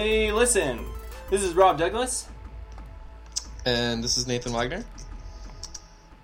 listen. 0.00 0.84
This 1.30 1.42
is 1.42 1.54
Rob 1.54 1.78
Douglas, 1.78 2.28
And 3.66 4.02
this 4.02 4.16
is 4.16 4.26
Nathan 4.26 4.52
Wagner. 4.52 4.84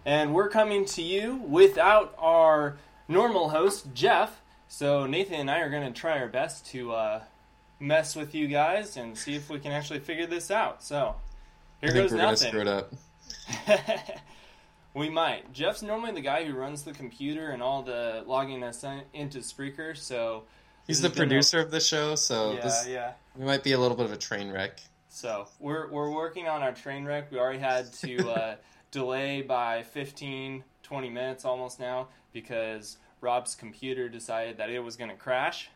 and 0.07 0.35
we're 0.35 0.49
coming 0.49 0.85
to 0.87 1.03
you 1.03 1.37
without 1.37 2.15
our 2.19 2.79
normal 3.09 3.51
host, 3.51 3.89
Jeff. 3.95 4.41
So, 4.69 5.07
Nathan 5.07 5.35
and 5.35 5.51
I 5.51 5.61
are 5.61 5.71
going 5.71 5.91
to 5.93 5.99
try 5.99 6.19
our 6.19 6.29
best 6.29 6.67
to 6.69 6.93
uh, 6.93 7.23
mess 7.81 8.15
with 8.17 8.35
you 8.35 8.49
guys 8.49 8.97
and 8.97 9.17
see 9.17 9.35
if 9.35 9.49
we 9.51 9.59
can 9.59 9.73
actually 9.73 10.01
figure 10.01 10.27
this 10.27 10.51
out. 10.51 10.83
So, 10.83 11.15
here 11.81 11.91
I 11.91 11.93
think 11.93 12.05
goes 12.05 12.13
we're 12.13 12.19
nothing. 12.19 12.49
screw 12.49 12.61
it 12.63 12.69
up. 12.69 12.93
we 14.95 15.09
might. 15.11 15.53
Jeff's 15.53 15.83
normally 15.83 16.13
the 16.13 16.21
guy 16.21 16.45
who 16.45 16.55
runs 16.55 16.83
the 16.85 16.93
computer 16.93 17.51
and 17.51 17.63
all 17.63 17.83
the 17.83 18.25
logging 18.27 18.63
us 18.63 18.83
in- 18.85 19.03
into 19.15 19.39
Spreaker, 19.41 19.95
so. 19.97 20.45
He's 20.87 21.03
the 21.03 21.11
producer 21.11 21.61
of 21.61 21.71
the 21.71 21.81
show, 21.81 22.15
so 22.15 22.53
Yeah, 22.55 22.61
this 22.63 22.87
yeah. 22.89 23.13
We 23.39 23.45
might 23.45 23.63
be 23.63 23.73
a 23.73 23.79
little 23.79 23.97
bit 23.97 24.05
of 24.05 24.13
a 24.13 24.17
train 24.17 24.51
wreck. 24.51 24.81
So 25.09 25.47
we're 25.61 25.89
we're 25.91 26.11
working 26.11 26.49
on 26.49 26.63
our 26.63 26.73
train 26.73 27.05
wreck. 27.05 27.31
We 27.31 27.39
already 27.39 27.61
had 27.61 27.93
to 27.95 28.31
uh, 28.31 28.57
delay 28.91 29.43
by 29.43 29.85
15, 29.85 30.65
20 30.83 31.11
minutes 31.11 31.45
almost 31.45 31.79
now 31.79 32.09
because 32.33 32.99
Rob's 33.21 33.55
computer 33.55 34.09
decided 34.09 34.59
that 34.59 34.71
it 34.71 34.81
was 34.81 34.97
going 34.97 35.11
to 35.11 35.17
crash 35.17 35.71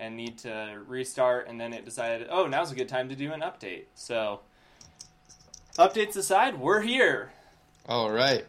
and 0.00 0.16
need 0.16 0.38
to 0.38 0.80
restart, 0.88 1.48
and 1.48 1.60
then 1.60 1.72
it 1.72 1.84
decided, 1.84 2.26
oh, 2.28 2.48
now's 2.48 2.72
a 2.72 2.74
good 2.74 2.88
time 2.88 3.08
to 3.08 3.14
do 3.14 3.32
an 3.32 3.40
update. 3.40 3.84
So 3.94 4.40
updates 5.78 6.16
aside, 6.16 6.58
we're 6.58 6.80
here. 6.80 7.32
All 7.86 8.10
right. 8.10 8.44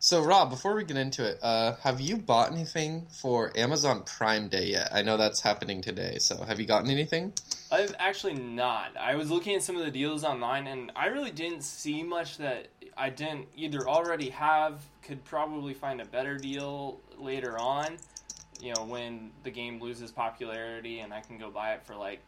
So 0.00 0.22
Rob, 0.22 0.48
before 0.48 0.74
we 0.74 0.84
get 0.84 0.96
into 0.96 1.28
it, 1.28 1.38
uh, 1.42 1.74
have 1.82 2.00
you 2.00 2.16
bought 2.16 2.52
anything 2.52 3.06
for 3.10 3.52
Amazon 3.56 4.04
Prime 4.04 4.48
Day 4.48 4.66
yet? 4.66 4.88
I 4.92 5.02
know 5.02 5.16
that's 5.16 5.40
happening 5.40 5.82
today. 5.82 6.18
So 6.20 6.42
have 6.44 6.58
you 6.58 6.66
gotten 6.66 6.88
anything? 6.90 7.32
I've 7.70 7.94
actually 7.98 8.34
not. 8.34 8.96
I 8.98 9.14
was 9.16 9.30
looking 9.30 9.54
at 9.54 9.62
some 9.62 9.76
of 9.76 9.84
the 9.84 9.90
deals 9.90 10.24
online, 10.24 10.66
and 10.66 10.90
I 10.96 11.06
really 11.06 11.30
didn't 11.30 11.62
see 11.62 12.02
much 12.02 12.38
that 12.38 12.68
I 12.96 13.10
didn't 13.10 13.48
either 13.56 13.88
already 13.88 14.30
have, 14.30 14.82
could 15.02 15.24
probably 15.24 15.74
find 15.74 16.00
a 16.00 16.04
better 16.04 16.36
deal 16.36 17.00
later 17.18 17.58
on. 17.58 17.98
You 18.60 18.74
know, 18.74 18.84
when 18.84 19.30
the 19.44 19.50
game 19.50 19.80
loses 19.80 20.10
popularity, 20.10 21.00
and 21.00 21.12
I 21.12 21.20
can 21.20 21.38
go 21.38 21.50
buy 21.50 21.74
it 21.74 21.84
for 21.84 21.94
like 21.94 22.20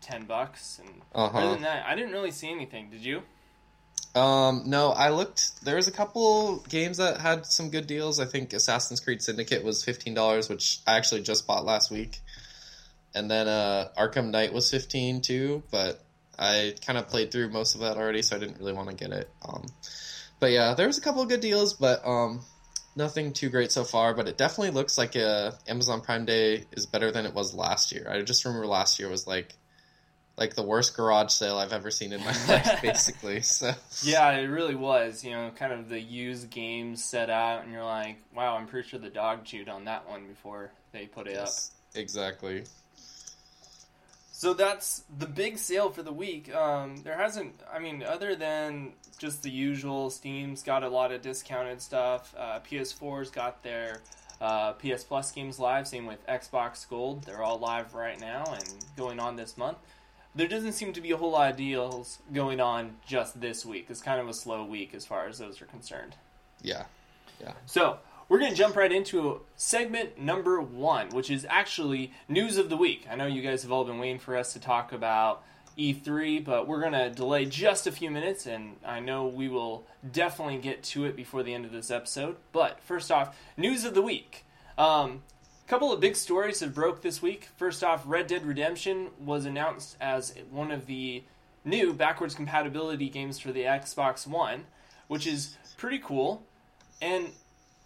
ten 0.00 0.24
bucks. 0.24 0.80
And 0.80 1.02
Uh 1.14 1.26
other 1.26 1.50
than 1.50 1.62
that, 1.62 1.84
I 1.86 1.94
didn't 1.94 2.12
really 2.12 2.30
see 2.30 2.50
anything. 2.50 2.90
Did 2.90 3.04
you? 3.04 3.22
Um, 4.14 4.64
no, 4.66 4.90
I 4.90 5.08
looked. 5.10 5.64
There 5.64 5.76
was 5.76 5.88
a 5.88 5.92
couple 5.92 6.58
games 6.68 6.98
that 6.98 7.20
had 7.20 7.46
some 7.46 7.70
good 7.70 7.86
deals. 7.86 8.20
I 8.20 8.26
think 8.26 8.52
Assassin's 8.52 9.00
Creed 9.00 9.22
Syndicate 9.22 9.64
was 9.64 9.82
fifteen 9.84 10.14
dollars, 10.14 10.48
which 10.48 10.80
I 10.86 10.96
actually 10.96 11.22
just 11.22 11.46
bought 11.46 11.64
last 11.64 11.90
week, 11.90 12.20
and 13.14 13.30
then 13.30 13.48
uh, 13.48 13.88
Arkham 13.98 14.30
Knight 14.30 14.52
was 14.52 14.70
fifteen 14.70 15.20
too. 15.20 15.62
But 15.70 16.02
I 16.38 16.74
kind 16.84 16.98
of 16.98 17.08
played 17.08 17.30
through 17.30 17.50
most 17.50 17.74
of 17.74 17.82
that 17.82 17.96
already, 17.96 18.22
so 18.22 18.36
I 18.36 18.38
didn't 18.38 18.58
really 18.58 18.72
want 18.72 18.88
to 18.88 18.94
get 18.94 19.12
it. 19.12 19.28
Um, 19.46 19.66
but 20.40 20.50
yeah, 20.50 20.74
there 20.74 20.86
was 20.86 20.98
a 20.98 21.00
couple 21.00 21.22
of 21.22 21.28
good 21.28 21.40
deals, 21.40 21.74
but 21.74 22.06
um, 22.06 22.40
nothing 22.96 23.32
too 23.32 23.48
great 23.48 23.70
so 23.70 23.84
far. 23.84 24.14
But 24.14 24.28
it 24.28 24.38
definitely 24.38 24.70
looks 24.70 24.98
like 24.98 25.14
uh, 25.16 25.52
Amazon 25.68 26.00
Prime 26.00 26.24
Day 26.24 26.64
is 26.72 26.86
better 26.86 27.12
than 27.12 27.26
it 27.26 27.34
was 27.34 27.54
last 27.54 27.92
year. 27.92 28.08
I 28.10 28.22
just 28.22 28.44
remember 28.44 28.66
last 28.66 28.98
year 28.98 29.08
was 29.08 29.26
like. 29.26 29.54
Like 30.34 30.54
the 30.54 30.62
worst 30.62 30.96
garage 30.96 31.30
sale 31.30 31.58
I've 31.58 31.74
ever 31.74 31.90
seen 31.90 32.14
in 32.14 32.20
my 32.20 32.32
life, 32.48 32.80
basically. 32.80 33.42
So 33.42 33.74
Yeah, 34.02 34.30
it 34.30 34.46
really 34.46 34.74
was. 34.74 35.22
You 35.22 35.32
know, 35.32 35.50
kind 35.54 35.74
of 35.74 35.90
the 35.90 36.00
used 36.00 36.48
games 36.48 37.04
set 37.04 37.28
out, 37.28 37.62
and 37.62 37.70
you're 37.70 37.84
like, 37.84 38.16
wow, 38.34 38.56
I'm 38.56 38.66
pretty 38.66 38.88
sure 38.88 38.98
the 38.98 39.10
dog 39.10 39.44
chewed 39.44 39.68
on 39.68 39.84
that 39.84 40.08
one 40.08 40.26
before 40.26 40.72
they 40.92 41.04
put 41.04 41.26
it 41.28 41.36
up. 41.36 41.50
Exactly. 41.94 42.64
So 44.42 44.54
that's 44.54 45.04
the 45.20 45.26
big 45.26 45.56
sale 45.56 45.90
for 45.90 46.02
the 46.02 46.12
week. 46.12 46.52
Um, 46.52 46.96
there 47.04 47.16
hasn't, 47.16 47.60
I 47.72 47.78
mean, 47.78 48.02
other 48.02 48.34
than 48.34 48.94
just 49.16 49.44
the 49.44 49.50
usual, 49.50 50.10
Steam's 50.10 50.64
got 50.64 50.82
a 50.82 50.88
lot 50.88 51.12
of 51.12 51.22
discounted 51.22 51.80
stuff. 51.80 52.34
Uh, 52.36 52.58
PS4's 52.68 53.30
got 53.30 53.62
their 53.62 54.00
uh, 54.40 54.72
PS 54.72 55.04
Plus 55.04 55.30
games 55.30 55.60
live. 55.60 55.86
Same 55.86 56.06
with 56.06 56.26
Xbox 56.26 56.88
Gold. 56.88 57.22
They're 57.22 57.40
all 57.40 57.60
live 57.60 57.94
right 57.94 58.18
now 58.18 58.42
and 58.52 58.84
going 58.96 59.20
on 59.20 59.36
this 59.36 59.56
month. 59.56 59.78
There 60.34 60.48
doesn't 60.48 60.72
seem 60.72 60.92
to 60.94 61.00
be 61.00 61.12
a 61.12 61.16
whole 61.16 61.30
lot 61.30 61.52
of 61.52 61.56
deals 61.56 62.18
going 62.32 62.58
on 62.58 62.96
just 63.06 63.40
this 63.40 63.64
week. 63.64 63.86
It's 63.90 64.02
kind 64.02 64.20
of 64.20 64.28
a 64.28 64.34
slow 64.34 64.64
week 64.64 64.92
as 64.92 65.06
far 65.06 65.28
as 65.28 65.38
those 65.38 65.62
are 65.62 65.66
concerned. 65.66 66.16
Yeah. 66.60 66.86
Yeah. 67.40 67.52
So 67.66 67.98
we're 68.28 68.38
going 68.38 68.50
to 68.50 68.56
jump 68.56 68.76
right 68.76 68.92
into 68.92 69.40
segment 69.56 70.18
number 70.18 70.60
one, 70.60 71.08
which 71.10 71.30
is 71.30 71.46
actually 71.48 72.12
news 72.28 72.56
of 72.56 72.68
the 72.68 72.76
week. 72.76 73.06
I 73.10 73.16
know 73.16 73.26
you 73.26 73.42
guys 73.42 73.62
have 73.62 73.72
all 73.72 73.84
been 73.84 73.98
waiting 73.98 74.18
for 74.18 74.36
us 74.36 74.52
to 74.54 74.60
talk 74.60 74.92
about 74.92 75.42
E3, 75.78 76.44
but 76.44 76.66
we're 76.66 76.80
going 76.80 76.92
to 76.92 77.10
delay 77.10 77.44
just 77.44 77.86
a 77.86 77.92
few 77.92 78.10
minutes, 78.10 78.46
and 78.46 78.76
I 78.84 79.00
know 79.00 79.26
we 79.26 79.48
will 79.48 79.86
definitely 80.10 80.58
get 80.58 80.82
to 80.84 81.04
it 81.04 81.16
before 81.16 81.42
the 81.42 81.54
end 81.54 81.64
of 81.64 81.72
this 81.72 81.90
episode. 81.90 82.36
But 82.52 82.80
first 82.80 83.10
off, 83.10 83.36
news 83.56 83.84
of 83.84 83.94
the 83.94 84.02
week. 84.02 84.44
Um, 84.76 85.22
a 85.64 85.68
couple 85.68 85.92
of 85.92 86.00
big 86.00 86.16
stories 86.16 86.60
have 86.60 86.74
broke 86.74 87.02
this 87.02 87.22
week. 87.22 87.48
First 87.56 87.82
off, 87.82 88.02
Red 88.06 88.26
Dead 88.26 88.44
Redemption 88.44 89.08
was 89.18 89.44
announced 89.44 89.96
as 90.00 90.34
one 90.50 90.70
of 90.70 90.86
the 90.86 91.24
new 91.64 91.92
backwards 91.92 92.34
compatibility 92.34 93.08
games 93.08 93.38
for 93.38 93.52
the 93.52 93.62
Xbox 93.62 94.26
One, 94.26 94.64
which 95.08 95.26
is 95.26 95.56
pretty 95.76 95.98
cool. 95.98 96.42
And 97.00 97.28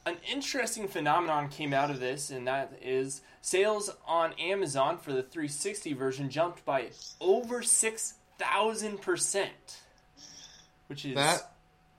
an 0.06 0.16
interesting 0.32 0.88
phenomenon 0.88 1.48
came 1.48 1.74
out 1.74 1.90
of 1.90 1.98
this, 2.00 2.30
and 2.30 2.46
that 2.46 2.78
is 2.80 3.22
sales 3.42 3.90
on 4.06 4.32
Amazon 4.34 4.98
for 4.98 5.12
the 5.12 5.22
360 5.22 5.92
version 5.94 6.30
jumped 6.30 6.64
by 6.64 6.90
over 7.20 7.60
6,000%. 7.60 9.46
Which 10.86 11.04
is. 11.04 11.16
That 11.16 11.50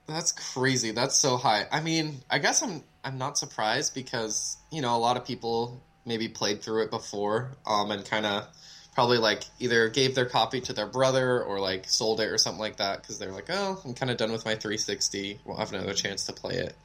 that's 0.08 0.32
crazy. 0.32 0.92
That's 0.92 1.18
so 1.18 1.36
high. 1.36 1.66
I 1.70 1.82
mean, 1.82 2.22
I 2.30 2.40
guess 2.40 2.64
I'm 2.64 2.82
I'm 3.04 3.18
not 3.18 3.38
surprised 3.38 3.94
because, 3.94 4.56
you 4.72 4.82
know, 4.82 4.96
a 4.96 4.98
lot 4.98 5.18
of 5.18 5.26
people 5.26 5.84
maybe 6.06 6.30
played 6.30 6.62
through 6.62 6.84
it 6.84 6.90
before 6.90 7.52
um 7.66 7.92
and 7.92 8.06
kind 8.06 8.26
of 8.26 8.48
probably 8.96 9.18
like 9.18 9.44
either 9.60 9.90
gave 9.90 10.16
their 10.16 10.26
copy 10.26 10.62
to 10.62 10.72
their 10.72 10.88
brother 10.88 11.44
or 11.44 11.60
like 11.60 11.90
sold 11.90 12.22
it 12.22 12.30
or 12.30 12.38
something 12.38 12.62
like 12.62 12.78
that 12.78 13.02
because 13.02 13.20
they're 13.20 13.34
like, 13.34 13.50
"Oh, 13.50 13.82
I'm 13.84 13.94
kind 13.94 14.10
of 14.10 14.18
done 14.18 14.32
with 14.32 14.46
my 14.46 14.56
360. 14.56 15.42
We'll 15.44 15.58
have 15.58 15.74
another 15.74 15.94
chance 15.94 16.24
to 16.26 16.34
play 16.34 16.56
it." 16.56 16.76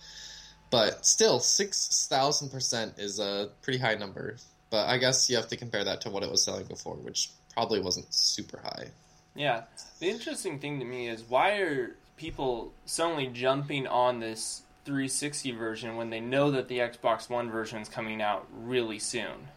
But 0.72 1.04
still, 1.04 1.38
6,000% 1.38 2.98
is 2.98 3.20
a 3.20 3.50
pretty 3.60 3.78
high 3.78 3.94
number. 3.94 4.38
But 4.70 4.88
I 4.88 4.96
guess 4.96 5.28
you 5.28 5.36
have 5.36 5.48
to 5.48 5.56
compare 5.56 5.84
that 5.84 6.00
to 6.00 6.10
what 6.10 6.22
it 6.22 6.30
was 6.30 6.42
selling 6.42 6.64
before, 6.64 6.94
which 6.94 7.30
probably 7.52 7.78
wasn't 7.78 8.12
super 8.12 8.58
high. 8.58 8.86
Yeah. 9.34 9.64
The 10.00 10.08
interesting 10.08 10.58
thing 10.58 10.78
to 10.78 10.86
me 10.86 11.08
is 11.08 11.24
why 11.28 11.58
are 11.58 11.96
people 12.16 12.72
suddenly 12.86 13.26
jumping 13.26 13.86
on 13.86 14.20
this 14.20 14.62
360 14.86 15.50
version 15.52 15.96
when 15.96 16.08
they 16.08 16.20
know 16.20 16.50
that 16.50 16.68
the 16.68 16.78
Xbox 16.78 17.28
One 17.28 17.50
version 17.50 17.82
is 17.82 17.90
coming 17.90 18.22
out 18.22 18.48
really 18.50 18.98
soon? 18.98 19.48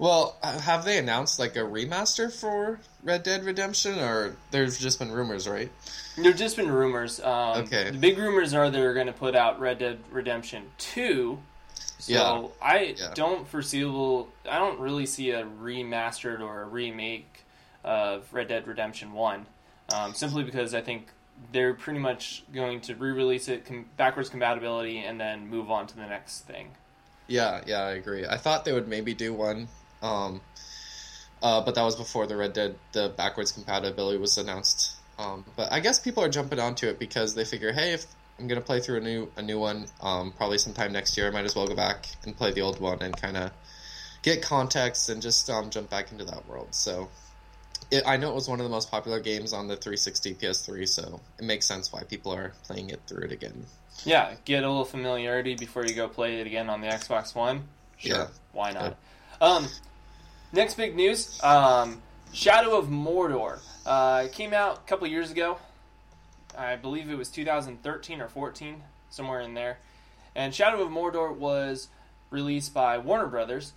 Well, 0.00 0.38
have 0.42 0.86
they 0.86 0.96
announced 0.96 1.38
like 1.38 1.56
a 1.56 1.60
remaster 1.60 2.32
for 2.32 2.80
Red 3.02 3.22
Dead 3.22 3.44
Redemption, 3.44 3.98
or 3.98 4.34
there's 4.50 4.78
just 4.78 4.98
been 4.98 5.12
rumors, 5.12 5.46
right? 5.46 5.70
There've 6.16 6.34
just 6.38 6.56
been 6.56 6.70
rumors. 6.70 7.20
Um, 7.20 7.64
Okay. 7.64 7.90
The 7.90 7.98
big 7.98 8.16
rumors 8.16 8.54
are 8.54 8.70
they're 8.70 8.94
going 8.94 9.08
to 9.08 9.12
put 9.12 9.36
out 9.36 9.60
Red 9.60 9.78
Dead 9.78 9.98
Redemption 10.10 10.70
2. 10.78 11.38
So 11.98 12.12
Yeah. 12.12 12.66
I 12.66 12.94
Yeah. 12.98 13.12
don't 13.12 13.46
foreseeable. 13.46 14.30
I 14.50 14.58
don't 14.58 14.80
really 14.80 15.04
see 15.04 15.32
a 15.32 15.44
remastered 15.44 16.40
or 16.40 16.62
a 16.62 16.66
remake 16.66 17.44
of 17.84 18.24
Red 18.32 18.48
Dead 18.48 18.66
Redemption 18.66 19.12
1. 19.12 19.44
Um, 19.92 20.14
simply 20.14 20.44
because 20.44 20.72
I 20.72 20.80
think 20.80 21.08
they're 21.52 21.74
pretty 21.74 21.98
much 22.00 22.42
going 22.54 22.80
to 22.82 22.94
re-release 22.94 23.48
it 23.48 23.66
com- 23.66 23.84
backwards 23.98 24.30
compatibility 24.30 24.96
and 25.00 25.20
then 25.20 25.46
move 25.46 25.70
on 25.70 25.86
to 25.88 25.94
the 25.96 26.06
next 26.06 26.46
thing. 26.46 26.70
Yeah, 27.26 27.60
yeah, 27.66 27.82
I 27.82 27.90
agree. 27.92 28.26
I 28.26 28.38
thought 28.38 28.64
they 28.64 28.72
would 28.72 28.88
maybe 28.88 29.12
do 29.12 29.34
one, 29.34 29.68
um, 30.02 30.40
uh, 31.42 31.60
but 31.62 31.74
that 31.74 31.82
was 31.82 31.96
before 31.96 32.26
the 32.26 32.36
Red 32.36 32.52
Dead 32.52 32.76
the 32.92 33.12
backwards 33.16 33.52
compatibility 33.52 34.18
was 34.18 34.36
announced. 34.38 34.94
Um, 35.18 35.44
but 35.56 35.72
I 35.72 35.80
guess 35.80 35.98
people 35.98 36.22
are 36.24 36.28
jumping 36.28 36.58
onto 36.58 36.86
it 36.86 36.98
because 36.98 37.34
they 37.34 37.44
figure, 37.44 37.72
hey, 37.72 37.92
if 37.92 38.06
I'm 38.38 38.48
gonna 38.48 38.60
play 38.60 38.80
through 38.80 38.98
a 38.98 39.00
new 39.00 39.30
a 39.36 39.42
new 39.42 39.58
one, 39.58 39.86
um, 40.00 40.32
probably 40.36 40.58
sometime 40.58 40.92
next 40.92 41.16
year, 41.16 41.26
I 41.28 41.30
might 41.30 41.44
as 41.44 41.54
well 41.54 41.66
go 41.66 41.74
back 41.74 42.06
and 42.24 42.36
play 42.36 42.52
the 42.52 42.62
old 42.62 42.80
one 42.80 43.02
and 43.02 43.16
kind 43.16 43.36
of 43.36 43.50
get 44.22 44.42
context 44.42 45.08
and 45.08 45.20
just 45.22 45.48
um, 45.50 45.70
jump 45.70 45.90
back 45.90 46.12
into 46.12 46.24
that 46.24 46.48
world. 46.48 46.68
So. 46.70 47.08
It, 47.90 48.04
I 48.06 48.18
know 48.18 48.30
it 48.30 48.34
was 48.36 48.48
one 48.48 48.60
of 48.60 48.64
the 48.64 48.70
most 48.70 48.88
popular 48.88 49.18
games 49.18 49.52
on 49.52 49.66
the 49.66 49.74
360 49.74 50.34
PS3, 50.34 50.86
so 50.86 51.20
it 51.38 51.44
makes 51.44 51.66
sense 51.66 51.92
why 51.92 52.04
people 52.04 52.32
are 52.32 52.52
playing 52.62 52.90
it 52.90 53.00
through 53.08 53.24
it 53.24 53.32
again. 53.32 53.66
Yeah, 54.04 54.34
get 54.44 54.62
a 54.62 54.68
little 54.68 54.84
familiarity 54.84 55.56
before 55.56 55.84
you 55.84 55.94
go 55.94 56.06
play 56.06 56.40
it 56.40 56.46
again 56.46 56.70
on 56.70 56.82
the 56.82 56.86
Xbox 56.86 57.34
One. 57.34 57.64
Sure, 57.96 58.16
Yeah. 58.16 58.26
why 58.52 58.70
not? 58.70 58.96
Um, 59.40 59.66
next 60.52 60.74
big 60.74 60.96
news: 60.96 61.40
um, 61.42 62.02
Shadow 62.32 62.76
of 62.76 62.88
Mordor 62.88 63.60
uh, 63.86 64.24
it 64.26 64.32
came 64.32 64.52
out 64.52 64.78
a 64.78 64.88
couple 64.88 65.06
years 65.06 65.30
ago. 65.30 65.58
I 66.56 66.76
believe 66.76 67.10
it 67.10 67.16
was 67.16 67.30
2013 67.30 68.20
or 68.20 68.28
14, 68.28 68.82
somewhere 69.08 69.40
in 69.40 69.54
there. 69.54 69.78
And 70.34 70.54
Shadow 70.54 70.82
of 70.82 70.90
Mordor 70.90 71.34
was 71.34 71.88
released 72.30 72.74
by 72.74 72.98
Warner 72.98 73.26
Brothers, 73.26 73.72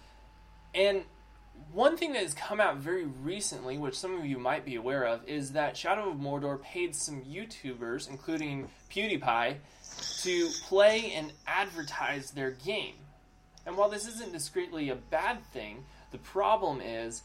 and 0.76 1.04
one 1.72 1.98
thing 1.98 2.14
that 2.14 2.22
has 2.22 2.34
come 2.34 2.60
out 2.60 2.78
very 2.78 3.06
recently, 3.06 3.78
which 3.78 3.98
some 3.98 4.18
of 4.18 4.26
you 4.26 4.38
might 4.38 4.66
be 4.66 4.76
aware 4.76 5.06
of, 5.06 5.28
is 5.28 5.54
that 5.54 5.78
Shadow 5.78 6.12
of 6.12 6.18
Mordor 6.18 6.62
paid 6.62 6.96
some 6.96 7.22
YouTubers, 7.22 8.10
including 8.10 8.70
PewDiePie, 8.92 9.58
to 10.22 10.50
play 10.64 11.12
and 11.14 11.32
advertise 11.48 12.32
their 12.32 12.52
game. 12.52 12.96
And 13.66 13.78
while 13.78 13.90
this 13.90 14.08
isn't 14.08 14.34
discreetly 14.34 14.90
a 14.90 14.96
bad 14.96 15.44
thing, 15.46 15.86
the 16.14 16.20
problem 16.20 16.80
is 16.80 17.24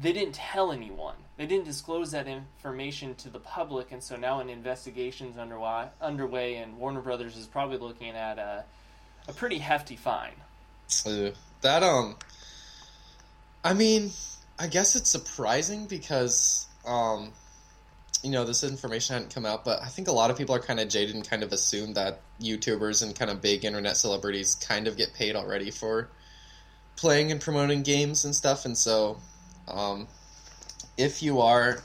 they 0.00 0.12
didn't 0.12 0.34
tell 0.34 0.70
anyone. 0.70 1.16
They 1.36 1.46
didn't 1.46 1.64
disclose 1.64 2.12
that 2.12 2.28
information 2.28 3.14
to 3.16 3.30
the 3.30 3.40
public, 3.40 3.90
and 3.90 4.02
so 4.02 4.14
now 4.14 4.38
an 4.40 4.48
investigation's 4.48 5.36
underway, 5.38 5.88
underway 6.00 6.56
and 6.56 6.78
Warner 6.78 7.00
Brothers 7.00 7.36
is 7.36 7.46
probably 7.46 7.78
looking 7.78 8.10
at 8.10 8.38
a, 8.38 8.64
a 9.26 9.32
pretty 9.32 9.58
hefty 9.58 9.96
fine. 9.96 10.34
Uh, 11.04 11.30
that 11.62 11.82
um, 11.82 12.16
I 13.64 13.72
mean, 13.74 14.10
I 14.58 14.68
guess 14.68 14.94
it's 14.94 15.10
surprising 15.10 15.86
because 15.86 16.66
um, 16.86 17.32
you 18.22 18.30
know, 18.30 18.44
this 18.44 18.64
information 18.64 19.14
hadn't 19.14 19.34
come 19.34 19.46
out, 19.46 19.64
but 19.64 19.82
I 19.82 19.86
think 19.86 20.08
a 20.08 20.12
lot 20.12 20.30
of 20.30 20.36
people 20.36 20.54
are 20.54 20.60
kind 20.60 20.80
of 20.80 20.88
jaded 20.88 21.14
and 21.14 21.28
kind 21.28 21.42
of 21.42 21.52
assume 21.52 21.94
that 21.94 22.20
YouTubers 22.40 23.02
and 23.02 23.14
kind 23.14 23.30
of 23.30 23.40
big 23.40 23.64
internet 23.64 23.96
celebrities 23.96 24.54
kind 24.54 24.86
of 24.86 24.96
get 24.96 25.14
paid 25.14 25.36
already 25.36 25.70
for 25.70 26.08
playing 26.96 27.30
and 27.30 27.40
promoting 27.40 27.82
games 27.82 28.24
and 28.24 28.34
stuff, 28.34 28.64
and 28.64 28.76
so 28.76 29.18
um, 29.68 30.06
if 30.96 31.22
you 31.22 31.40
are 31.40 31.78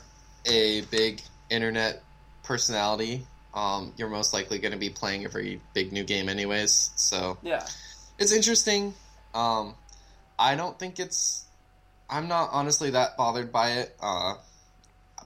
a 0.46 0.82
big 0.82 1.22
internet 1.50 2.02
personality, 2.44 3.26
um, 3.54 3.94
you're 3.98 4.10
most 4.10 4.34
likely 4.34 4.60
going 4.60 4.72
to 4.72 4.78
be 4.78 4.90
playing 4.90 5.26
every 5.26 5.62
big 5.74 5.92
new 5.92 6.04
game 6.04 6.30
anyways. 6.30 6.92
So 6.96 7.38
Yeah. 7.42 7.66
it's 8.18 8.32
interesting. 8.32 8.94
Um, 9.34 9.76
I 10.40 10.56
don't 10.56 10.78
think 10.78 11.00
it's. 11.00 11.46
I'm 12.10 12.28
not 12.28 12.50
honestly 12.52 12.92
that 12.92 13.16
bothered 13.16 13.52
by 13.52 13.72
it. 13.72 13.96
Uh, 14.02 14.36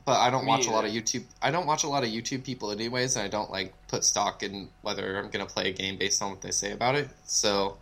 but 0.06 0.20
I 0.20 0.30
don't 0.30 0.46
Me 0.46 0.50
watch 0.50 0.68
a 0.68 0.72
lot 0.72 0.86
of 0.86 0.92
YouTube. 0.92 1.24
I 1.42 1.50
don't 1.50 1.66
watch 1.66 1.84
a 1.84 1.88
lot 1.88 2.04
of 2.04 2.10
YouTube 2.10 2.44
people 2.44 2.72
anyways, 2.72 3.16
and 3.16 3.26
I 3.26 3.28
don't 3.28 3.50
like 3.50 3.74
put 3.88 4.04
stock 4.04 4.44
in 4.44 4.70
whether 4.82 5.18
I'm 5.18 5.32
gonna 5.32 5.48
play 5.48 5.70
a 5.70 5.74
game 5.74 5.98
based 5.98 6.22
on 6.22 6.30
what 6.30 6.42
they 6.42 6.52
say 6.52 6.72
about 6.72 6.94
it. 6.96 7.10
So, 7.26 7.78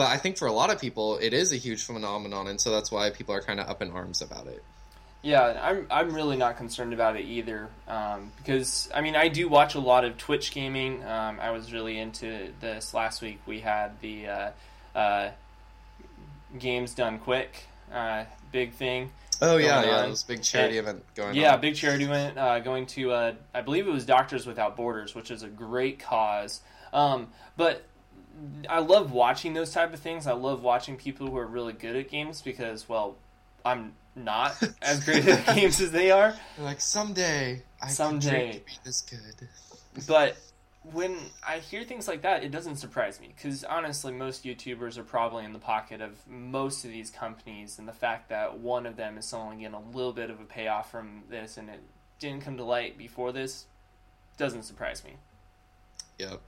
but 0.00 0.08
I 0.08 0.16
think 0.16 0.38
for 0.38 0.48
a 0.48 0.52
lot 0.52 0.70
of 0.70 0.80
people, 0.80 1.18
it 1.18 1.34
is 1.34 1.52
a 1.52 1.56
huge 1.56 1.84
phenomenon, 1.84 2.46
and 2.46 2.58
so 2.58 2.70
that's 2.70 2.90
why 2.90 3.10
people 3.10 3.34
are 3.34 3.42
kind 3.42 3.60
of 3.60 3.68
up 3.68 3.82
in 3.82 3.90
arms 3.90 4.22
about 4.22 4.46
it. 4.46 4.64
Yeah, 5.20 5.60
I'm 5.62 5.86
I'm 5.90 6.14
really 6.14 6.38
not 6.38 6.56
concerned 6.56 6.94
about 6.94 7.16
it 7.16 7.26
either 7.26 7.68
um, 7.86 8.32
because 8.38 8.88
I 8.94 9.02
mean 9.02 9.14
I 9.14 9.28
do 9.28 9.46
watch 9.46 9.74
a 9.74 9.78
lot 9.78 10.06
of 10.06 10.16
Twitch 10.16 10.52
gaming. 10.52 11.04
Um, 11.04 11.38
I 11.38 11.50
was 11.50 11.70
really 11.70 11.98
into 11.98 12.48
this 12.62 12.94
last 12.94 13.20
week. 13.20 13.40
We 13.44 13.60
had 13.60 14.00
the 14.00 14.26
uh, 14.26 14.50
uh, 14.94 15.30
games 16.58 16.94
done 16.94 17.18
quick, 17.18 17.66
uh, 17.92 18.24
big 18.52 18.72
thing. 18.72 19.10
Oh 19.42 19.58
yeah, 19.58 19.84
yeah, 19.84 20.04
on. 20.04 20.12
it 20.12 20.24
big 20.26 20.42
charity 20.42 20.78
event 20.78 21.04
going 21.14 21.28
on. 21.28 21.34
Yeah, 21.34 21.52
on. 21.56 21.60
big 21.60 21.74
charity 21.74 22.04
event 22.04 22.38
uh, 22.38 22.60
going 22.60 22.86
to 22.86 23.12
uh, 23.12 23.34
I 23.52 23.60
believe 23.60 23.86
it 23.86 23.92
was 23.92 24.06
Doctors 24.06 24.46
Without 24.46 24.78
Borders, 24.78 25.14
which 25.14 25.30
is 25.30 25.42
a 25.42 25.48
great 25.48 25.98
cause. 25.98 26.62
Um, 26.94 27.28
but 27.58 27.84
I 28.68 28.78
love 28.80 29.12
watching 29.12 29.54
those 29.54 29.72
type 29.72 29.92
of 29.92 30.00
things. 30.00 30.26
I 30.26 30.32
love 30.32 30.62
watching 30.62 30.96
people 30.96 31.28
who 31.28 31.36
are 31.36 31.46
really 31.46 31.72
good 31.72 31.96
at 31.96 32.08
games 32.08 32.42
because 32.42 32.88
well, 32.88 33.16
I'm 33.64 33.92
not 34.16 34.60
as 34.82 35.04
great 35.04 35.26
at 35.26 35.54
games 35.54 35.80
as 35.80 35.92
they 35.92 36.10
are. 36.10 36.34
They're 36.56 36.64
like 36.64 36.80
someday, 36.80 37.62
I 37.80 37.88
Someday. 37.88 38.50
can 38.52 38.60
be 38.60 38.72
this 38.84 39.02
good. 39.02 39.48
But 40.06 40.36
when 40.82 41.16
I 41.46 41.58
hear 41.58 41.84
things 41.84 42.08
like 42.08 42.22
that, 42.22 42.42
it 42.42 42.50
doesn't 42.50 42.76
surprise 42.76 43.20
me 43.20 43.32
because 43.34 43.64
honestly, 43.64 44.12
most 44.12 44.44
YouTubers 44.44 44.96
are 44.96 45.04
probably 45.04 45.44
in 45.44 45.52
the 45.52 45.58
pocket 45.58 46.00
of 46.00 46.26
most 46.26 46.84
of 46.84 46.90
these 46.90 47.10
companies, 47.10 47.78
and 47.78 47.86
the 47.86 47.92
fact 47.92 48.28
that 48.30 48.58
one 48.58 48.86
of 48.86 48.96
them 48.96 49.18
is 49.18 49.32
only 49.32 49.56
getting 49.56 49.74
a 49.74 49.96
little 49.96 50.12
bit 50.12 50.30
of 50.30 50.40
a 50.40 50.44
payoff 50.44 50.90
from 50.90 51.24
this 51.28 51.56
and 51.56 51.68
it 51.68 51.80
didn't 52.18 52.42
come 52.42 52.56
to 52.56 52.64
light 52.64 52.96
before 52.96 53.32
this 53.32 53.66
doesn't 54.36 54.62
surprise 54.62 55.04
me. 55.04 55.16
Yep. 56.18 56.40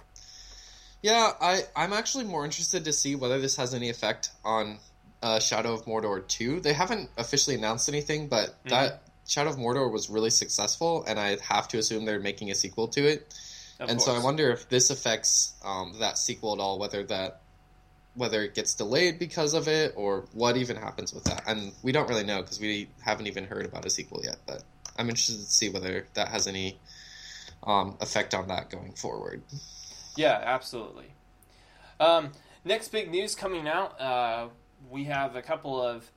Yeah, 1.02 1.32
I 1.40 1.62
I'm 1.74 1.92
actually 1.92 2.24
more 2.24 2.44
interested 2.44 2.84
to 2.84 2.92
see 2.92 3.16
whether 3.16 3.40
this 3.40 3.56
has 3.56 3.74
any 3.74 3.90
effect 3.90 4.30
on 4.44 4.78
uh, 5.22 5.40
Shadow 5.40 5.74
of 5.74 5.84
Mordor 5.84 6.26
2. 6.26 6.60
They 6.60 6.72
haven't 6.72 7.10
officially 7.16 7.56
announced 7.56 7.88
anything, 7.88 8.28
but 8.28 8.50
Mm-hmm. 8.50 8.68
that 8.70 9.02
Shadow 9.26 9.50
of 9.50 9.56
Mordor 9.56 9.90
was 9.90 10.08
really 10.10 10.30
successful, 10.30 11.04
and 11.06 11.18
I 11.18 11.36
have 11.48 11.68
to 11.68 11.78
assume 11.78 12.04
they're 12.04 12.20
making 12.20 12.50
a 12.50 12.54
sequel 12.54 12.88
to 12.88 13.04
it. 13.06 13.34
Of 13.80 13.88
and 13.90 14.00
so 14.00 14.14
I 14.14 14.22
wonder 14.22 14.50
if 14.50 14.68
this 14.68 14.90
affects 14.90 15.54
um, 15.64 15.94
that 16.00 16.18
sequel 16.18 16.54
at 16.54 16.60
all, 16.60 16.78
whether 16.78 17.02
that 17.04 17.40
whether 18.14 18.42
it 18.42 18.54
gets 18.54 18.74
delayed 18.74 19.18
because 19.18 19.54
of 19.54 19.68
it, 19.68 19.94
or 19.96 20.26
what 20.34 20.56
even 20.56 20.76
happens 20.76 21.14
with 21.14 21.24
that. 21.24 21.44
And 21.46 21.72
we 21.82 21.92
don't 21.92 22.08
really 22.08 22.24
know 22.24 22.42
because 22.42 22.60
we 22.60 22.90
haven't 23.00 23.26
even 23.26 23.44
heard 23.46 23.64
about 23.64 23.86
a 23.86 23.90
sequel 23.90 24.20
yet. 24.22 24.36
But 24.46 24.62
I'm 24.98 25.08
interested 25.08 25.36
to 25.36 25.50
see 25.50 25.70
whether 25.70 26.06
that 26.14 26.28
has 26.28 26.46
any 26.46 26.78
um, 27.62 27.96
effect 28.00 28.34
on 28.34 28.48
that 28.48 28.70
going 28.70 28.92
forward. 28.92 29.42
Yeah, 30.16 30.40
absolutely. 30.42 31.06
Um, 32.00 32.32
next 32.64 32.88
big 32.88 33.10
news 33.10 33.34
coming 33.34 33.66
out, 33.68 34.00
uh, 34.00 34.48
we 34.90 35.04
have 35.04 35.36
a 35.36 35.42
couple 35.42 35.80
of 35.80 36.10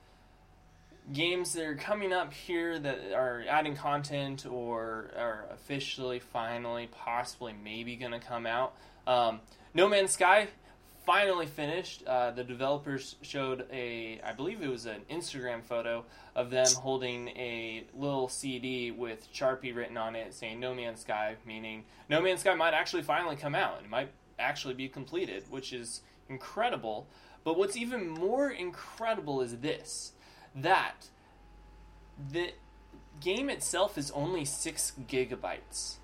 games 1.13 1.53
that 1.53 1.65
are 1.65 1.75
coming 1.75 2.11
up 2.11 2.33
here 2.33 2.79
that 2.79 3.13
are 3.13 3.43
adding 3.47 3.75
content 3.75 4.45
or 4.45 5.11
are 5.15 5.45
officially, 5.51 6.19
finally, 6.19 6.89
possibly, 6.91 7.53
maybe 7.53 7.95
going 7.95 8.11
to 8.11 8.19
come 8.19 8.45
out. 8.45 8.73
Um, 9.05 9.41
no 9.73 9.87
Man's 9.87 10.11
Sky 10.11 10.47
finally 11.05 11.45
finished. 11.45 12.03
Uh, 12.05 12.31
the 12.31 12.43
developers 12.43 13.15
showed 13.21 13.65
a, 13.71 14.19
I 14.23 14.33
believe 14.33 14.61
it 14.61 14.69
was 14.69 14.85
an 14.85 15.01
Instagram 15.09 15.63
photo 15.63 16.05
of 16.35 16.49
them 16.49 16.67
holding 16.81 17.29
a 17.29 17.85
little 17.95 18.27
CD 18.27 18.91
with 18.91 19.31
Sharpie 19.33 19.75
written 19.75 19.97
on 19.97 20.15
it 20.15 20.33
saying 20.33 20.59
No 20.59 20.73
Man's 20.73 21.01
Sky, 21.01 21.35
meaning 21.45 21.85
No 22.09 22.21
Man's 22.21 22.41
Sky 22.41 22.55
might 22.55 22.73
actually 22.73 23.03
finally 23.03 23.35
come 23.35 23.55
out. 23.55 23.79
It 23.83 23.89
might 23.89 24.09
actually 24.39 24.73
be 24.73 24.87
completed, 24.87 25.43
which 25.49 25.73
is 25.73 26.01
incredible. 26.29 27.07
But 27.43 27.57
what's 27.57 27.77
even 27.77 28.07
more 28.09 28.49
incredible 28.49 29.41
is 29.41 29.59
this 29.59 30.13
that 30.55 31.07
the 32.31 32.51
game 33.19 33.49
itself 33.49 33.97
is 33.97 34.11
only 34.11 34.45
six 34.45 34.93
gigabytes. 35.07 35.95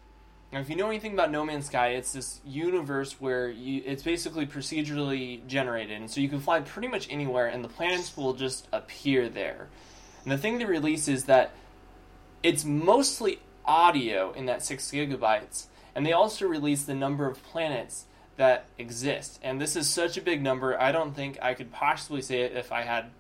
If 0.54 0.70
you 0.70 0.76
know 0.76 0.88
anything 0.88 1.14
about 1.14 1.32
No 1.32 1.46
Man's 1.46 1.68
Sky, 1.68 1.90
it's 1.90 2.12
this 2.12 2.42
universe 2.46 3.22
where 3.22 3.50
you, 3.50 3.82
it's 3.86 4.04
basically 4.04 4.46
procedurally 4.46 5.46
generated, 5.48 6.02
and 6.02 6.12
so 6.12 6.20
you 6.20 6.28
can 6.28 6.42
fly 6.42 6.60
pretty 6.60 6.90
much 6.90 7.08
anywhere, 7.10 7.48
and 7.48 7.64
the 7.64 7.70
planets 7.70 8.18
will 8.18 8.34
just 8.34 8.68
appear 8.74 9.30
there. 9.30 9.70
And 10.24 10.32
the 10.32 10.38
thing 10.38 10.58
they 10.58 10.66
release 10.66 11.08
is 11.08 11.26
that 11.26 11.52
it's 12.44 12.66
mostly 12.66 13.40
audio 13.64 14.34
in 14.34 14.46
that 14.48 14.62
six 14.62 14.92
gigabytes, 14.92 15.68
and 15.96 16.06
they 16.06 16.12
also 16.12 16.46
release 16.46 16.84
the 16.84 16.96
number 16.96 17.28
of 17.28 17.42
planets 17.44 18.06
that 18.36 18.66
exist. 18.78 19.40
And 19.42 19.62
this 19.62 19.78
is 19.78 19.90
such 19.90 20.18
a 20.18 20.22
big 20.22 20.42
number, 20.42 20.80
I 20.80 20.92
don't 20.92 21.16
think 21.16 21.38
I 21.42 21.54
could 21.54 21.72
possibly 21.72 22.22
say 22.22 22.42
it 22.42 22.52
if 22.58 22.74
I 22.74 22.82
had 22.82 23.12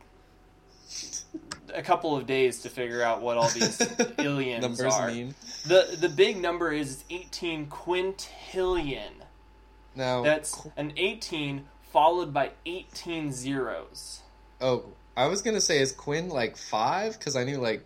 a 1.73 1.81
couple 1.81 2.15
of 2.17 2.25
days 2.25 2.61
to 2.63 2.69
figure 2.69 3.01
out 3.01 3.21
what 3.21 3.37
all 3.37 3.49
these 3.53 3.79
Numbers 4.17 4.81
are. 4.93 5.07
mean. 5.11 5.35
The 5.65 5.97
the 5.99 6.09
big 6.09 6.37
number 6.41 6.71
is 6.71 7.03
18 7.09 7.67
quintillion. 7.67 9.11
Now, 9.95 10.21
That's 10.23 10.65
an 10.77 10.93
18 10.95 11.65
followed 11.91 12.33
by 12.33 12.51
18 12.65 13.33
zeros. 13.33 14.21
oh, 14.61 14.85
I 15.17 15.27
was 15.27 15.41
gonna 15.41 15.59
say 15.61 15.79
is 15.79 15.91
Quinn 15.91 16.29
like 16.29 16.55
five 16.55 17.17
because 17.19 17.35
I 17.35 17.43
knew 17.43 17.57
like 17.57 17.83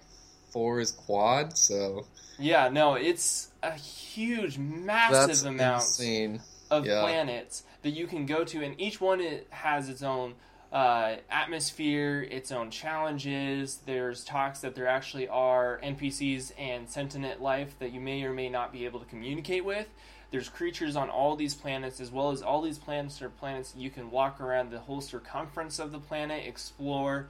four 0.52 0.80
is 0.80 0.92
quad, 0.92 1.58
so 1.58 2.06
Yeah, 2.38 2.70
no, 2.70 2.94
it's 2.94 3.50
a 3.64 3.72
huge, 3.74 4.58
massive 4.60 5.28
that's 5.28 5.44
amount 5.44 5.82
insane. 5.84 6.42
of 6.70 6.86
Yeah. 6.86 7.02
planets 7.02 7.64
that 7.82 7.90
you 7.92 8.06
can 8.06 8.26
go 8.28 8.44
to, 8.44 8.64
and 8.64 8.80
each 8.80 9.02
one 9.02 9.22
it 9.22 9.48
has 9.50 9.90
its 9.90 10.04
own 10.04 10.36
uh, 10.76 11.16
atmosphere, 11.32 12.28
its 12.30 12.52
own 12.52 12.70
challenges. 12.70 13.80
There's 13.86 14.26
talks 14.26 14.60
that 14.60 14.76
there 14.76 14.88
actually 14.88 15.30
are 15.30 15.80
NPCs 15.82 16.52
and 16.60 16.90
sentient 16.90 17.42
life 17.42 17.80
that 17.80 17.94
you 17.94 18.02
may 18.02 18.24
or 18.24 18.34
may 18.34 18.50
not 18.50 18.74
be 18.74 18.84
able 18.84 19.00
to 19.00 19.06
communicate 19.06 19.64
with. 19.64 19.88
There's 20.32 20.50
creatures 20.50 20.98
on 20.98 21.10
all 21.10 21.38
these 21.38 21.54
planets, 21.56 22.02
as 22.02 22.12
well 22.12 22.30
as 22.30 22.42
all 22.42 22.62
these 22.62 22.78
planets 22.78 23.22
are 23.22 23.30
planets 23.30 23.74
you 23.78 23.90
can 23.90 24.12
walk 24.12 24.42
around 24.42 24.70
the 24.70 24.80
whole 24.80 25.00
circumference 25.00 25.80
of 25.80 25.94
the 25.94 26.00
planet, 26.00 26.46
explore, 26.46 27.28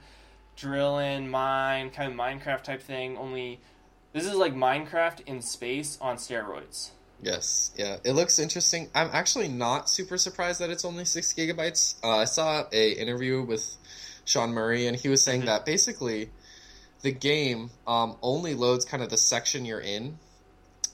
drill 0.56 0.98
in, 0.98 1.30
mine, 1.30 1.90
kind 1.90 2.10
of 2.10 2.18
Minecraft 2.18 2.64
type 2.64 2.82
thing. 2.82 3.16
Only 3.16 3.60
this 4.12 4.26
is 4.26 4.34
like 4.34 4.56
Minecraft 4.56 5.20
in 5.24 5.40
space 5.40 5.98
on 6.00 6.16
steroids. 6.16 6.90
Yes, 7.22 7.72
yeah, 7.76 7.96
it 8.04 8.12
looks 8.12 8.38
interesting. 8.38 8.88
I'm 8.94 9.10
actually 9.12 9.48
not 9.48 9.88
super 9.88 10.18
surprised 10.18 10.60
that 10.60 10.70
it's 10.70 10.84
only 10.84 11.04
six 11.04 11.32
gigabytes. 11.32 11.94
Uh, 12.04 12.18
I 12.18 12.24
saw 12.24 12.64
a 12.72 12.92
interview 12.92 13.42
with 13.42 13.76
Sean 14.24 14.52
Murray, 14.52 14.86
and 14.86 14.96
he 14.96 15.08
was 15.08 15.22
saying 15.24 15.42
Mhm. 15.42 15.46
that 15.46 15.64
basically 15.64 16.30
the 17.02 17.12
game 17.12 17.70
um, 17.86 18.16
only 18.22 18.54
loads 18.54 18.84
kind 18.84 19.02
of 19.02 19.08
the 19.10 19.16
section 19.16 19.64
you're 19.64 19.80
in, 19.80 20.18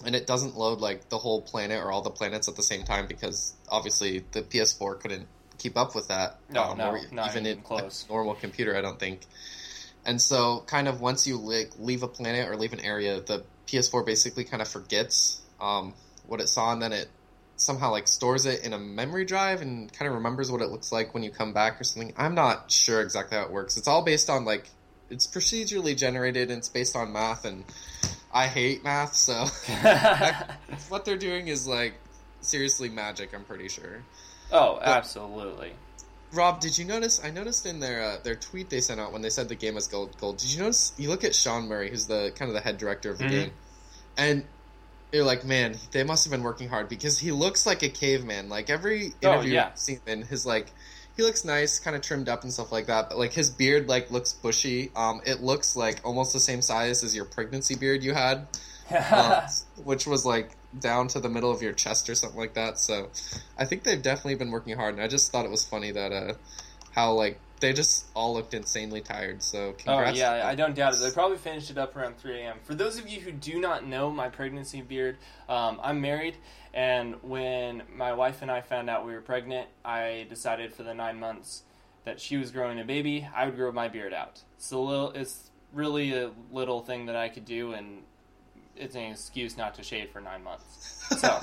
and 0.05 0.15
it 0.15 0.27
doesn't 0.27 0.57
load 0.57 0.81
like 0.81 1.09
the 1.09 1.19
whole 1.19 1.43
planet 1.43 1.83
or 1.83 1.91
all 1.91 2.03
the 2.03 2.11
planets 2.11 2.49
at 2.49 2.57
the 2.57 2.63
same 2.63 2.85
time 2.85 3.07
because 3.07 3.53
obviously 3.69 4.25
the 4.33 4.43
PS4 4.43 4.95
couldn't 5.01 5.27
keep 5.59 5.77
up 5.77 5.95
with 5.95 6.09
that. 6.09 6.39
No, 6.51 6.63
um, 6.63 6.79
no, 6.79 6.93
not 7.13 7.31
even 7.31 7.47
even 7.47 7.47
in 7.47 7.63
close. 7.63 8.05
a 8.09 8.13
normal 8.13 8.35
computer. 8.35 8.77
I 8.77 8.81
don't 8.81 8.99
think. 8.99 9.21
And 10.05 10.21
so, 10.21 10.65
kind 10.67 10.89
of 10.89 11.01
once 11.01 11.27
you 11.27 11.37
like 11.37 11.71
leave 11.79 12.03
a 12.03 12.09
planet 12.09 12.49
or 12.49 12.57
leave 12.57 12.73
an 12.73 12.81
area, 12.81 13.21
the 13.21 13.45
PS4 13.67 14.05
basically 14.05 14.45
kind 14.45 14.61
of 14.61 14.69
forgets 14.69 15.41
um, 15.61 15.95
what 16.33 16.41
it 16.41 16.49
saw, 16.49 16.73
and 16.73 16.83
then 16.83 16.93
it 16.93 17.09
somehow 17.57 17.91
like 17.93 18.09
stores 18.09 18.45
it 18.47 18.65
in 18.65 18.73
a 18.73 18.79
memory 18.79 19.25
drive 19.25 19.61
and 19.63 19.93
kind 19.93 20.09
of 20.09 20.15
remembers 20.15 20.51
what 20.51 20.61
it 20.63 20.71
looks 20.71 20.91
like 20.91 21.15
when 21.15 21.23
you 21.23 21.31
come 21.31 21.53
back 21.53 21.81
or 21.81 21.85
something. 21.85 22.13
I'm 22.17 22.35
not 22.35 22.73
sure 22.73 23.01
exactly 23.03 23.37
how 23.39 23.45
it 23.45 23.53
works. 23.53 23.77
It's 23.77 23.87
all 23.87 24.03
based 24.03 24.29
on 24.31 24.45
like 24.45 24.69
it's 25.11 25.27
procedurally 25.27 25.97
generated 25.97 26.51
and 26.51 26.59
it's 26.59 26.71
based 26.71 26.97
on 26.97 27.13
math, 27.13 27.45
and 27.45 27.65
I 28.33 28.47
hate 28.49 28.83
math, 28.83 29.15
so 29.15 29.35
what 30.89 31.05
they're 31.05 31.17
doing 31.19 31.49
is 31.49 31.67
like 31.69 31.95
seriously 32.41 32.89
magic. 32.89 33.35
I'm 33.35 33.45
pretty 33.45 33.69
sure. 33.69 34.03
oh, 34.51 34.81
absolutely. 34.83 35.73
Rob, 36.33 36.61
did 36.61 36.79
you 36.79 36.87
notice? 36.87 37.21
I 37.23 37.31
noticed 37.31 37.67
in 37.67 37.79
their 37.79 38.03
uh, 38.03 38.17
their 38.25 38.37
tweet 38.37 38.71
they 38.71 38.81
sent 38.81 38.99
out 38.99 39.13
when 39.13 39.21
they 39.21 39.29
said 39.29 39.51
the 39.51 39.55
game 39.55 39.75
was 39.75 39.87
gold. 39.87 40.17
Gold. 40.19 40.39
Did 40.39 40.51
you 40.51 40.61
notice? 40.61 40.95
You 40.97 41.11
look 41.11 41.25
at 41.25 41.35
Sean 41.35 41.69
Murray, 41.69 41.91
who's 41.91 42.07
the 42.07 42.33
kind 42.35 42.49
of 42.49 42.55
the 42.55 42.63
head 42.63 42.79
director 42.79 43.11
of 43.11 43.19
the 43.19 43.25
Mhm. 43.25 43.31
game, 43.31 43.53
and 44.17 44.45
you're 45.13 45.25
like, 45.25 45.45
man, 45.45 45.77
they 45.91 46.05
must 46.05 46.25
have 46.25 46.31
been 46.31 46.43
working 46.43 46.69
hard 46.69 46.89
because 46.89 47.19
he 47.19 47.33
looks 47.33 47.67
like 47.67 47.83
a 47.83 47.89
caveman. 47.89 48.49
Like 48.49 48.71
every 48.71 49.13
Oh, 49.25 49.35
interview 49.35 49.55
yeah. 49.55 49.69
I've 49.73 49.79
seen 49.79 50.01
in, 50.07 50.23
his 50.23 50.47
like 50.47 50.73
he 51.17 51.23
looks 51.23 51.45
nice, 51.45 51.79
kind 51.79 51.95
of 51.95 52.03
trimmed 52.03 52.29
up 52.29 52.43
and 52.43 52.53
stuff 52.53 52.73
like 52.73 52.87
that. 52.87 53.11
But 53.11 53.19
like 53.19 53.33
his 53.33 53.51
beard 53.51 53.89
like 53.89 54.11
looks 54.11 54.33
bushy. 54.33 54.91
Um, 54.97 55.21
it 55.27 55.43
looks 55.43 55.77
like 55.77 56.01
almost 56.05 56.33
the 56.33 56.41
same 56.41 56.63
size 56.63 57.05
as 57.05 57.15
your 57.15 57.27
pregnancy 57.27 57.75
beard 57.77 58.03
you 58.03 58.15
had, 58.15 58.47
um, 59.13 59.43
which 59.85 60.07
was 60.07 60.25
like 60.25 60.51
down 60.79 61.09
to 61.09 61.21
the 61.21 61.29
middle 61.29 61.51
of 61.51 61.61
your 61.61 61.73
chest 61.73 62.09
or 62.09 62.15
something 62.15 62.41
like 62.41 62.55
that. 62.55 62.79
So 62.79 63.11
I 63.59 63.67
think 63.67 63.83
they've 63.85 64.01
definitely 64.01 64.37
been 64.37 64.51
working 64.51 64.77
hard, 64.77 64.95
and 64.95 65.03
I 65.03 65.09
just 65.09 65.31
thought 65.31 65.45
it 65.45 65.51
was 65.51 65.65
funny 65.65 65.91
that 65.93 66.13
uh, 66.13 66.35
how 66.93 67.13
like 67.13 67.39
they 67.63 67.73
just 67.73 68.05
all 68.15 68.35
looked 68.35 68.53
insanely 68.53 69.01
tired. 69.01 69.43
So 69.43 69.75
Oh 69.87 70.11
yeah, 70.11 70.47
I 70.47 70.55
don't 70.55 70.75
doubt 70.75 70.95
it. 70.95 71.01
They 71.01 71.11
probably 71.11 71.39
finished 71.39 71.71
it 71.71 71.79
up 71.79 71.97
around 71.97 72.19
3 72.19 72.41
a.m. 72.43 72.59
For 72.65 72.75
those 72.75 72.99
of 72.99 73.09
you 73.09 73.21
who 73.21 73.33
do 73.33 73.59
not 73.59 73.87
know 73.87 74.11
my 74.11 74.29
pregnancy 74.29 74.83
beard, 74.83 75.17
um, 75.49 75.81
I'm 75.83 76.01
married, 76.03 76.37
and 76.75 77.15
when 77.23 77.85
my 77.95 78.13
wife 78.13 78.43
and 78.43 78.51
I 78.51 78.61
found 78.61 78.91
out 78.91 79.07
we 79.07 79.15
were 79.15 79.23
pregnant, 79.23 79.69
I 79.85 80.27
decided 80.29 80.75
for 80.75 80.83
the 80.83 80.93
nine 80.93 81.19
months 81.19 81.63
that 82.05 82.21
she 82.21 82.37
was 82.37 82.51
growing 82.51 82.81
a 82.81 82.85
baby, 82.85 83.27
I 83.35 83.47
would 83.47 83.57
grow 83.57 83.71
my 83.71 83.89
beard 83.89 84.13
out. 84.13 84.43
It's 84.57 84.73
a 84.73 84.79
little, 84.79 85.13
it's 85.13 85.51
really 85.73 86.13
a 86.15 86.33
little 86.51 86.83
thing 86.83 87.07
that 87.07 87.17
I 87.17 87.29
could 87.29 87.45
do, 87.45 87.73
and 87.75 88.03
it's 88.77 88.97
an 88.97 89.03
excuse 89.03 89.57
not 89.57 89.77
to 89.77 89.83
shave 89.83 90.11
for 90.11 90.21
nine 90.21 90.43
months. 90.43 91.07
So 91.17 91.41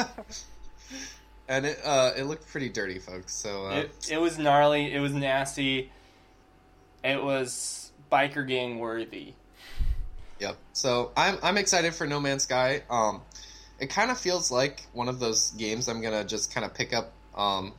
and 1.48 1.66
it 1.66 1.80
uh, 1.86 2.12
it 2.18 2.24
looked 2.24 2.48
pretty 2.48 2.70
dirty, 2.70 3.00
folks. 3.00 3.34
So 3.34 3.68
uh, 3.68 3.70
it, 3.72 4.12
it 4.12 4.18
was 4.20 4.38
gnarly, 4.38 4.94
it 4.94 5.00
was 5.00 5.14
nasty, 5.14 5.92
it 7.04 7.24
was 7.24 7.92
biker 8.12 8.48
gang 8.48 8.80
worthy. 8.80 9.34
Yep. 10.40 10.58
So 10.74 11.12
I'm 11.18 11.38
I'm 11.44 11.58
excited 11.58 11.94
for 11.94 12.08
No 12.08 12.20
Man's 12.20 12.44
Sky. 12.44 12.84
Um, 12.90 13.22
it 13.80 13.90
kind 13.90 14.12
of 14.12 14.18
feels 14.18 14.52
like 14.52 14.86
one 14.94 15.10
of 15.10 15.20
those 15.20 15.52
games 15.52 15.88
I'm 15.88 16.02
gonna 16.02 16.24
just 16.24 16.54
kind 16.54 16.66
of 16.66 16.74
pick 16.74 16.94
up, 16.94 17.12
um, 17.36 17.74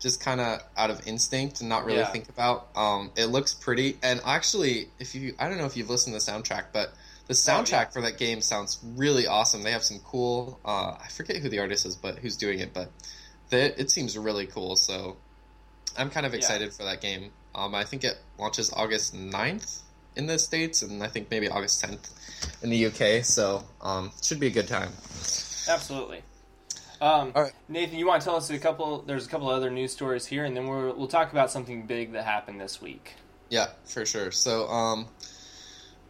just 0.00 0.20
kind 0.20 0.40
of 0.40 0.60
out 0.76 0.90
of 0.90 1.06
instinct 1.06 1.60
and 1.60 1.68
not 1.68 1.84
really 1.84 1.98
Yeah. 1.98 2.06
think 2.12 2.28
about. 2.28 2.68
Um, 2.76 3.10
it 3.16 3.26
looks 3.26 3.54
pretty, 3.54 3.98
and 4.02 4.20
actually, 4.24 4.88
if 4.98 5.14
you 5.14 5.34
I 5.38 5.48
don't 5.48 5.58
know 5.58 5.64
if 5.66 5.76
you've 5.76 5.90
listened 5.90 6.18
to 6.18 6.24
the 6.24 6.30
soundtrack, 6.32 6.66
but 6.72 6.92
the 7.26 7.34
soundtrack 7.34 7.66
Oh, 7.66 7.80
yeah. 7.80 7.84
for 7.90 8.02
that 8.02 8.18
game 8.18 8.40
sounds 8.40 8.78
really 8.94 9.26
awesome. 9.26 9.62
They 9.62 9.72
have 9.72 9.82
some 9.82 9.98
cool. 10.00 10.60
Uh, 10.64 10.96
I 11.02 11.08
forget 11.08 11.36
who 11.38 11.48
the 11.48 11.58
artist 11.58 11.84
is, 11.86 11.96
but 11.96 12.18
who's 12.20 12.36
doing 12.36 12.60
it, 12.60 12.72
but 12.72 12.90
they, 13.50 13.64
it 13.64 13.90
seems 13.90 14.16
really 14.16 14.46
cool. 14.46 14.76
So 14.76 15.16
I'm 15.96 16.10
kind 16.10 16.26
of 16.26 16.32
Yeah. 16.32 16.38
excited 16.38 16.72
for 16.72 16.84
that 16.84 17.00
game. 17.00 17.32
Um, 17.54 17.74
I 17.74 17.84
think 17.84 18.04
it 18.04 18.18
launches 18.38 18.72
August 18.72 19.14
9th 19.14 19.80
in 20.14 20.26
the 20.26 20.38
states, 20.38 20.82
and 20.82 21.02
I 21.02 21.08
think 21.08 21.30
maybe 21.30 21.48
August 21.48 21.82
10th 21.82 22.10
in 22.62 22.70
the 22.70 22.86
UK. 22.86 23.24
So 23.24 23.64
um, 23.80 24.12
it 24.18 24.24
should 24.24 24.40
be 24.40 24.46
a 24.48 24.50
good 24.50 24.68
time. 24.68 24.92
Absolutely. 25.68 26.22
Um, 27.00 27.32
All 27.34 27.42
right. 27.42 27.52
Nathan, 27.68 27.98
you 27.98 28.06
want 28.06 28.22
to 28.22 28.24
tell 28.24 28.36
us 28.36 28.48
a 28.50 28.58
couple? 28.58 29.02
There's 29.02 29.26
a 29.26 29.28
couple 29.28 29.48
other 29.48 29.70
news 29.70 29.92
stories 29.92 30.24
here, 30.26 30.44
and 30.44 30.56
then 30.56 30.66
we're, 30.66 30.92
we'll 30.94 31.08
talk 31.08 31.32
about 31.32 31.50
something 31.50 31.86
big 31.86 32.12
that 32.12 32.24
happened 32.24 32.60
this 32.60 32.80
week. 32.80 33.14
Yeah, 33.50 33.66
for 33.84 34.06
sure. 34.06 34.30
So, 34.32 34.66
um, 34.68 35.06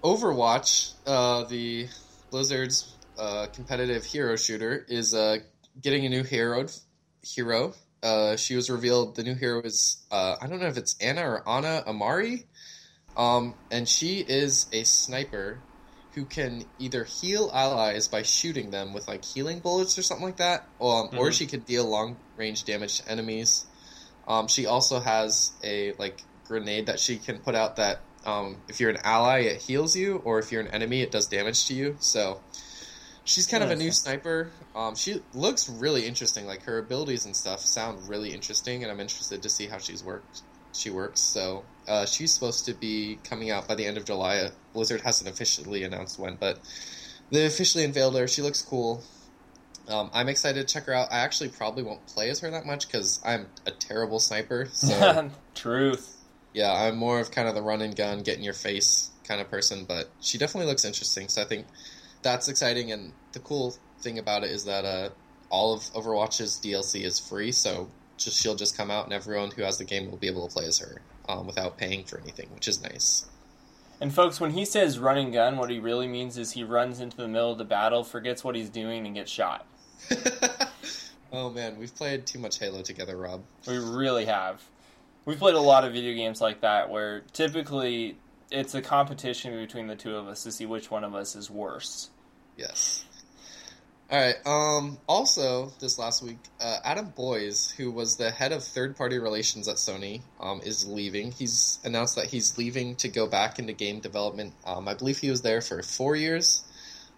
Overwatch, 0.03 0.93
uh, 1.07 1.45
the 1.45 1.89
Blizzard's 2.31 2.93
uh, 3.19 3.47
competitive 3.53 4.05
hero 4.05 4.37
shooter, 4.37 4.85
is 4.89 5.15
uh, 5.15 5.39
getting 5.81 6.07
a 6.07 6.09
new 6.09 6.23
hero. 6.23 6.67
Hero. 7.23 7.75
Uh, 8.03 8.37
she 8.37 8.55
was 8.55 8.71
revealed. 8.71 9.17
The 9.17 9.23
new 9.23 9.35
hero 9.35 9.63
is 9.63 10.05
uh, 10.11 10.37
I 10.41 10.47
don't 10.47 10.61
know 10.61 10.67
if 10.67 10.77
it's 10.77 10.97
Anna 11.01 11.23
or 11.23 11.49
Anna 11.49 11.83
Amari, 11.87 12.45
um, 13.17 13.55
and 13.71 13.89
she 13.89 14.19
is 14.21 14.67
a 14.73 14.85
sniper 14.85 15.65
who 16.15 16.25
can 16.25 16.65
either 16.79 17.05
heal 17.05 17.51
allies 17.53 18.09
by 18.09 18.23
shooting 18.23 18.71
them 18.71 18.95
with 18.95 19.07
like 19.07 19.25
healing 19.25 19.61
bullets 19.61 19.99
or 19.99 20.03
something 20.03 20.25
like 20.27 20.39
that, 20.39 20.71
um, 20.81 21.11
or 21.19 21.29
Mhm. 21.31 21.33
she 21.35 21.47
could 21.47 21.67
deal 21.67 21.85
long 21.85 22.17
range 22.37 22.65
damage 22.65 22.99
to 22.99 23.09
enemies. 23.11 23.67
Um, 24.27 24.49
she 24.49 24.67
also 24.67 25.01
has 25.01 25.53
a 25.63 25.93
like 25.99 26.25
grenade 26.45 26.87
that 26.87 27.01
she 27.01 27.19
can 27.19 27.39
put 27.39 27.55
out 27.55 27.77
that 27.77 28.03
um, 28.25 28.63
if 28.67 28.81
you're 28.81 28.91
an 28.91 28.99
ally, 29.05 29.41
it 29.43 29.63
heals 29.63 29.95
you, 29.95 30.17
or 30.17 30.39
if 30.41 30.51
you're 30.51 30.61
an 30.61 30.69
enemy, 30.69 31.01
it 31.01 31.13
does 31.13 31.29
damage 31.29 31.67
to 31.67 31.75
you. 31.75 31.97
So 32.01 32.43
she's 33.27 33.47
kind 33.47 33.63
of 33.63 33.71
a 33.71 33.77
new 33.77 33.91
sniper. 33.91 34.51
Um, 34.75 34.95
she 34.95 35.21
looks 35.35 35.69
really 35.69 36.07
interesting. 36.07 36.47
Like 36.47 36.63
her 36.63 36.79
abilities 36.79 37.27
and 37.27 37.37
stuff 37.37 37.61
sound 37.61 38.09
really 38.09 38.33
interesting, 38.33 38.83
and 38.83 38.91
I'm 38.91 39.01
interested 39.01 39.43
to 39.43 39.49
see 39.51 39.67
how 39.67 39.79
she's 39.79 40.03
worked. 40.03 40.43
She 40.73 40.91
works. 40.91 41.21
So 41.21 41.65
uh, 41.87 42.07
she's 42.07 42.33
supposed 42.33 42.65
to 42.67 42.75
be 42.75 43.19
coming 43.25 43.51
out 43.51 43.69
by 43.69 43.75
the 43.75 43.85
end 43.87 43.99
of 43.99 44.05
July. 44.05 44.49
Blizzard 44.73 45.03
hasn't 45.03 45.29
officially 45.29 45.85
announced 45.85 46.19
when, 46.19 46.37
but 46.37 46.59
they 47.31 47.45
officially 47.47 47.85
unveiled 47.85 48.17
her. 48.17 48.29
She 48.29 48.43
looks 48.43 48.63
cool. 48.63 49.03
Um, 49.89 50.11
I'm 50.13 50.29
excited 50.29 50.67
to 50.67 50.73
check 50.73 50.85
her 50.87 50.93
out. 50.93 51.13
I 51.13 51.19
actually 51.19 51.51
probably 51.51 51.83
won't 51.83 52.05
play 52.07 52.29
as 52.31 52.41
her 52.41 52.51
that 52.51 52.67
much 52.67 52.89
because 52.89 53.21
I'm 53.25 53.47
a 53.67 53.71
terrible 53.71 54.19
sniper. 54.21 54.69
So 54.73 55.31
Truth. 55.55 56.17
yeah, 56.53 56.73
I'm 56.73 56.97
more 56.97 57.21
of 57.21 57.31
kind 57.31 57.49
of 57.49 57.55
the 57.55 57.63
run 57.63 57.83
and 57.83 57.95
gun, 57.95 58.23
get 58.23 58.37
in 58.37 58.43
your 58.43 58.53
face 58.55 59.11
kind 59.25 59.41
of 59.41 59.49
person. 59.49 59.85
But 59.85 60.11
she 60.21 60.39
definitely 60.39 60.69
looks 60.69 60.85
interesting. 60.85 61.29
So 61.29 61.43
I 61.43 61.45
think 61.45 61.67
that's 62.27 62.49
exciting. 62.49 62.91
And 62.91 63.13
the 63.33 63.39
cool 63.39 63.77
thing 64.01 64.19
about 64.19 64.43
it 64.43 64.51
is 64.51 64.65
that 64.65 64.85
uh, 64.85 65.11
all 65.49 65.75
of 65.75 65.83
Overwatch's 65.93 66.61
DLC 66.63 67.05
is 67.05 67.21
free. 67.21 67.53
So 67.53 67.89
just 68.17 68.41
she'll 68.41 68.57
just 68.57 68.77
come 68.77 68.91
out, 68.91 69.05
and 69.05 69.13
everyone 69.13 69.51
who 69.51 69.63
has 69.63 69.79
the 69.79 69.85
game 69.85 70.11
will 70.11 70.19
be 70.19 70.27
able 70.27 70.49
to 70.49 70.53
play 70.53 70.67
as 70.67 70.79
her 70.79 71.01
um, 71.29 71.47
without 71.47 71.79
paying 71.79 72.05
for 72.05 72.19
anything, 72.19 72.49
which 72.53 72.67
is 72.67 72.83
nice. 72.83 73.27
And 74.01 74.13
folks, 74.13 74.41
when 74.41 74.51
he 74.51 74.65
says 74.65 74.99
running 74.99 75.31
gun, 75.31 75.57
what 75.57 75.71
he 75.71 75.79
really 75.79 76.09
means 76.09 76.37
is 76.37 76.53
he 76.53 76.65
runs 76.65 77.01
into 77.01 77.17
the 77.17 77.29
middle 77.29 77.53
of 77.53 77.59
the 77.59 77.65
battle, 77.65 78.05
forgets 78.05 78.45
what 78.45 78.57
he's 78.57 78.69
doing, 78.69 79.07
and 79.07 79.15
gets 79.15 79.31
shot. 79.31 79.67
oh 81.33 81.51
man, 81.51 81.79
we've 81.79 81.95
played 81.95 82.27
too 82.27 82.39
much 82.39 82.59
Halo 82.59 82.83
together, 82.83 83.17
Rob. 83.17 83.43
We 83.67 83.79
really 83.79 84.27
have. 84.27 84.63
We've 85.25 85.39
played 85.39 85.55
a 85.55 85.61
lot 85.61 85.85
of 85.85 85.93
video 85.93 86.15
games 86.15 86.41
like 86.41 86.61
that 86.61 86.91
where 86.91 87.21
typically 87.33 88.17
it's 88.51 88.75
a 88.75 88.83
competition 88.83 89.55
between 89.57 89.87
the 89.87 89.97
two 89.97 90.17
of 90.17 90.29
us 90.29 90.43
to 90.45 90.53
see 90.53 90.67
which 90.67 90.91
one 90.91 91.05
of 91.05 91.15
us 91.15 91.35
is 91.35 91.51
worse. 91.51 92.11
Yes. 92.57 93.05
All 94.11 94.19
right. 94.19 94.37
Um. 94.47 94.99
Also, 95.09 95.73
this 95.81 95.99
last 95.99 96.23
week, 96.23 96.39
uh, 96.61 96.79
Adam 96.85 97.13
Boyes, 97.17 97.75
who 97.77 97.91
was 97.91 98.17
the 98.17 98.31
head 98.31 98.53
of 98.53 98.63
third-party 98.63 99.19
relations 99.19 99.67
at 99.67 99.77
Sony, 99.77 100.23
um, 100.41 100.61
is 100.65 100.87
leaving. 100.87 101.33
He's 101.33 101.81
announced 101.85 102.15
that 102.15 102.27
he's 102.27 102.57
leaving 102.57 102.95
to 102.97 103.09
go 103.09 103.27
back 103.27 103.59
into 103.59 103.73
game 103.73 103.99
development. 104.01 104.55
Um, 104.65 104.87
I 104.87 104.95
believe 104.95 105.19
he 105.19 105.31
was 105.31 105.43
there 105.43 105.61
for 105.61 105.83
four 105.83 106.15
years. 106.15 106.63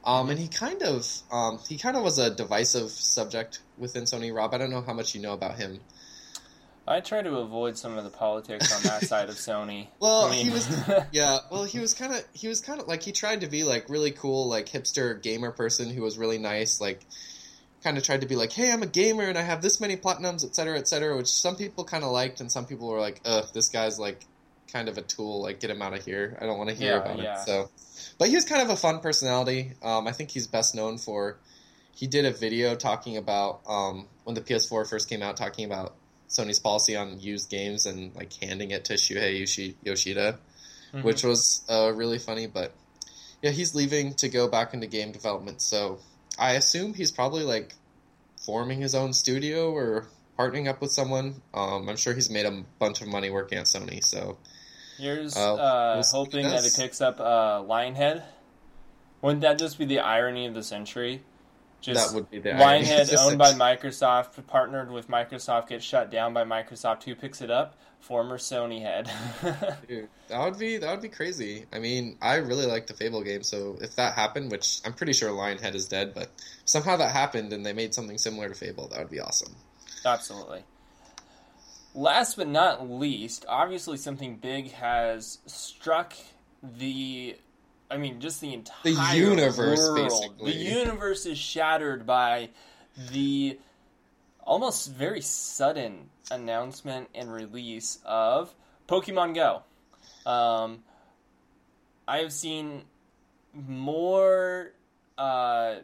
Um, 0.04 0.30
and 0.30 0.38
he 0.38 0.48
kind 0.48 0.82
of, 0.82 1.06
um, 1.30 1.58
he 1.68 1.76
kind 1.76 1.96
of 1.96 2.02
was 2.02 2.18
a 2.18 2.34
divisive 2.34 2.90
subject 2.90 3.60
within 3.76 4.04
Sony. 4.04 4.34
Rob, 4.34 4.54
I 4.54 4.58
don't 4.58 4.70
know 4.70 4.80
how 4.80 4.94
much 4.94 5.14
you 5.14 5.20
know 5.20 5.34
about 5.34 5.56
him. 5.56 5.80
I 6.88 7.00
try 7.00 7.20
to 7.22 7.36
avoid 7.38 7.76
some 7.76 7.98
of 7.98 8.04
the 8.04 8.10
politics 8.10 8.74
on 8.74 8.82
that 8.84 9.04
side 9.06 9.28
of 9.28 9.36
Sony. 9.36 9.88
Well, 10.00 10.26
I 10.26 10.30
mean- 10.30 10.46
he 10.46 10.50
was 10.50 10.66
yeah. 11.12 11.38
Well, 11.50 11.64
he 11.64 11.78
was 11.78 11.94
kind 11.94 12.14
of 12.14 12.24
he 12.32 12.48
was 12.48 12.60
kind 12.60 12.80
of 12.80 12.88
like 12.88 13.02
he 13.02 13.12
tried 13.12 13.42
to 13.42 13.46
be 13.46 13.62
like 13.64 13.88
really 13.88 14.10
cool, 14.10 14.48
like 14.48 14.66
hipster 14.68 15.20
gamer 15.22 15.50
person 15.52 15.90
who 15.90 16.02
was 16.02 16.16
really 16.18 16.38
nice, 16.38 16.80
like 16.80 17.04
kind 17.84 17.96
of 17.96 18.02
tried 18.02 18.22
to 18.22 18.26
be 18.26 18.34
like, 18.36 18.52
hey, 18.52 18.72
I'm 18.72 18.82
a 18.82 18.86
gamer 18.86 19.24
and 19.24 19.38
I 19.38 19.42
have 19.42 19.62
this 19.62 19.80
many 19.80 19.96
platinums, 19.96 20.44
et 20.44 20.54
cetera, 20.56 20.78
et 20.78 20.88
cetera, 20.88 21.16
which 21.16 21.28
some 21.28 21.54
people 21.56 21.84
kind 21.84 22.02
of 22.02 22.10
liked, 22.10 22.40
and 22.40 22.50
some 22.50 22.66
people 22.66 22.88
were 22.88 23.00
like, 23.00 23.20
ugh, 23.24 23.44
this 23.54 23.68
guy's 23.68 23.98
like 24.00 24.24
kind 24.72 24.88
of 24.88 24.98
a 24.98 25.02
tool, 25.02 25.42
like 25.42 25.60
get 25.60 25.70
him 25.70 25.80
out 25.80 25.94
of 25.94 26.04
here. 26.04 26.36
I 26.40 26.46
don't 26.46 26.58
want 26.58 26.70
to 26.70 26.76
hear 26.76 26.92
Yeah, 26.94 26.98
about 27.02 27.18
yeah. 27.18 27.40
it. 27.40 27.44
So, 27.46 27.70
but 28.18 28.28
he 28.28 28.34
was 28.34 28.44
kind 28.44 28.62
of 28.62 28.70
a 28.70 28.76
fun 28.76 29.00
personality. 29.00 29.72
Um, 29.82 30.06
I 30.08 30.12
think 30.12 30.30
he's 30.30 30.46
best 30.46 30.74
known 30.74 30.98
for 30.98 31.38
he 31.94 32.06
did 32.06 32.24
a 32.24 32.30
video 32.32 32.74
talking 32.76 33.16
about 33.16 33.60
um, 33.68 34.06
when 34.24 34.34
the 34.34 34.40
PS4 34.40 34.88
first 34.88 35.08
came 35.08 35.22
out, 35.22 35.36
talking 35.36 35.64
about 35.64 35.94
Sony's 36.28 36.58
policy 36.58 36.94
on 36.96 37.20
used 37.20 37.50
games 37.50 37.86
and 37.86 38.14
like 38.14 38.32
handing 38.34 38.70
it 38.70 38.84
to 38.86 38.94
Shuhei 38.94 39.38
Yoshi- 39.40 39.76
Yoshida, 39.82 40.38
Mhm. 40.92 41.02
which 41.02 41.22
was 41.24 41.62
uh, 41.68 41.92
really 41.94 42.18
funny. 42.18 42.46
But 42.46 42.72
yeah, 43.42 43.50
he's 43.50 43.74
leaving 43.74 44.14
to 44.14 44.28
go 44.28 44.48
back 44.48 44.74
into 44.74 44.86
game 44.86 45.12
development. 45.12 45.62
So 45.62 45.98
I 46.38 46.52
assume 46.52 46.94
he's 46.94 47.10
probably 47.10 47.44
like 47.44 47.74
forming 48.44 48.80
his 48.80 48.94
own 48.94 49.12
studio 49.12 49.70
or 49.72 50.06
partnering 50.38 50.68
up 50.68 50.80
with 50.80 50.92
someone. 50.92 51.42
Um, 51.52 51.88
I'm 51.88 51.96
sure 51.96 52.14
he's 52.14 52.30
made 52.30 52.46
a 52.46 52.62
bunch 52.78 53.00
of 53.00 53.08
money 53.08 53.30
working 53.30 53.58
at 53.58 53.64
Sony. 53.64 54.04
So 54.04 54.38
Here's 54.98 55.36
Uh, 55.36 55.54
uh, 55.54 56.02
hoping 56.10 56.42
that 56.44 56.64
he 56.64 56.70
picks 56.74 57.00
up 57.00 57.20
uh, 57.20 57.62
Lionhead. 57.62 58.24
Wouldn't 59.22 59.42
that 59.42 59.58
just 59.58 59.78
be 59.78 59.84
the 59.84 60.00
irony 60.00 60.46
of 60.46 60.54
the 60.54 60.62
century? 60.62 61.22
Just 61.80 62.08
that 62.08 62.14
would 62.14 62.30
be 62.30 62.40
the. 62.40 62.50
Lionhead, 62.50 63.14
owned 63.18 63.38
by 63.38 63.52
Microsoft, 63.52 64.44
partnered 64.46 64.90
with 64.90 65.08
Microsoft, 65.08 65.68
gets 65.68 65.84
shut 65.84 66.10
down 66.10 66.34
by 66.34 66.44
Microsoft. 66.44 67.04
Who 67.04 67.14
picks 67.14 67.40
it 67.40 67.50
up? 67.50 67.76
Former 68.00 68.38
Sony 68.38 68.80
head. 68.80 69.10
Dude, 69.88 70.08
that 70.28 70.44
would 70.44 70.58
be 70.58 70.76
that 70.78 70.90
would 70.90 71.02
be 71.02 71.08
crazy. 71.08 71.66
I 71.72 71.78
mean, 71.78 72.16
I 72.20 72.36
really 72.36 72.66
like 72.66 72.86
the 72.86 72.94
Fable 72.94 73.22
game, 73.22 73.42
so 73.42 73.78
if 73.80 73.96
that 73.96 74.14
happened, 74.14 74.50
which 74.50 74.80
I'm 74.84 74.92
pretty 74.92 75.12
sure 75.12 75.30
Lionhead 75.30 75.74
is 75.74 75.86
dead, 75.86 76.14
but 76.14 76.30
somehow 76.64 76.96
that 76.96 77.12
happened 77.12 77.52
and 77.52 77.64
they 77.64 77.72
made 77.72 77.94
something 77.94 78.18
similar 78.18 78.48
to 78.48 78.54
Fable, 78.54 78.88
that 78.88 78.98
would 78.98 79.10
be 79.10 79.20
awesome. 79.20 79.54
Absolutely. 80.04 80.62
Last 81.94 82.36
but 82.36 82.48
not 82.48 82.88
least, 82.88 83.44
obviously 83.48 83.96
something 83.96 84.36
big 84.36 84.72
has 84.72 85.38
struck 85.46 86.14
the 86.62 87.36
I 87.90 87.96
mean 87.96 88.20
just 88.20 88.40
the 88.40 88.52
entire 88.52 88.76
the 88.82 89.18
universe, 89.18 89.78
world. 89.78 89.96
basically. 89.96 90.52
The 90.52 90.58
universe 90.58 91.26
is 91.26 91.38
shattered 91.38 92.06
by 92.06 92.50
the 93.10 93.58
almost 94.46 94.92
very 94.92 95.20
sudden 95.20 96.10
announcement 96.30 97.08
and 97.14 97.32
release 97.32 97.98
of 98.04 98.54
Pokemon 98.88 99.34
Go. 99.34 99.62
Um, 100.30 100.82
I 102.06 102.18
have 102.18 102.32
seen 102.32 102.82
more 103.54 104.72
uh, 105.16 105.76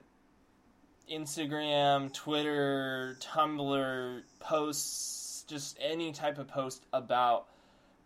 Instagram, 1.10 2.12
Twitter, 2.12 3.16
Tumblr 3.20 4.22
posts, 4.40 5.44
just 5.46 5.78
any 5.80 6.12
type 6.12 6.38
of 6.38 6.48
post 6.48 6.84
about 6.92 7.46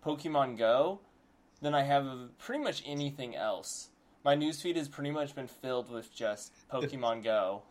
Pokemon 0.05 0.57
Go 0.57 1.01
than 1.61 1.75
I 1.75 1.83
have 1.83 2.07
of 2.07 2.39
pretty 2.39 2.63
much 2.63 2.83
anything 2.87 3.35
else. 3.35 3.89
My 4.25 4.37
newsfeed 4.37 4.77
has 4.77 4.89
pretty 4.89 5.11
much 5.11 5.35
been 5.35 5.47
filled 5.47 5.91
with 5.91 6.15
just 6.15 6.53
Pokemon 6.73 7.25
Go 7.25 7.63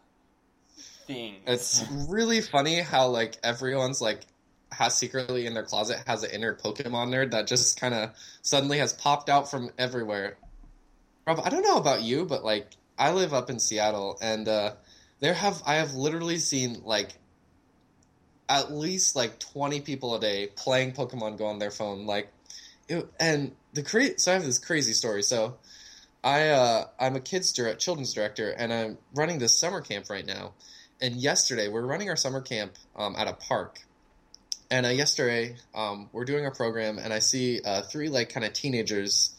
things. 1.06 1.44
It's 1.48 1.86
really 2.10 2.42
funny 2.42 2.82
how 2.82 3.08
like 3.08 3.38
everyone's 3.44 4.02
like 4.02 4.22
has 4.72 4.96
secretly 4.96 5.46
in 5.46 5.54
their 5.54 5.64
closet 5.64 5.98
has 6.06 6.24
an 6.24 6.32
inner 6.32 6.54
Pokemon 6.54 7.10
nerd 7.10 7.32
that 7.32 7.48
just 7.48 7.80
kind 7.80 7.94
of 7.94 8.12
suddenly 8.42 8.80
has 8.80 8.94
popped 8.94 9.30
out 9.30 9.50
from 9.50 9.72
everywhere. 9.78 10.38
Rob, 11.26 11.42
I 11.44 11.50
don't 11.50 11.64
know 11.64 11.78
about 11.78 12.02
you, 12.02 12.26
but 12.26 12.44
like 12.44 12.68
I 12.98 13.12
live 13.12 13.34
up 13.34 13.50
in 13.50 13.60
Seattle, 13.60 14.18
and 14.22 14.48
uh, 14.48 14.74
there 15.20 15.34
have 15.34 15.62
I 15.66 15.76
have 15.76 15.94
literally 15.94 16.38
seen 16.38 16.82
like 16.84 17.10
at 18.50 18.72
least 18.72 19.16
like 19.16 19.40
twenty 19.40 19.82
people 19.82 20.16
a 20.16 20.20
day 20.20 20.48
playing 20.56 20.94
Pokemon 20.94 21.38
Go 21.38 21.46
on 21.46 21.60
their 21.60 21.72
phone. 21.72 22.06
Like, 22.06 22.30
it, 22.88 23.08
and 23.20 23.54
the 23.78 23.84
cra- 23.84 24.20
so 24.20 24.32
I 24.32 24.34
have 24.34 24.44
this 24.44 24.60
crazy 24.60 24.94
story. 24.94 25.24
So 25.24 25.58
I 26.24 26.50
uh, 26.50 26.86
I'm 27.00 27.16
a 27.16 27.22
kids 27.22 27.54
direct 27.54 27.80
children's 27.80 28.14
director, 28.14 28.50
and 28.50 28.74
I'm 28.74 28.98
running 29.16 29.40
this 29.40 29.58
summer 29.58 29.82
camp 29.82 30.10
right 30.10 30.26
now. 30.26 30.54
And 31.00 31.16
yesterday 31.16 31.70
we're 31.70 31.86
running 31.86 32.10
our 32.10 32.16
summer 32.16 32.42
camp 32.42 32.74
um, 32.96 33.16
at 33.18 33.28
a 33.28 33.34
park. 33.34 33.80
And 34.70 34.86
uh, 34.86 34.90
yesterday 34.90 35.56
um, 35.76 36.10
we're 36.12 36.26
doing 36.26 36.44
our 36.44 36.52
program, 36.52 36.98
and 36.98 37.14
I 37.14 37.20
see 37.20 37.62
uh, 37.64 37.84
three 37.84 38.10
like 38.10 38.30
kind 38.30 38.46
of 38.46 38.52
teenagers 38.54 39.34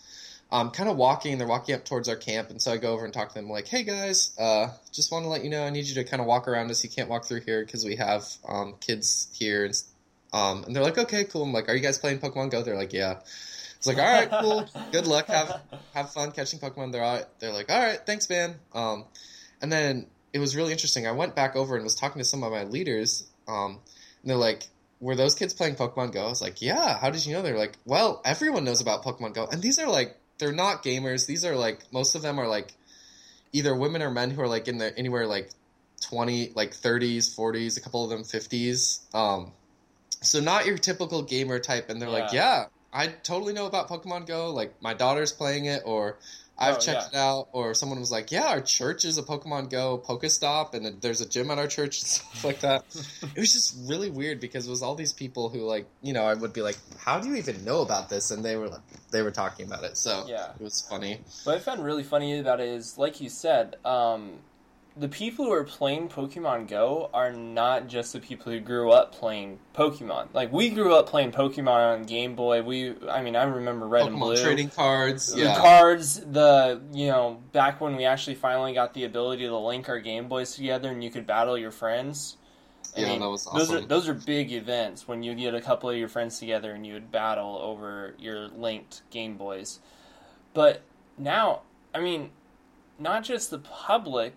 um, 0.51 0.71
kind 0.71 0.89
of 0.89 0.97
walking. 0.97 1.37
They're 1.37 1.47
walking 1.47 1.75
up 1.75 1.85
towards 1.85 2.09
our 2.09 2.17
camp, 2.17 2.49
and 2.49 2.63
so 2.63 2.73
I 2.73 2.79
go 2.79 2.93
over 2.93 3.05
and 3.05 3.13
talk 3.13 3.29
to 3.31 3.35
them 3.35 3.51
like, 3.51 3.67
"Hey 3.67 3.83
guys, 3.83 4.31
uh, 4.39 4.69
just 4.93 5.13
want 5.13 5.25
to 5.25 5.29
let 5.29 5.45
you 5.45 5.51
know 5.51 5.65
I 5.65 5.71
need 5.71 5.87
you 5.87 5.97
to 5.97 6.05
kind 6.05 6.21
of 6.21 6.27
walk 6.27 6.49
around 6.49 6.71
us. 6.71 6.83
You 6.85 6.91
can't 6.91 7.11
walk 7.11 7.27
through 7.27 7.41
here 7.41 7.65
because 7.65 7.85
we 7.85 7.97
have 7.97 8.25
um, 8.49 8.77
kids 8.81 9.29
here." 9.35 9.67
And, 9.67 9.75
um, 10.33 10.65
and 10.65 10.75
they're 10.75 10.85
like, 10.85 10.97
"Okay, 10.97 11.25
cool." 11.25 11.43
I'm 11.43 11.53
like, 11.53 11.69
"Are 11.69 11.75
you 11.75 11.83
guys 11.83 11.99
playing 11.99 12.21
Pokemon 12.21 12.51
Go?" 12.51 12.63
They're 12.63 12.79
like, 12.79 12.93
"Yeah." 12.93 13.19
It's 13.79 13.87
like, 13.87 13.99
"All 13.99 14.05
right, 14.05 14.29
cool. 14.31 14.69
Good 14.93 15.07
luck. 15.07 15.29
Have 15.29 15.63
have 15.95 16.11
fun 16.13 16.33
catching 16.33 16.59
Pokemon." 16.59 16.93
They're 16.93 17.03
all, 17.03 17.23
they're 17.39 17.53
like, 17.53 17.71
"All 17.71 17.81
right, 17.81 18.01
thanks, 18.05 18.29
man." 18.29 18.57
Um, 18.75 19.05
and 19.63 19.73
then 19.73 20.07
it 20.33 20.41
was 20.41 20.55
really 20.55 20.73
interesting. 20.73 21.07
I 21.07 21.13
went 21.13 21.35
back 21.35 21.57
over 21.57 21.75
and 21.75 21.85
was 21.85 21.95
talking 21.95 22.19
to 22.19 22.25
some 22.25 22.43
of 22.43 22.53
my 22.53 22.65
leaders, 22.65 23.27
um, 23.47 23.79
and 24.23 24.31
they're 24.31 24.37
like, 24.37 24.67
"Were 25.01 25.15
those 25.15 25.35
kids 25.35 25.55
playing 25.55 25.77
Pokemon 25.77 26.13
Go?" 26.13 26.27
I 26.27 26.29
was 26.29 26.43
like, 26.43 26.61
"Yeah." 26.61 26.99
How 26.99 27.11
did 27.11 27.25
you 27.25 27.35
know? 27.35 27.43
They're 27.43 27.57
like, 27.57 27.77
"Well, 27.85 28.21
everyone 28.25 28.65
knows 28.65 28.81
about 28.81 29.05
Pokemon 29.05 29.35
Go." 29.35 29.47
And 29.47 29.63
these 29.63 29.79
are 29.79 29.89
like, 29.89 30.17
they're 30.39 30.53
not 30.53 30.83
gamers. 30.83 31.27
These 31.27 31.45
are 31.45 31.57
like, 31.57 31.81
most 31.93 32.15
of 32.15 32.23
them 32.23 32.39
are 32.39 32.47
like, 32.49 32.73
either 33.53 33.75
women 33.75 34.03
or 34.03 34.11
men 34.11 34.31
who 34.31 34.41
are 34.43 34.49
like 34.49 34.69
in 34.69 34.79
the 34.79 34.97
anywhere 34.99 35.27
like 35.27 35.51
twenty, 36.01 36.53
like 36.55 36.75
thirties, 36.75 37.33
forties, 37.33 37.77
a 37.77 37.81
couple 37.81 38.05
of 38.05 38.11
them 38.11 38.25
fifties. 38.25 39.01
Um, 39.15 39.53
so 40.21 40.41
not 40.41 40.67
your 40.67 40.79
typical 40.79 41.23
gamer 41.23 41.59
type. 41.59 41.91
And 41.91 42.01
they're 42.01 42.11
like, 42.11 42.33
Yeah. 42.33 42.67
"Yeah, 42.93 42.99
I 43.01 43.07
totally 43.09 43.53
know 43.53 43.67
about 43.67 43.89
Pokemon 43.89 44.27
Go. 44.27 44.51
Like 44.53 44.81
my 44.83 44.95
daughter's 44.95 45.33
playing 45.33 45.67
it, 45.67 45.83
or." 45.85 46.19
I've 46.61 46.79
Oh, 46.79 46.81
checked 46.81 47.15
it 47.15 47.17
out, 47.17 47.51
or 47.53 47.73
someone 47.73 48.01
was 48.01 48.11
like, 48.11 48.33
"Yeah, 48.33 48.49
our 48.49 48.61
church 48.61 49.05
is 49.05 49.17
a 49.17 49.23
Pokemon 49.23 49.71
Go 49.71 49.97
Pokestop, 50.05 50.75
and 50.75 51.01
there's 51.01 51.21
a 51.21 51.29
gym 51.29 51.53
at 51.53 51.59
our 51.59 51.69
church 51.69 52.01
and 52.01 52.09
stuff 52.09 52.43
like 52.43 52.61
that." 52.63 52.83
it 53.23 53.39
was 53.39 53.53
just 53.53 53.77
really 53.89 54.11
weird 54.11 54.41
because 54.41 54.67
it 54.67 54.71
was 54.71 54.83
all 54.83 54.97
these 54.97 55.13
people 55.13 55.51
who, 55.51 55.61
like, 55.61 55.87
you 56.03 56.13
know, 56.13 56.25
I 56.25 56.35
would 56.35 56.53
be 56.53 56.63
like, 56.63 56.77
"How 56.99 57.21
do 57.21 57.29
you 57.29 57.37
even 57.37 57.65
know 57.65 57.83
about 57.83 58.09
this?" 58.09 58.33
And 58.33 58.45
they 58.45 58.57
were 58.57 58.67
like, 58.69 58.81
they 59.13 59.23
were 59.23 59.31
talking 59.31 59.67
about 59.67 59.85
it, 59.85 59.97
so 59.97 60.25
Yeah. 60.27 60.51
it 60.59 60.61
was 60.61 60.81
funny. 60.81 61.21
What 61.45 61.55
I 61.55 61.61
found 61.61 61.85
really 61.85 62.03
funny 62.03 62.41
about 62.41 62.59
it 62.59 62.71
is, 62.71 62.99
like 62.99 63.21
you 63.21 63.29
said, 63.29 63.77
um, 63.85 64.41
the 64.99 65.09
people 65.09 65.45
who 65.45 65.53
are 65.53 65.65
playing 65.65 66.09
Pokemon 66.09 66.69
Go 66.69 67.09
are 67.15 67.33
not 67.33 67.87
just 67.87 68.13
the 68.13 68.21
people 68.21 68.51
who 68.51 68.59
grew 68.59 68.91
up 68.91 69.15
playing 69.15 69.61
Pokemon. 69.75 70.29
Like 70.35 70.53
we 70.53 70.71
grew 70.71 70.95
up 70.95 71.09
playing 71.09 71.31
Pokemon 71.31 71.93
on 71.95 72.05
Game 72.05 72.35
Boy. 72.35 72.63
We, 72.63 72.95
I 73.09 73.23
mean, 73.23 73.37
I 73.37 73.45
remember 73.45 73.87
Red 73.87 74.09
and 74.09 74.19
Blue. 74.19 74.37
trading 74.37 74.71
cards, 74.71 75.33
the 75.33 75.43
yeah, 75.43 75.57
cards, 75.57 76.21
the 76.21 76.81
you 76.93 77.07
know, 77.07 77.41
back 77.53 77.81
when 77.81 77.97
we 77.97 78.05
actually 78.05 78.35
finally 78.35 78.73
got 78.73 78.93
the 78.95 79.05
ability 79.05 79.45
to 79.47 79.57
link 79.57 79.89
our 79.89 80.01
Game 80.01 80.29
Boys 80.29 80.55
together 80.55 80.91
and 80.91 81.03
you 81.05 81.11
could 81.11 81.27
battle 81.27 81.57
your 81.57 81.71
friends. 81.71 82.37
I 82.97 83.01
yeah, 83.03 83.09
mean, 83.11 83.21
that 83.21 83.29
was 83.29 83.45
Those 83.45 83.71
are 83.71 83.77
awesome. 83.77 83.89
those 83.89 84.09
are 84.09 84.15
big 84.15 84.53
events 84.53 85.07
when 85.07 85.23
you 85.23 85.35
get 85.35 85.55
a 85.55 85.61
couple 85.61 85.89
of 85.91 85.97
your 85.97 86.09
friends 86.09 86.41
together 86.41 86.73
and 86.73 86.85
you 86.85 86.95
would 86.95 87.13
battle 87.13 87.59
over 87.63 88.15
your 88.19 88.49
linked 88.49 89.03
Game 89.11 89.37
Boys. 89.37 89.79
But 90.55 90.83
now, 91.17 91.63
I 91.95 92.01
mean, 92.01 92.31
not 92.99 93.23
just 93.23 93.51
the 93.51 93.59
public, 93.59 94.35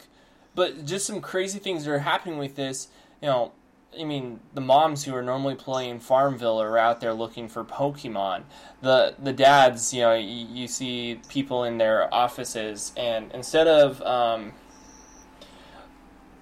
but 0.56 0.86
just 0.86 1.06
some 1.06 1.22
crazy 1.22 1.60
things 1.60 1.86
that 1.86 1.92
are 1.92 2.00
happening 2.00 2.38
with 2.38 2.56
this. 2.56 2.88
You 3.22 3.28
know, 3.28 3.52
I 4.00 4.04
mean, 4.06 4.40
the 4.54 4.62
moms 4.62 5.04
who 5.04 5.14
are 5.16 5.22
normally 5.22 5.56
playing 5.56 6.00
Farmville 6.00 6.62
are 6.62 6.78
out 6.78 7.02
there 7.02 7.14
looking 7.14 7.48
for 7.50 7.64
Pokemon. 7.64 8.44
The 8.82 9.16
the 9.22 9.34
dads, 9.34 9.94
you 9.94 10.02
know, 10.02 10.14
you, 10.14 10.48
you 10.52 10.68
see 10.68 11.20
people 11.30 11.64
in 11.66 11.78
their 11.78 12.14
offices, 12.14 12.94
and 12.98 13.32
instead 13.34 13.68
of 13.68 14.02
um, 14.04 14.54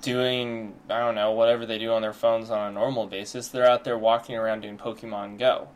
doing 0.02 0.74
I 0.90 1.00
don't 1.00 1.16
know 1.16 1.32
whatever 1.32 1.66
they 1.66 1.78
do 1.78 1.92
on 1.92 2.02
their 2.02 2.14
phones 2.14 2.50
on 2.50 2.70
a 2.70 2.72
normal 2.72 3.08
basis, 3.08 3.48
they're 3.50 3.70
out 3.70 3.84
there 3.84 3.98
walking 3.98 4.36
around 4.36 4.62
doing 4.62 4.78
Pokemon 4.78 5.40
Go. 5.40 5.68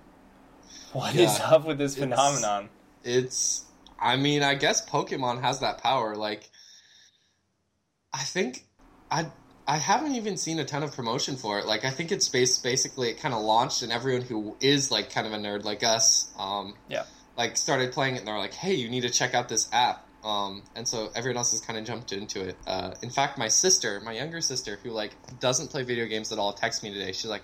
What 0.93 1.15
is 1.15 1.38
Yeah, 1.39 1.52
up 1.52 1.65
with 1.65 1.78
this 1.78 1.98
it's- 1.98 2.10
phenomenon? 2.10 2.69
it's 3.06 3.65
i 4.00 4.15
mean 4.15 4.41
i 4.43 4.56
guess 4.56 4.88
pokemon 4.89 5.41
has 5.41 5.60
that 5.60 5.78
power 5.80 6.15
like 6.15 6.50
i 8.13 8.19
think 8.23 8.65
i 9.12 9.26
i 9.67 9.78
haven't 9.78 10.15
even 10.15 10.38
seen 10.38 10.60
a 10.60 10.65
ton 10.65 10.84
of 10.84 10.93
promotion 10.95 11.36
for 11.36 11.60
it 11.60 11.65
like 11.65 11.84
i 11.86 11.89
think 11.89 12.12
it's 12.12 12.30
based 12.30 12.63
basically 12.63 13.10
it 13.10 13.19
kind 13.19 13.34
of 13.34 13.41
launched 13.41 13.82
and 13.82 13.91
everyone 13.91 14.21
who 14.21 14.56
is 14.62 14.91
like 14.91 15.10
kind 15.12 15.26
of 15.28 15.34
a 15.34 15.38
nerd 15.38 15.63
like 15.63 15.84
us 15.84 16.32
um 16.38 16.76
Yeah. 16.88 17.04
like 17.38 17.58
started 17.58 17.91
playing 17.91 18.15
it 18.15 18.19
and 18.19 18.28
they're 18.28 18.38
like 18.38 18.54
hey 18.54 18.73
you 18.76 18.89
need 18.89 19.02
to 19.02 19.10
check 19.10 19.34
out 19.34 19.49
this 19.49 19.67
app 19.73 20.06
um 20.23 20.63
and 20.76 20.88
so 20.88 21.10
everyone 21.15 21.38
else 21.38 21.52
has 21.52 21.62
kind 21.62 21.78
of 21.80 21.86
jumped 21.86 22.12
into 22.13 22.41
it 22.41 22.58
uh 22.67 22.93
in 23.02 23.10
fact 23.10 23.38
my 23.38 23.47
sister 23.49 23.99
my 24.02 24.13
younger 24.13 24.41
sister 24.41 24.80
who 24.84 24.91
like 24.91 25.15
doesn't 25.39 25.69
play 25.69 25.84
video 25.84 26.06
games 26.06 26.32
at 26.32 26.39
all 26.39 26.54
texted 26.54 26.84
me 26.84 26.93
today 26.93 27.12
she's 27.12 27.26
like 27.30 27.43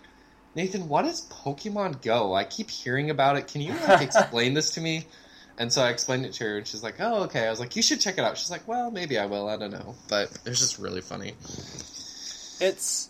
Nathan, 0.55 0.89
what 0.89 1.05
is 1.05 1.27
Pokemon 1.29 2.01
Go? 2.01 2.34
I 2.34 2.43
keep 2.43 2.71
hearing 2.71 3.12
about 3.12 3.38
it. 3.38 3.47
Can 3.47 3.62
you 3.62 3.71
like 3.88 4.01
explain 4.10 4.55
this 4.55 4.71
to 4.71 4.82
me? 4.82 5.05
And 5.60 5.72
so 5.72 5.84
I 5.84 5.89
explained 5.89 6.26
it 6.26 6.34
to 6.34 6.45
her, 6.45 6.58
and 6.58 6.65
she's 6.65 6.82
like, 6.82 6.95
"Oh, 7.00 7.24
okay." 7.24 7.45
I 7.45 7.50
was 7.50 7.60
like, 7.60 7.76
"You 7.76 7.82
should 7.82 8.00
check 8.00 8.17
it 8.17 8.24
out." 8.24 8.38
She's 8.38 8.50
like, 8.50 8.65
"Well, 8.67 8.89
maybe 8.89 9.19
I 9.19 9.26
will. 9.26 9.50
I 9.50 9.58
don't 9.58 9.72
know." 9.72 9.95
But 10.08 10.32
it 10.32 10.50
was 10.50 10.60
just 10.60 10.80
really 10.80 11.02
funny. 11.02 11.34
It's 12.62 13.10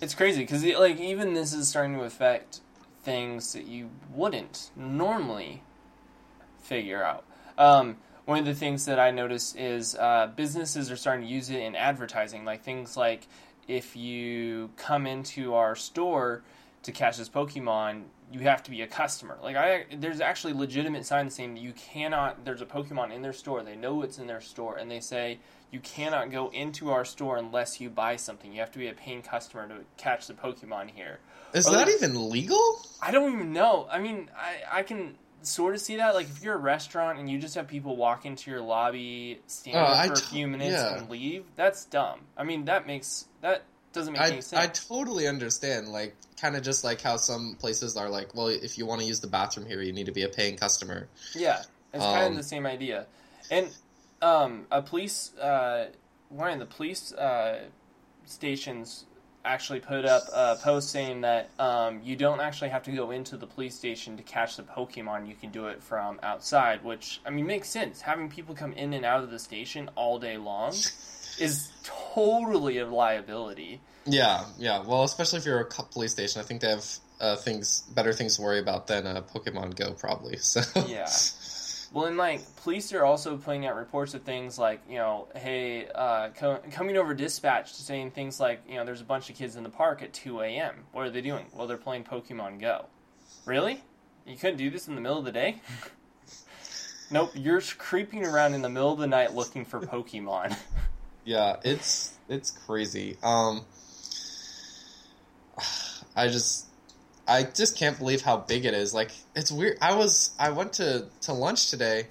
it's 0.00 0.14
crazy 0.14 0.42
because 0.42 0.64
like 0.64 0.98
even 0.98 1.34
this 1.34 1.52
is 1.52 1.68
starting 1.68 1.94
to 1.94 2.02
affect 2.02 2.60
things 3.04 3.52
that 3.52 3.66
you 3.66 3.88
wouldn't 4.12 4.70
normally 4.76 5.62
figure 6.60 7.02
out. 7.02 7.24
Um, 7.56 7.96
one 8.24 8.40
of 8.40 8.44
the 8.44 8.54
things 8.54 8.84
that 8.84 8.98
I 8.98 9.10
noticed 9.10 9.56
is 9.56 9.94
uh, 9.94 10.30
businesses 10.36 10.90
are 10.90 10.96
starting 10.96 11.26
to 11.26 11.32
use 11.32 11.50
it 11.50 11.60
in 11.60 11.74
advertising, 11.74 12.44
like 12.44 12.62
things 12.62 12.96
like 12.96 13.26
if 13.66 13.96
you 13.96 14.70
come 14.76 15.06
into 15.06 15.54
our 15.54 15.74
store 15.74 16.42
to 16.82 16.92
catch 16.92 17.16
this 17.16 17.28
Pokemon, 17.28 18.04
you 18.32 18.40
have 18.40 18.62
to 18.64 18.70
be 18.70 18.82
a 18.82 18.86
customer. 18.86 19.38
Like 19.42 19.56
I, 19.56 19.86
there's 19.96 20.20
actually 20.20 20.52
legitimate 20.52 21.06
signs 21.06 21.34
saying 21.34 21.56
you 21.56 21.72
cannot. 21.72 22.44
There's 22.44 22.60
a 22.62 22.66
Pokemon 22.66 23.12
in 23.12 23.22
their 23.22 23.32
store. 23.32 23.62
They 23.62 23.76
know 23.76 24.02
it's 24.02 24.18
in 24.18 24.26
their 24.26 24.40
store, 24.40 24.76
and 24.76 24.90
they 24.90 25.00
say 25.00 25.38
you 25.70 25.80
cannot 25.80 26.30
go 26.30 26.48
into 26.50 26.90
our 26.90 27.04
store 27.04 27.36
unless 27.36 27.80
you 27.80 27.90
buy 27.90 28.16
something. 28.16 28.52
You 28.52 28.60
have 28.60 28.70
to 28.72 28.78
be 28.78 28.88
a 28.88 28.94
paying 28.94 29.22
customer 29.22 29.68
to 29.68 29.74
catch 29.96 30.26
the 30.26 30.34
Pokemon 30.34 30.90
here. 30.90 31.18
Is 31.54 31.66
Or 31.66 31.72
that 31.72 31.86
like- 31.86 31.96
even 31.96 32.30
legal? 32.30 32.80
I 33.02 33.10
don't 33.10 33.32
even 33.32 33.52
know. 33.52 33.86
I 33.90 33.98
mean, 33.98 34.30
I, 34.36 34.78
I 34.80 34.82
can 34.82 35.16
sort 35.42 35.74
of 35.74 35.80
see 35.80 35.96
that. 35.96 36.14
Like, 36.14 36.28
if 36.28 36.42
you're 36.42 36.54
a 36.54 36.58
restaurant 36.58 37.18
and 37.18 37.30
you 37.30 37.38
just 37.38 37.54
have 37.54 37.68
people 37.68 37.96
walk 37.96 38.26
into 38.26 38.50
your 38.50 38.60
lobby, 38.60 39.40
stand 39.46 39.76
oh, 39.76 39.84
I 39.84 40.08
for 40.08 40.14
a 40.14 40.16
t- 40.16 40.22
few 40.26 40.46
minutes 40.48 40.72
yeah. 40.72 40.98
and 40.98 41.10
leave, 41.10 41.44
that's 41.54 41.84
dumb. 41.84 42.20
I 42.36 42.44
mean, 42.44 42.64
that 42.66 42.86
makes 42.86 43.26
that 43.40 43.62
doesn't 43.92 44.12
make 44.12 44.22
I, 44.22 44.28
any 44.28 44.40
sense. 44.40 44.62
I 44.62 44.66
totally 44.94 45.26
understand. 45.26 45.88
Like, 45.88 46.14
kind 46.40 46.56
of 46.56 46.62
just 46.62 46.84
like 46.84 47.00
how 47.00 47.16
some 47.16 47.56
places 47.58 47.96
are 47.96 48.08
like, 48.08 48.34
well, 48.34 48.48
if 48.48 48.78
you 48.78 48.86
want 48.86 49.00
to 49.00 49.06
use 49.06 49.20
the 49.20 49.26
bathroom 49.26 49.66
here, 49.66 49.82
you 49.82 49.92
need 49.92 50.06
to 50.06 50.12
be 50.12 50.22
a 50.22 50.28
paying 50.28 50.56
customer. 50.56 51.08
Yeah, 51.34 51.62
it's 51.92 52.04
kind 52.04 52.26
Um, 52.26 52.32
of 52.32 52.38
the 52.38 52.44
same 52.44 52.66
idea. 52.66 53.06
And 53.50 53.68
um, 54.22 54.66
a 54.70 54.82
police, 54.82 55.34
uh, 55.36 55.88
one 56.28 56.50
of 56.52 56.58
the 56.58 56.66
police 56.66 57.12
uh, 57.12 57.60
stations 58.26 59.04
actually 59.44 59.80
put 59.80 60.04
up 60.04 60.24
a 60.34 60.56
post 60.56 60.90
saying 60.90 61.22
that 61.22 61.48
um, 61.58 62.00
you 62.02 62.16
don't 62.16 62.40
actually 62.40 62.68
have 62.68 62.82
to 62.82 62.92
go 62.92 63.10
into 63.10 63.36
the 63.36 63.46
police 63.46 63.74
station 63.74 64.16
to 64.16 64.22
catch 64.22 64.56
the 64.56 64.62
Pokemon. 64.62 65.26
You 65.26 65.34
can 65.34 65.50
do 65.50 65.68
it 65.68 65.82
from 65.82 66.20
outside, 66.22 66.84
which 66.84 67.20
I 67.24 67.30
mean 67.30 67.46
makes 67.46 67.68
sense. 67.70 68.02
Having 68.02 68.28
people 68.30 68.54
come 68.54 68.72
in 68.74 68.92
and 68.92 69.04
out 69.06 69.22
of 69.22 69.30
the 69.30 69.38
station 69.38 69.88
all 69.94 70.18
day 70.18 70.36
long 70.36 70.74
is 71.40 71.70
totally 71.84 72.78
a 72.78 72.86
liability. 72.86 73.80
Yeah, 74.06 74.44
yeah. 74.58 74.82
Well, 74.84 75.04
especially 75.04 75.38
if 75.38 75.46
you're 75.46 75.60
a 75.60 75.64
police 75.66 76.12
station, 76.12 76.40
I 76.40 76.44
think 76.44 76.60
they 76.60 76.70
have 76.70 76.86
uh, 77.20 77.36
things, 77.36 77.82
better 77.94 78.12
things 78.12 78.36
to 78.36 78.42
worry 78.42 78.58
about 78.58 78.86
than 78.86 79.06
uh, 79.06 79.22
Pokemon 79.22 79.76
Go, 79.76 79.92
probably. 79.92 80.36
So 80.42 80.62
Yeah. 80.86 81.08
Well, 81.90 82.04
and 82.04 82.18
like 82.18 82.42
police 82.56 82.92
are 82.92 83.04
also 83.04 83.38
putting 83.38 83.64
out 83.64 83.74
reports 83.74 84.12
of 84.12 84.22
things 84.22 84.58
like, 84.58 84.82
you 84.88 84.98
know, 84.98 85.28
hey, 85.34 85.88
uh, 85.94 86.28
co- 86.36 86.60
coming 86.70 86.98
over 86.98 87.14
dispatch 87.14 87.74
to 87.76 87.82
saying 87.82 88.10
things 88.10 88.38
like, 88.38 88.62
you 88.68 88.76
know, 88.76 88.84
there's 88.84 89.00
a 89.00 89.06
bunch 89.06 89.30
of 89.30 89.36
kids 89.36 89.56
in 89.56 89.62
the 89.62 89.70
park 89.70 90.02
at 90.02 90.12
2 90.12 90.40
a.m. 90.40 90.84
What 90.92 91.06
are 91.06 91.10
they 91.10 91.22
doing? 91.22 91.46
Well, 91.54 91.66
they're 91.66 91.78
playing 91.78 92.04
Pokemon 92.04 92.60
Go. 92.60 92.86
Really? 93.46 93.82
You 94.26 94.36
couldn't 94.36 94.58
do 94.58 94.68
this 94.68 94.86
in 94.86 94.96
the 94.96 95.00
middle 95.00 95.18
of 95.18 95.24
the 95.24 95.32
day? 95.32 95.62
nope, 97.10 97.30
you're 97.34 97.62
creeping 97.78 98.26
around 98.26 98.52
in 98.52 98.60
the 98.60 98.68
middle 98.68 98.92
of 98.92 98.98
the 98.98 99.06
night 99.06 99.34
looking 99.34 99.64
for 99.64 99.80
Pokemon. 99.80 100.56
yeah, 101.28 101.56
it's 101.62 102.14
it's 102.28 102.50
crazy. 102.50 103.18
Um, 103.22 103.60
I 106.16 106.28
just 106.28 106.66
I 107.26 107.42
just 107.42 107.76
can't 107.76 107.98
believe 107.98 108.22
how 108.22 108.38
big 108.38 108.64
it 108.64 108.72
is. 108.72 108.94
Like 108.94 109.10
it's 109.36 109.52
weird. 109.52 109.76
I 109.82 109.94
was 109.94 110.30
I 110.38 110.50
went 110.50 110.72
to 110.74 111.06
to 111.22 111.32
lunch 111.34 111.68
today, 111.70 112.06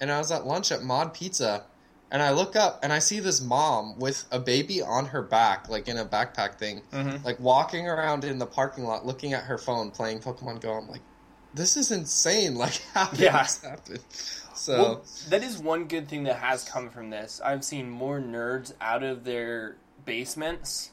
and 0.00 0.10
I 0.10 0.18
was 0.18 0.32
at 0.32 0.46
lunch 0.46 0.72
at 0.72 0.82
Mod 0.82 1.12
Pizza, 1.12 1.64
and 2.10 2.22
I 2.22 2.30
look 2.32 2.56
up 2.56 2.80
and 2.82 2.94
I 2.94 2.98
see 2.98 3.20
this 3.20 3.42
mom 3.42 3.98
with 3.98 4.24
a 4.32 4.38
baby 4.38 4.80
on 4.80 5.04
her 5.06 5.20
back, 5.20 5.68
like 5.68 5.86
in 5.86 5.98
a 5.98 6.06
backpack 6.06 6.54
thing, 6.54 6.80
mm-hmm. 6.90 7.22
like 7.26 7.38
walking 7.38 7.86
around 7.88 8.24
in 8.24 8.38
the 8.38 8.46
parking 8.46 8.84
lot, 8.84 9.04
looking 9.04 9.34
at 9.34 9.44
her 9.44 9.58
phone, 9.58 9.90
playing 9.90 10.20
Pokemon 10.20 10.62
Go. 10.62 10.72
I'm 10.72 10.88
like, 10.88 11.02
this 11.52 11.76
is 11.76 11.92
insane. 11.92 12.54
Like 12.54 12.80
how 12.94 13.10
did 13.10 13.20
Yeah. 13.20 13.42
this 13.42 13.62
happen? 13.62 13.98
So 14.62 14.78
Well, 14.78 15.04
that 15.30 15.42
is 15.42 15.58
one 15.58 15.88
good 15.88 16.06
thing 16.08 16.22
that 16.22 16.36
has 16.36 16.62
come 16.62 16.88
from 16.88 17.10
this. 17.10 17.40
I've 17.44 17.64
seen 17.64 17.90
more 17.90 18.20
nerds 18.20 18.72
out 18.80 19.02
of 19.02 19.24
their 19.24 19.74
basements 20.04 20.92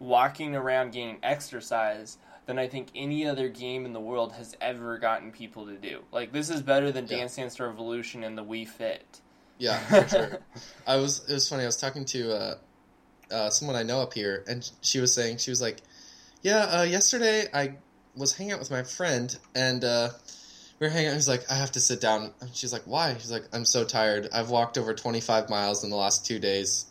walking 0.00 0.56
around 0.56 0.90
getting 0.90 1.18
exercise 1.22 2.18
than 2.46 2.58
I 2.58 2.66
think 2.66 2.88
any 2.96 3.24
other 3.24 3.48
game 3.48 3.86
in 3.86 3.92
the 3.92 4.00
world 4.00 4.32
has 4.32 4.56
ever 4.60 4.98
gotten 4.98 5.30
people 5.30 5.66
to 5.66 5.76
do. 5.76 6.00
Like 6.10 6.32
this 6.32 6.50
is 6.50 6.60
better 6.60 6.90
than 6.90 7.06
Yeah. 7.06 7.18
Dance 7.18 7.36
Dance 7.36 7.60
Revolution 7.60 8.24
and 8.24 8.36
the 8.36 8.44
Wii 8.44 8.66
Fit. 8.66 9.20
Yeah, 9.58 9.78
for 10.02 10.08
sure. 10.08 10.38
I 10.84 10.96
was. 10.96 11.24
It 11.28 11.34
was 11.34 11.48
funny. 11.48 11.62
I 11.62 11.66
was 11.66 11.76
talking 11.76 12.04
to 12.06 12.32
uh, 12.32 12.54
uh, 13.30 13.50
someone 13.50 13.76
I 13.76 13.84
know 13.84 14.00
up 14.00 14.12
here, 14.12 14.44
and 14.48 14.68
she 14.80 14.98
was 14.98 15.14
saying 15.14 15.38
she 15.38 15.50
was 15.50 15.60
like, 15.60 15.82
"Yeah, 16.42 16.80
uh, 16.80 16.82
yesterday 16.82 17.46
I 17.54 17.76
was 18.16 18.36
hanging 18.36 18.52
out 18.52 18.58
with 18.58 18.70
my 18.70 18.82
friend, 18.82 19.36
and 19.54 19.84
uh, 19.84 20.10
we 20.78 20.86
were 20.86 20.90
hanging 20.90 21.08
out. 21.08 21.14
He's 21.14 21.28
like, 21.28 21.50
I 21.50 21.54
have 21.54 21.72
to 21.72 21.80
sit 21.80 22.00
down. 22.00 22.32
And 22.40 22.54
she's 22.54 22.72
like, 22.72 22.82
Why? 22.82 23.14
She's 23.14 23.30
like, 23.30 23.44
I'm 23.52 23.64
so 23.64 23.84
tired. 23.84 24.28
I've 24.32 24.50
walked 24.50 24.78
over 24.78 24.94
25 24.94 25.50
miles 25.50 25.84
in 25.84 25.90
the 25.90 25.96
last 25.96 26.24
two 26.24 26.38
days. 26.38 26.86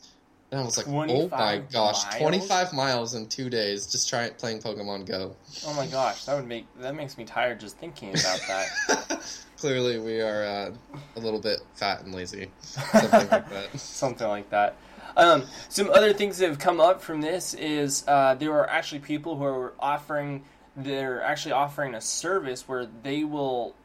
And 0.51 0.61
I 0.61 0.63
was 0.63 0.77
like, 0.77 0.87
Oh 0.87 1.27
my 1.29 1.57
gosh, 1.71 2.03
miles? 2.05 2.17
25 2.17 2.73
miles 2.73 3.15
in 3.15 3.27
two 3.27 3.49
days. 3.49 3.87
Just 3.87 4.09
try 4.09 4.29
playing 4.29 4.59
Pokemon 4.59 5.05
Go. 5.05 5.35
Oh 5.65 5.73
my 5.73 5.87
gosh, 5.87 6.25
that 6.25 6.35
would 6.35 6.47
make 6.47 6.65
that 6.79 6.95
makes 6.95 7.17
me 7.17 7.25
tired 7.25 7.59
just 7.59 7.77
thinking 7.77 8.09
about 8.09 8.39
that. 8.47 9.39
Clearly, 9.57 9.99
we 9.99 10.21
are 10.21 10.43
uh, 10.43 10.71
a 11.15 11.19
little 11.19 11.39
bit 11.39 11.59
fat 11.73 12.03
and 12.03 12.13
lazy. 12.13 12.49
Something 12.61 13.29
like 13.29 13.49
that. 13.49 13.79
something 13.79 14.27
like 14.27 14.49
that. 14.51 14.75
Um, 15.17 15.45
some 15.69 15.89
other 15.89 16.13
things 16.13 16.37
that 16.37 16.47
have 16.47 16.59
come 16.59 16.79
up 16.79 17.01
from 17.01 17.21
this 17.21 17.55
is 17.55 18.03
uh, 18.07 18.35
there 18.35 18.53
are 18.53 18.69
actually 18.69 18.99
people 18.99 19.35
who 19.35 19.45
are 19.45 19.73
offering 19.79 20.43
they're 20.77 21.21
actually 21.23 21.51
offering 21.53 21.95
a 21.95 22.01
service 22.01 22.67
where 22.67 22.87
they 23.03 23.23
will 23.23 23.75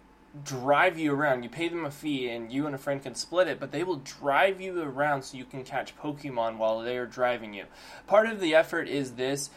drive 0.44 0.98
you 0.98 1.12
around. 1.12 1.42
You 1.42 1.48
pay 1.48 1.68
them 1.68 1.84
a 1.84 1.90
fee, 1.90 2.28
and 2.28 2.52
you 2.52 2.66
and 2.66 2.74
a 2.74 2.78
friend 2.78 3.02
can 3.02 3.14
split 3.14 3.48
it, 3.48 3.58
but 3.58 3.72
they 3.72 3.82
will 3.82 3.96
drive 3.96 4.60
you 4.60 4.80
around 4.80 5.22
so 5.22 5.36
you 5.36 5.44
can 5.44 5.64
catch 5.64 5.96
Pokemon 5.96 6.58
while 6.58 6.80
they're 6.80 7.06
driving 7.06 7.54
you. 7.54 7.64
Part 8.06 8.28
of 8.28 8.40
the 8.40 8.54
effort 8.54 8.88
is 8.88 9.12
this. 9.12 9.50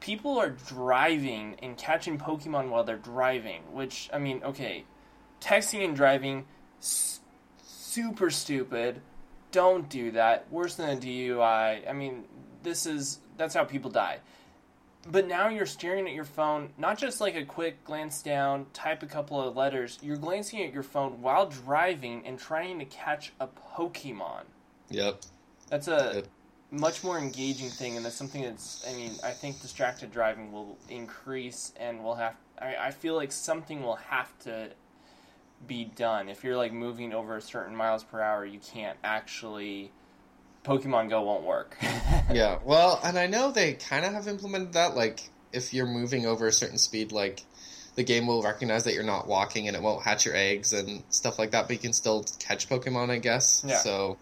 People 0.00 0.38
are 0.38 0.50
driving 0.50 1.56
and 1.62 1.78
catching 1.78 2.18
Pokemon 2.18 2.68
while 2.68 2.82
they're 2.82 2.96
driving, 2.96 3.62
which, 3.72 4.10
I 4.12 4.18
mean, 4.18 4.42
okay, 4.42 4.84
texting 5.40 5.84
and 5.84 5.94
driving, 5.94 6.46
s- 6.80 7.20
super 7.64 8.30
stupid 8.30 9.00
don't 9.52 9.88
do 9.88 10.10
that. 10.12 10.50
Worse 10.50 10.74
than 10.74 10.88
a 10.88 11.00
DUI. 11.00 11.88
I 11.88 11.92
mean, 11.92 12.24
this 12.62 12.86
is 12.86 13.20
that's 13.36 13.54
how 13.54 13.64
people 13.64 13.90
die. 13.90 14.18
But 15.10 15.26
now 15.26 15.48
you're 15.48 15.66
staring 15.66 16.06
at 16.06 16.14
your 16.14 16.24
phone, 16.24 16.70
not 16.78 16.96
just 16.96 17.20
like 17.20 17.34
a 17.34 17.44
quick 17.44 17.82
glance 17.84 18.22
down, 18.22 18.66
type 18.72 19.02
a 19.02 19.06
couple 19.06 19.40
of 19.40 19.56
letters. 19.56 19.98
You're 20.00 20.16
glancing 20.16 20.62
at 20.62 20.72
your 20.72 20.84
phone 20.84 21.20
while 21.20 21.46
driving 21.46 22.24
and 22.24 22.38
trying 22.38 22.78
to 22.78 22.84
catch 22.84 23.32
a 23.40 23.48
Pokemon. 23.48 24.44
Yep. 24.90 25.22
That's 25.68 25.88
a 25.88 26.12
Yep. 26.14 26.26
much 26.70 27.02
more 27.02 27.18
engaging 27.18 27.68
thing, 27.68 27.96
and 27.96 28.04
that's 28.04 28.14
something 28.14 28.42
that's. 28.42 28.86
I 28.88 28.92
mean, 28.94 29.12
I 29.24 29.32
think 29.32 29.60
distracted 29.60 30.12
driving 30.12 30.52
will 30.52 30.78
increase, 30.88 31.72
and 31.80 32.04
we'll 32.04 32.14
have. 32.14 32.36
I, 32.60 32.76
I 32.76 32.90
feel 32.92 33.16
like 33.16 33.32
something 33.32 33.82
will 33.82 33.96
have 33.96 34.38
to 34.40 34.70
be 35.66 35.84
done. 35.84 36.28
If 36.28 36.44
you're 36.44 36.56
like 36.56 36.72
moving 36.72 37.12
over 37.12 37.36
a 37.36 37.42
certain 37.42 37.74
miles 37.74 38.04
per 38.04 38.20
hour, 38.20 38.44
you 38.44 38.60
can't 38.60 38.98
actually. 39.02 39.90
Pokemon 40.64 41.10
Go 41.10 41.22
won't 41.22 41.44
work. 41.44 41.76
Yeah, 42.32 42.60
well, 42.64 42.98
and 43.04 43.18
I 43.18 43.26
know 43.26 43.50
they 43.50 43.74
kind 43.74 44.06
of 44.06 44.12
have 44.14 44.26
implemented 44.26 44.74
that. 44.74 44.94
Like, 44.94 45.28
if 45.52 45.74
you're 45.74 45.86
moving 45.86 46.24
over 46.24 46.46
a 46.46 46.52
certain 46.52 46.78
speed, 46.78 47.12
like 47.12 47.42
the 47.94 48.04
game 48.04 48.26
will 48.26 48.42
recognize 48.42 48.84
that 48.84 48.94
you're 48.94 49.02
not 49.02 49.26
walking, 49.26 49.66
and 49.68 49.76
it 49.76 49.82
won't 49.82 50.02
hatch 50.02 50.24
your 50.24 50.34
eggs 50.34 50.72
and 50.72 51.02
stuff 51.10 51.38
like 51.38 51.50
that. 51.50 51.66
But 51.66 51.72
you 51.72 51.78
can 51.78 51.92
still 51.92 52.24
catch 52.38 52.68
Pokemon, 52.68 53.10
I 53.10 53.18
guess. 53.18 53.64
Yeah. 53.66 53.78
So, 53.78 54.16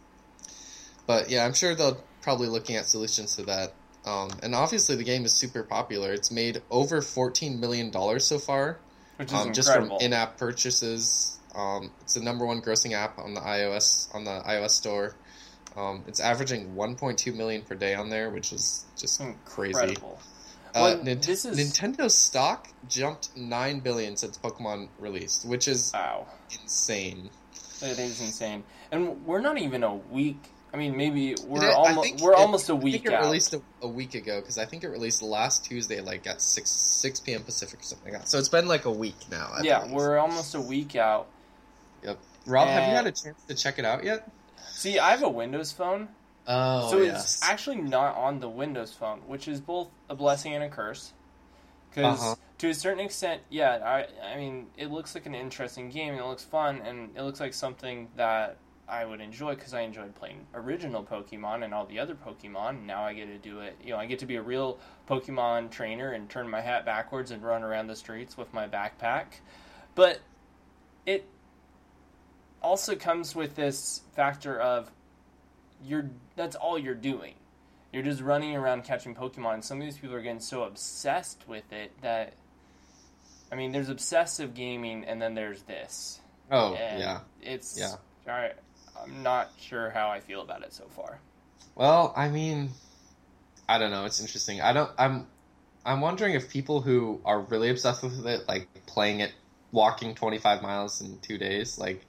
but 1.07 1.31
yeah, 1.31 1.44
I'm 1.44 1.53
sure 1.53 1.74
they'll 1.74 2.03
probably 2.22 2.48
looking 2.48 2.76
at 2.76 2.87
solutions 2.87 3.37
to 3.37 3.42
that. 3.44 3.74
Um, 4.05 4.31
and 4.42 4.55
obviously, 4.55 4.96
the 4.96 5.05
game 5.05 5.24
is 5.24 5.33
super 5.33 5.62
popular. 5.62 6.12
It's 6.12 6.33
made 6.33 6.62
over 6.70 7.03
14 7.03 7.61
million 7.61 7.90
dollars 7.90 8.26
so 8.26 8.38
far, 8.38 8.79
Which 9.18 9.29
is 9.29 9.35
um, 9.35 9.53
just 9.53 9.72
from 9.72 9.92
in-app 10.00 10.37
purchases. 10.38 11.38
Um, 11.55 11.90
it's 12.00 12.14
the 12.14 12.22
number 12.22 12.46
one 12.46 12.62
grossing 12.62 12.92
app 12.92 13.18
on 13.18 13.35
the 13.35 13.40
iOS 13.40 14.12
on 14.14 14.24
the 14.24 14.40
iOS 14.40 14.70
store. 14.70 15.14
Um, 15.76 16.02
it's 16.06 16.20
averaging 16.20 16.74
1.2 16.74 17.35
million 17.35 17.62
per 17.62 17.74
day 17.74 17.94
on 17.94 18.11
there, 18.11 18.30
which 18.30 18.52
is 18.52 18.85
just 18.98 19.20
crazy. 19.44 19.70
Incredible. 19.78 20.18
Uh, 20.74 20.80
Well, 20.80 20.98
Nint- 20.98 21.24
this 21.26 21.44
is- 21.44 21.56
Nintendo's 21.59 22.14
stock 22.14 22.68
jumped 22.88 23.37
nine 23.37 23.80
billion 23.80 24.16
since 24.16 24.38
Pokemon 24.38 24.88
released, 24.98 25.44
which 25.44 25.66
is 25.68 25.90
Wow. 25.92 26.26
insane. 26.62 27.30
It 27.83 27.98
is 27.98 28.20
insane. 28.20 28.62
And 28.92 29.24
we're 29.26 29.40
not 29.40 29.59
even 29.59 29.83
a 29.85 29.94
week. 29.94 30.38
I 30.72 30.76
mean, 30.76 30.96
maybe 30.96 31.35
we're 31.46 31.64
It- 31.64 31.70
I 31.70 31.72
almost 31.72 32.02
think 32.09 32.20
we're 32.20 32.33
it- 32.33 32.38
almost 32.38 32.68
a 32.68 32.74
I 32.74 32.76
week 32.76 32.92
think 32.94 33.06
it 33.06 33.12
out. 33.14 33.24
released 33.24 33.54
a, 33.54 33.62
a 33.83 33.88
week 33.88 34.14
ago 34.14 34.40
because 34.40 34.59
I 34.59 34.64
think 34.66 34.85
it 34.85 34.88
released 34.88 35.22
last 35.22 35.64
Tuesday, 35.64 36.00
like 36.00 36.26
at 36.28 36.40
six 36.40 36.70
six 36.70 37.18
p.m. 37.18 37.42
Pacific 37.42 37.80
or 37.80 37.83
something 37.83 38.12
like 38.12 38.22
that. 38.22 38.28
So 38.28 38.38
it's 38.38 38.48
been 38.48 38.68
like 38.68 38.85
a 38.85 38.90
week 38.92 39.16
now. 39.30 39.52
at 39.59 39.64
yeah, 39.64 39.83
least. 39.83 39.94
we're 39.94 40.18
almost 40.18 40.54
a 40.54 40.61
week 40.61 40.94
out. 40.94 41.26
Yep. 42.04 42.18
Rob, 42.46 42.68
have 42.68 42.85
you 42.85 42.92
Uh, 42.92 42.96
had 42.96 43.06
a 43.09 43.12
chance 43.12 43.42
to 43.48 43.54
check 43.54 43.78
it 43.80 43.85
out 43.85 44.04
yet? 44.04 44.28
See, 44.80 44.98
I 44.98 45.10
have 45.10 45.22
a 45.22 45.28
Windows 45.28 45.72
phone, 45.72 46.08
Oh, 46.46 46.90
so 46.90 46.98
yes. 47.02 47.22
it's 47.22 47.42
actually 47.42 47.76
not 47.82 48.16
on 48.16 48.40
the 48.40 48.48
Windows 48.48 48.94
phone, 48.94 49.18
which 49.26 49.46
is 49.46 49.60
both 49.60 49.88
a 50.08 50.14
blessing 50.14 50.54
and 50.54 50.64
a 50.64 50.70
curse. 50.70 51.12
Because 51.90 52.18
Uh-huh. 52.18 52.34
to 52.56 52.70
a 52.70 52.74
certain 52.74 53.04
extent, 53.04 53.42
yeah, 53.50 53.72
I 54.22 54.32
I 54.32 54.36
mean, 54.38 54.68
it 54.78 54.90
looks 54.90 55.14
like 55.14 55.26
an 55.26 55.34
interesting 55.34 55.90
game, 55.90 56.14
and 56.14 56.22
it 56.22 56.26
looks 56.26 56.44
fun, 56.44 56.80
and 56.80 57.14
it 57.14 57.20
looks 57.20 57.40
like 57.40 57.52
something 57.52 58.08
that 58.16 58.56
I 58.88 59.04
would 59.04 59.20
enjoy 59.20 59.54
because 59.54 59.74
I 59.74 59.82
enjoyed 59.82 60.14
playing 60.14 60.46
original 60.54 61.04
Pokemon 61.04 61.62
and 61.62 61.74
all 61.74 61.84
the 61.84 61.98
other 61.98 62.14
Pokemon. 62.14 62.86
Now 62.86 63.02
I 63.04 63.12
get 63.12 63.26
to 63.26 63.36
do 63.36 63.60
it. 63.60 63.76
You 63.84 63.90
know, 63.90 63.98
I 63.98 64.06
get 64.06 64.18
to 64.20 64.26
be 64.26 64.36
a 64.36 64.42
real 64.42 64.78
Pokemon 65.10 65.70
trainer 65.72 66.12
and 66.12 66.26
turn 66.30 66.48
my 66.48 66.62
hat 66.62 66.86
backwards 66.86 67.30
and 67.32 67.42
run 67.42 67.62
around 67.62 67.88
the 67.88 67.96
streets 67.96 68.38
with 68.38 68.50
my 68.54 68.66
backpack. 68.66 69.26
But 69.94 70.20
it 71.04 71.26
also 72.62 72.94
comes 72.94 73.35
with 73.35 73.57
this 73.57 74.03
factor 74.14 74.59
of 74.59 74.90
you're 75.85 76.11
that's 76.37 76.57
all 76.57 76.79
you're 76.79 76.94
doing. 76.94 77.35
You're 77.92 78.03
just 78.03 78.20
running 78.20 78.55
around 78.57 78.85
catching 78.85 79.14
Pokemon. 79.14 79.64
Some 79.64 79.79
of 79.81 79.85
these 79.85 79.99
people 79.99 80.14
are 80.14 80.23
getting 80.23 80.40
so 80.40 80.62
obsessed 80.62 81.49
with 81.49 81.73
it 81.73 81.92
that 82.03 82.35
I 83.53 83.57
mean, 83.57 83.73
there's 83.73 83.88
obsessive 83.88 84.55
gaming, 84.55 85.05
and 85.05 85.20
then 85.20 85.35
there's 85.35 85.62
this. 85.62 86.20
Oh 86.51 86.75
And 86.75 87.01
yeah. 87.01 87.20
it's 87.42 87.79
Yeah. 87.79 87.94
I, 88.33 88.53
I'm 89.03 89.23
not 89.23 89.51
sure 89.59 89.90
how 89.90 90.09
I 90.09 90.20
feel 90.20 90.42
about 90.42 90.62
it 90.62 90.73
so 90.73 90.85
far. 90.90 91.18
Well, 91.75 92.12
I 92.16 92.29
mean, 92.29 92.70
I 93.68 93.79
don't 93.79 93.90
know. 93.90 94.05
It's 94.05 94.20
interesting. 94.20 94.61
I 94.61 94.73
don't. 94.73 94.90
I'm. 94.99 95.27
I'm 95.85 96.01
wondering 96.01 96.35
if 96.35 96.51
people 96.51 96.83
who 96.83 97.20
are 97.25 97.40
really 97.40 97.70
obsessed 97.70 98.03
with 98.03 98.27
it, 98.27 98.46
like 98.46 98.68
playing 98.87 99.20
it, 99.20 99.33
walking 99.73 100.14
25 100.14 100.61
miles 100.61 101.01
in 101.01 101.18
two 101.20 101.38
days, 101.38 101.79
like, 101.79 102.05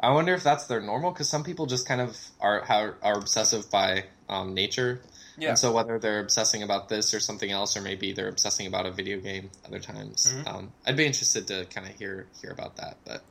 I 0.00 0.10
wonder 0.10 0.34
if 0.34 0.42
that's 0.44 0.66
their 0.66 0.80
normal. 0.80 1.10
Because 1.10 1.28
some 1.28 1.44
people 1.44 1.66
just 1.66 1.86
kind 1.88 2.00
of 2.00 2.16
are 2.40 2.62
are, 2.68 2.96
are 3.02 3.18
obsessive 3.18 3.70
by 3.70 4.04
um, 4.28 4.54
nature, 4.54 5.00
Yeah. 5.38 5.50
and 5.50 5.58
so 5.58 5.72
whether 5.72 5.98
they're 5.98 6.20
obsessing 6.20 6.62
about 6.62 6.88
this 6.88 7.14
or 7.14 7.20
something 7.20 7.50
else, 7.50 7.76
or 7.76 7.80
maybe 7.80 8.12
they're 8.12 8.28
obsessing 8.28 8.66
about 8.66 8.86
a 8.86 8.90
video 8.90 9.18
game 9.20 9.50
other 9.66 9.78
times, 9.80 10.32
Mhm. 10.32 10.46
um, 10.46 10.72
I'd 10.86 10.96
be 10.96 11.06
interested 11.06 11.46
to 11.48 11.64
kind 11.66 11.88
of 11.88 11.94
hear 11.96 12.26
hear 12.40 12.50
about 12.50 12.76
that. 12.76 12.98
But 13.04 13.22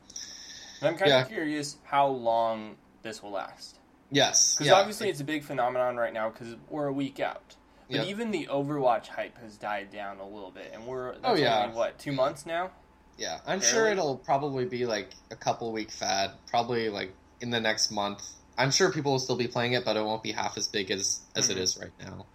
And 0.80 0.88
I'm 0.90 0.96
kind 0.96 1.08
Yeah. 1.10 1.22
of 1.22 1.28
curious 1.28 1.76
how 1.84 2.06
long 2.08 2.76
this 3.02 3.22
will 3.22 3.30
last. 3.32 3.78
yes, 4.10 4.54
Because 4.54 4.68
yeah, 4.68 4.74
obviously 4.74 5.08
it's 5.08 5.20
a 5.20 5.24
big 5.24 5.42
phenomenon 5.44 5.96
right 5.96 6.12
now 6.12 6.30
because 6.30 6.54
we're 6.68 6.86
a 6.86 6.92
week 6.92 7.18
out. 7.20 7.56
But 7.88 7.96
Yep. 7.96 8.06
even 8.06 8.30
the 8.32 8.46
Overwatch 8.50 9.06
hype 9.08 9.38
has 9.38 9.56
died 9.56 9.90
down 9.90 10.18
a 10.20 10.28
little 10.28 10.50
bit, 10.50 10.70
and 10.74 10.86
we're 10.86 11.14
Oh, 11.24 11.34
yeah. 11.34 11.62
only, 11.64 11.74
what 11.76 11.98
two 11.98 12.12
months 12.12 12.44
now. 12.46 12.70
Yeah, 13.18 13.40
I'm 13.46 13.60
sure 13.60 13.88
it'll 13.88 14.16
probably 14.16 14.64
be 14.64 14.86
like 14.86 15.10
a 15.30 15.36
couple 15.36 15.72
week 15.72 15.90
fad. 15.90 16.30
Probably 16.48 16.88
like 16.88 17.12
in 17.40 17.50
the 17.50 17.60
next 17.60 17.90
month. 17.90 18.22
I'm 18.56 18.70
sure 18.70 18.90
people 18.92 19.12
will 19.12 19.18
still 19.18 19.36
be 19.36 19.48
playing 19.48 19.72
it, 19.72 19.84
but 19.84 19.96
it 19.96 20.04
won't 20.04 20.22
be 20.22 20.32
half 20.32 20.56
as 20.56 20.68
big 20.68 20.90
as 20.90 21.20
as 21.36 21.48
Mhm. 21.48 21.50
it 21.52 21.56
is 21.58 21.78
right 21.78 21.92
now. 22.00 22.26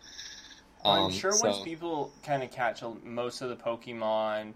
I'm 0.86 1.04
Um, 1.04 1.12
sure 1.12 1.32
so- 1.32 1.48
once 1.50 1.63
people 1.63 2.12
kind 2.24 2.43
of 2.43 2.52
catch 2.52 2.82
a, 2.82 2.89
most 3.04 3.41
of 3.41 3.50
the 3.50 3.56
Pokemon, 3.56 4.54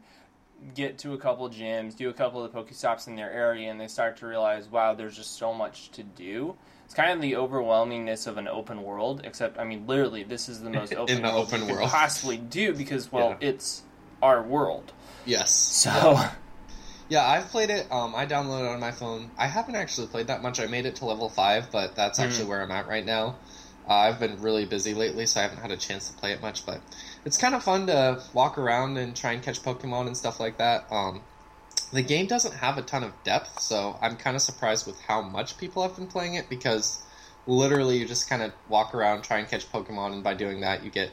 get 0.73 0.97
to 0.99 1.13
a 1.13 1.17
couple 1.17 1.49
gyms, 1.49 1.95
do 1.95 2.09
a 2.09 2.13
couple 2.13 2.43
of 2.43 2.51
the 2.51 2.57
Pokestops 2.61 3.07
in 3.07 3.15
their 3.15 3.31
area, 3.31 3.69
and 3.71 3.79
they 3.79 3.87
start 3.87 4.17
to 4.17 4.27
realize, 4.27 4.67
wow, 4.67 4.93
there's 4.93 5.15
just 5.15 5.37
so 5.37 5.53
much 5.53 5.91
to 5.91 6.03
do. 6.03 6.57
It's 6.83 6.93
kind 6.93 7.11
of 7.11 7.21
the 7.21 7.33
overwhelmingness 7.33 8.27
of 8.27 8.37
an 8.37 8.47
open 8.47 8.81
world, 8.83 9.21
except, 9.23 9.57
I 9.59 9.63
mean, 9.65 9.85
literally, 9.87 10.23
this 10.23 10.49
is 10.49 10.61
the 10.61 10.69
most 10.69 10.93
open, 10.93 11.15
In 11.17 11.21
the 11.21 11.29
world 11.29 11.47
open 11.53 11.67
world. 11.67 11.89
possibly 11.89 12.37
do 12.37 12.73
because, 12.73 13.11
well, 13.11 13.37
Yeah. 13.41 13.49
it's 13.49 13.83
our 14.21 14.41
world. 14.41 14.91
Yes. 15.25 15.51
So, 15.51 16.19
Yeah, 17.09 17.25
I've 17.25 17.47
played 17.47 17.69
it. 17.69 17.89
Um, 17.89 18.13
I 18.15 18.25
downloaded 18.25 18.65
it 18.65 18.73
on 18.73 18.81
my 18.81 18.91
phone. 18.91 19.31
I 19.37 19.47
haven't 19.47 19.75
actually 19.75 20.07
played 20.07 20.27
that 20.27 20.41
much. 20.41 20.59
I 20.59 20.65
made 20.65 20.85
it 20.85 20.97
to 20.97 21.05
level 21.05 21.29
five, 21.29 21.71
but 21.71 21.95
that's 21.95 22.19
actually 22.19 22.43
Mhm. 22.45 22.49
where 22.49 22.61
I'm 22.63 22.71
at 22.71 22.85
right 22.89 23.05
now. 23.05 23.37
Uh, 23.89 23.93
I've 23.93 24.19
been 24.19 24.41
really 24.41 24.65
busy 24.65 24.93
lately, 24.93 25.25
so 25.25 25.39
I 25.39 25.43
haven't 25.43 25.59
had 25.61 25.71
a 25.71 25.77
chance 25.77 26.09
to 26.09 26.13
play 26.17 26.33
it 26.33 26.41
much. 26.41 26.65
But 26.65 26.81
it's 27.23 27.37
kind 27.37 27.55
of 27.55 27.63
fun 27.63 27.87
to 27.87 28.21
walk 28.33 28.57
around 28.57 28.97
and 28.97 29.15
try 29.15 29.31
and 29.31 29.41
catch 29.41 29.63
Pokemon 29.63 30.07
and 30.07 30.17
stuff 30.17 30.37
like 30.41 30.57
that. 30.57 30.91
Um, 30.91 31.21
the 31.93 32.01
game 32.01 32.27
doesn't 32.27 32.55
have 32.55 32.77
a 32.77 32.81
ton 32.81 33.05
of 33.05 33.13
depth, 33.23 33.61
so 33.61 33.97
I'm 34.01 34.17
kind 34.17 34.35
of 34.35 34.41
surprised 34.41 34.85
with 34.85 34.99
how 34.99 35.21
much 35.21 35.57
people 35.57 35.83
have 35.83 35.95
been 35.95 36.07
playing 36.07 36.33
it 36.33 36.49
because 36.49 36.99
literally 37.45 37.99
you 37.99 38.05
just 38.05 38.29
kind 38.29 38.41
of 38.43 38.51
walk 38.67 38.93
around, 38.93 39.21
try 39.21 39.37
and 39.37 39.47
catch 39.47 39.71
Pokemon, 39.71 40.11
and 40.11 40.23
by 40.25 40.33
doing 40.33 40.59
that, 40.59 40.83
you 40.83 40.89
get 40.89 41.11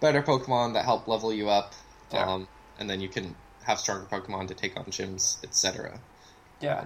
better 0.00 0.20
Pokemon 0.20 0.74
that 0.74 0.84
help 0.84 1.08
level 1.08 1.32
you 1.32 1.48
up, 1.48 1.72
Yeah. 2.12 2.26
um, 2.32 2.48
and 2.78 2.88
then 2.88 3.00
you 3.00 3.08
can 3.08 3.34
have 3.64 3.78
stronger 3.78 4.06
Pokemon 4.06 4.48
to 4.48 4.54
take 4.54 4.76
on 4.76 4.84
gyms, 4.86 5.42
etc. 5.44 6.00
yeah. 6.60 6.84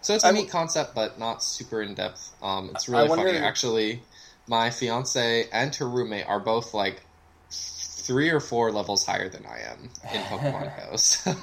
So 0.00 0.14
it's 0.14 0.24
a 0.24 0.28
I 0.28 0.30
neat 0.32 0.48
w- 0.48 0.52
concept, 0.52 0.94
but 0.94 1.18
not 1.18 1.42
super 1.42 1.80
in 1.80 1.94
depth. 1.94 2.30
Um, 2.42 2.70
it's 2.74 2.88
really 2.88 3.08
wonder- 3.08 3.26
funny. 3.26 3.38
Actually, 3.38 4.02
my 4.46 4.68
fiance 4.70 5.48
and 5.50 5.74
her 5.76 5.88
roommate 5.88 6.26
are 6.28 6.40
both 6.40 6.74
like 6.74 7.02
three 7.50 8.28
or 8.28 8.38
four 8.40 8.70
levels 8.70 9.06
higher 9.06 9.30
than 9.30 9.46
I 9.46 9.60
am 9.60 9.88
in 10.12 10.20
Pokemon 10.24 10.90
Go. 10.90 10.96
So, 10.96 11.34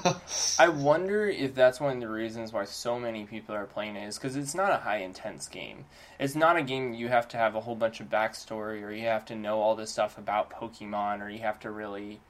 I 0.60 0.68
wonder 0.68 1.26
if 1.26 1.56
that's 1.56 1.80
one 1.80 1.94
of 1.96 2.00
the 2.00 2.08
reasons 2.08 2.52
why 2.52 2.64
so 2.64 3.00
many 3.00 3.24
people 3.24 3.52
are 3.54 3.66
playing 3.66 3.96
it 3.96 4.06
is 4.06 4.16
because 4.16 4.36
it's 4.36 4.54
not 4.54 4.70
a 4.70 4.76
high 4.76 4.98
intense 4.98 5.48
game. 5.48 5.86
It's 6.20 6.36
not 6.36 6.56
a 6.56 6.62
game 6.62 6.94
you 6.94 7.08
have 7.08 7.26
to 7.28 7.36
have 7.36 7.56
a 7.56 7.60
whole 7.60 7.74
bunch 7.74 7.98
of 8.00 8.08
backstory 8.08 8.82
or 8.84 8.92
you 8.92 9.06
have 9.08 9.24
to 9.26 9.34
know 9.34 9.60
all 9.60 9.74
this 9.74 9.90
stuff 9.90 10.16
about 10.18 10.50
Pokemon 10.50 11.20
or 11.20 11.28
you 11.28 11.40
have 11.40 11.58
to 11.60 11.70
really 11.72 12.20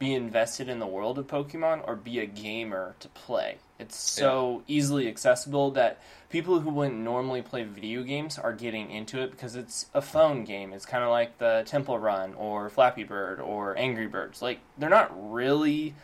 be 0.00 0.14
invested 0.14 0.66
in 0.68 0.78
the 0.78 0.86
world 0.86 1.18
of 1.18 1.26
Pokemon 1.26 1.86
or 1.86 1.94
be 1.94 2.18
a 2.18 2.26
gamer 2.26 2.96
to 3.00 3.08
play. 3.10 3.58
It's 3.78 3.96
so 3.96 4.62
easily 4.66 5.06
accessible 5.06 5.70
that 5.72 6.00
people 6.30 6.60
who 6.60 6.70
wouldn't 6.70 6.98
normally 6.98 7.42
play 7.42 7.64
video 7.64 8.02
games 8.02 8.38
are 8.38 8.54
getting 8.54 8.90
into 8.90 9.20
it 9.20 9.30
because 9.30 9.54
it's 9.56 9.86
a 9.92 10.00
phone 10.00 10.44
game. 10.44 10.72
It's 10.72 10.86
kind 10.86 11.04
of 11.04 11.10
like 11.10 11.36
the 11.38 11.64
Temple 11.66 11.98
Run 11.98 12.32
or 12.34 12.70
Flappy 12.70 13.04
Bird 13.04 13.40
or 13.40 13.76
Angry 13.76 14.06
Birds. 14.06 14.40
Like 14.40 14.60
they're 14.78 14.88
not 14.90 15.12
really 15.32 15.94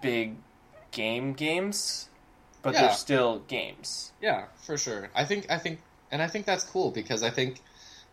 big 0.00 0.36
game 0.92 1.32
games, 1.32 2.08
but 2.62 2.74
Yeah. 2.74 2.82
they're 2.82 2.92
still 2.94 3.40
games. 3.48 4.12
yeah, 4.22 4.44
for 4.62 4.76
sure. 4.78 5.10
I 5.16 5.24
think 5.24 5.50
I 5.50 5.58
think, 5.58 5.80
and 6.12 6.22
I 6.22 6.28
think 6.28 6.46
that's 6.46 6.62
cool 6.62 6.92
because 6.92 7.24
I 7.24 7.30
think 7.30 7.60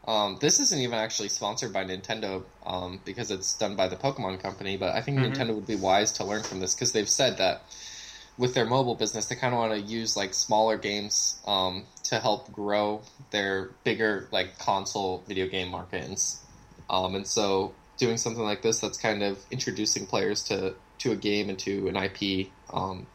um, 0.08 0.38
this 0.40 0.60
isn't 0.60 0.80
even 0.80 0.98
actually 0.98 1.30
sponsored 1.30 1.74
by 1.74 1.84
Nintendo 1.84 2.46
um, 2.66 3.02
because 3.06 3.30
it's 3.30 3.56
done 3.58 3.76
by 3.76 3.88
the 3.90 3.98
Pokemon 3.98 4.40
Company. 4.40 4.78
But 4.78 4.96
I 4.96 5.02
think 5.02 5.20
Mhm. 5.20 5.34
Nintendo 5.36 5.54
would 5.56 5.68
be 5.68 5.76
wise 5.76 6.14
to 6.14 6.24
learn 6.24 6.44
from 6.44 6.60
this 6.60 6.74
because 6.74 6.94
they've 6.94 7.10
said 7.10 7.38
that 7.38 7.66
with 8.38 8.54
their 8.54 8.66
mobile 8.66 8.96
business, 8.96 9.26
they 9.26 9.36
kind 9.36 9.54
of 9.54 9.60
want 9.60 9.74
to 9.74 9.80
use 9.82 10.16
like 10.16 10.34
smaller 10.34 10.78
games 10.78 11.42
um, 11.46 11.86
to 12.04 12.20
help 12.20 12.52
grow 12.52 13.04
their 13.32 13.72
bigger 13.84 14.30
like 14.32 14.58
console 14.60 15.26
video 15.28 15.48
game 15.48 15.70
markets. 15.70 16.44
and, 16.78 16.86
um, 16.90 17.16
and 17.16 17.28
so 17.28 17.76
doing 17.98 18.18
something 18.18 18.44
like 18.44 18.62
this 18.62 18.80
that's 18.80 18.98
kind 18.98 19.24
of 19.24 19.44
introducing 19.52 20.06
players 20.06 20.44
to 20.46 20.76
to 21.00 21.12
a 21.12 21.16
game 21.16 21.50
and 21.50 21.60
to 21.60 21.88
an 21.88 21.96
IP 21.96 22.54
um, 22.70 23.08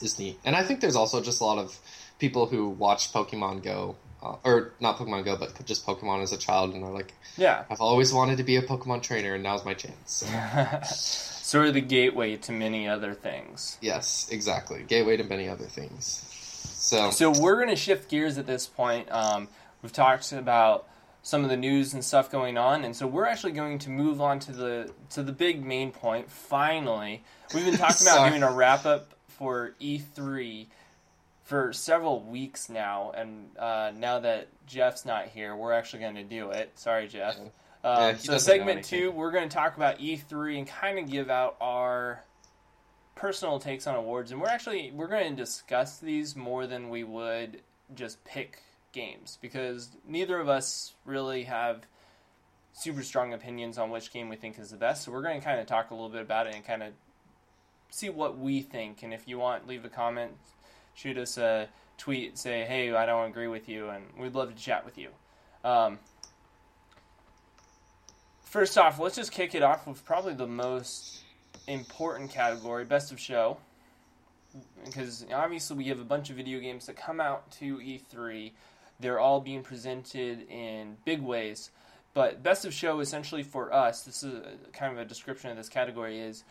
is 0.00 0.18
neat. 0.18 0.40
And 0.44 0.54
I 0.54 0.62
think 0.62 0.80
there's 0.80 0.96
also 0.96 1.20
just 1.22 1.40
a 1.40 1.44
lot 1.44 1.58
of 1.58 1.78
people 2.18 2.46
who 2.46 2.68
watch 2.68 3.12
Pokemon 3.12 3.62
Go. 3.62 3.96
Uh, 4.22 4.36
or 4.44 4.72
not 4.80 4.98
Pokemon 4.98 5.24
Go, 5.24 5.36
but 5.36 5.64
just 5.64 5.86
Pokemon 5.86 6.22
as 6.22 6.32
a 6.32 6.36
child, 6.36 6.74
and 6.74 6.84
are 6.84 6.92
like, 6.92 7.14
Yeah. 7.38 7.64
I've 7.70 7.80
always 7.80 8.12
wanted 8.12 8.36
to 8.38 8.44
be 8.44 8.56
a 8.56 8.62
Pokemon 8.62 9.02
trainer, 9.02 9.34
and 9.34 9.42
now's 9.42 9.64
my 9.64 9.72
chance. 9.74 9.94
So, 10.06 10.26
sort 10.84 11.66
of 11.68 11.74
the 11.74 11.80
gateway 11.80 12.36
to 12.36 12.52
many 12.52 12.86
other 12.88 13.14
things. 13.14 13.78
yes, 13.80 14.28
exactly. 14.30 14.82
Gateway 14.86 15.16
to 15.16 15.24
many 15.24 15.48
other 15.48 15.64
things. 15.66 16.26
So, 16.62 17.10
So 17.10 17.30
we're 17.30 17.56
going 17.56 17.68
to 17.68 17.76
shift 17.76 18.10
gears 18.10 18.36
at 18.38 18.46
this 18.46 18.66
point. 18.66 19.10
Um, 19.10 19.48
we've 19.82 19.92
talked 19.92 20.32
about 20.32 20.86
some 21.22 21.44
of 21.44 21.50
the 21.50 21.56
news 21.56 21.92
and 21.94 22.04
stuff 22.04 22.30
going 22.30 22.56
on, 22.58 22.84
and 22.84 22.94
so 22.96 23.06
we're 23.06 23.26
actually 23.26 23.52
going 23.52 23.78
to 23.80 23.90
move 23.90 24.20
on 24.20 24.38
to 24.40 24.52
the 24.52 24.90
to 25.10 25.22
the 25.22 25.32
big 25.32 25.64
main 25.64 25.92
point. 25.92 26.30
Finally, 26.30 27.22
we've 27.54 27.64
been 27.64 27.76
talking 27.76 28.06
about 28.06 28.28
doing 28.30 28.42
a 28.42 28.52
wrap 28.52 28.86
up 28.86 29.14
for 29.28 29.74
E3 29.80 30.66
for 31.50 31.72
several 31.72 32.22
weeks 32.22 32.68
now, 32.68 33.10
and 33.10 33.48
uh, 33.58 33.90
now 33.96 34.20
that 34.20 34.46
Jeff's 34.68 35.04
not 35.04 35.26
here, 35.26 35.56
we're 35.56 35.72
actually 35.72 35.98
going 35.98 36.14
to 36.14 36.22
do 36.22 36.50
it. 36.50 36.70
Sorry, 36.76 37.08
Jeff. 37.08 37.36
Yeah. 37.36 37.90
Um, 37.90 38.02
Yeah, 38.02 38.16
so 38.18 38.38
segment 38.38 38.84
two, 38.84 39.10
we're 39.10 39.32
going 39.32 39.48
to 39.48 39.52
talk 39.52 39.76
about 39.76 39.98
E3 39.98 40.58
and 40.58 40.66
kind 40.68 41.00
of 41.00 41.10
give 41.10 41.28
out 41.28 41.56
our 41.60 42.22
personal 43.16 43.58
takes 43.58 43.88
on 43.88 43.96
awards, 43.96 44.30
and 44.30 44.40
we're 44.40 44.46
actually 44.46 44.92
we're 44.94 45.08
going 45.08 45.28
to 45.28 45.36
discuss 45.36 45.98
these 45.98 46.36
more 46.36 46.68
than 46.68 46.88
we 46.88 47.02
would 47.02 47.62
just 47.96 48.24
pick 48.24 48.62
games 48.92 49.36
because 49.42 49.90
neither 50.06 50.38
of 50.38 50.48
us 50.48 50.94
really 51.04 51.42
have 51.42 51.84
super 52.74 53.02
strong 53.02 53.32
opinions 53.32 53.76
on 53.76 53.90
which 53.90 54.12
game 54.12 54.28
we 54.28 54.36
think 54.36 54.56
is 54.56 54.70
the 54.70 54.76
best. 54.76 55.02
So 55.02 55.10
we're 55.10 55.22
going 55.22 55.40
to 55.40 55.44
kind 55.44 55.58
of 55.58 55.66
talk 55.66 55.90
a 55.90 55.94
little 55.94 56.10
bit 56.10 56.22
about 56.22 56.46
it 56.46 56.54
and 56.54 56.64
kind 56.64 56.84
of 56.84 56.92
see 57.90 58.08
what 58.08 58.38
we 58.38 58.62
think. 58.62 59.02
And 59.02 59.12
if 59.12 59.26
you 59.26 59.40
want, 59.40 59.66
leave 59.66 59.84
a 59.84 59.88
comment, 59.88 60.30
shoot 60.94 61.18
us 61.18 61.38
a 61.38 61.68
tweet, 61.98 62.38
say, 62.38 62.64
"Hey, 62.64 62.92
I 62.94 63.06
don't 63.06 63.28
agree 63.28 63.48
with 63.48 63.68
you," 63.68 63.88
and 63.88 64.04
we'd 64.16 64.34
love 64.34 64.54
to 64.54 64.60
chat 64.60 64.84
with 64.84 64.98
you. 64.98 65.10
Um, 65.64 65.98
first 68.42 68.76
off, 68.78 68.98
let's 68.98 69.16
just 69.16 69.32
kick 69.32 69.54
it 69.54 69.62
off 69.62 69.86
with 69.86 70.04
probably 70.04 70.34
the 70.34 70.46
most 70.46 71.20
important 71.66 72.30
category, 72.30 72.84
best 72.84 73.12
of 73.12 73.20
show. 73.20 73.58
Because 74.84 75.24
obviously 75.32 75.76
we 75.76 75.84
have 75.84 76.00
a 76.00 76.04
bunch 76.04 76.30
of 76.30 76.36
video 76.36 76.58
games 76.58 76.86
that 76.86 76.96
come 76.96 77.20
out 77.20 77.50
to 77.52 77.78
E3. 77.78 78.52
They're 78.98 79.20
all 79.20 79.40
being 79.40 79.62
presented 79.62 80.48
in 80.48 80.96
big 81.04 81.22
ways. 81.22 81.70
But 82.12 82.42
best 82.42 82.64
of 82.64 82.74
show 82.74 83.00
essentially 83.00 83.44
for 83.44 83.72
us, 83.72 84.02
this 84.02 84.24
is 84.24 84.34
a, 84.34 84.72
kind 84.72 84.92
of 84.92 84.98
a 84.98 85.04
description 85.04 85.50
of 85.50 85.56
this 85.56 85.68
category 85.68 86.18
is 86.18 86.42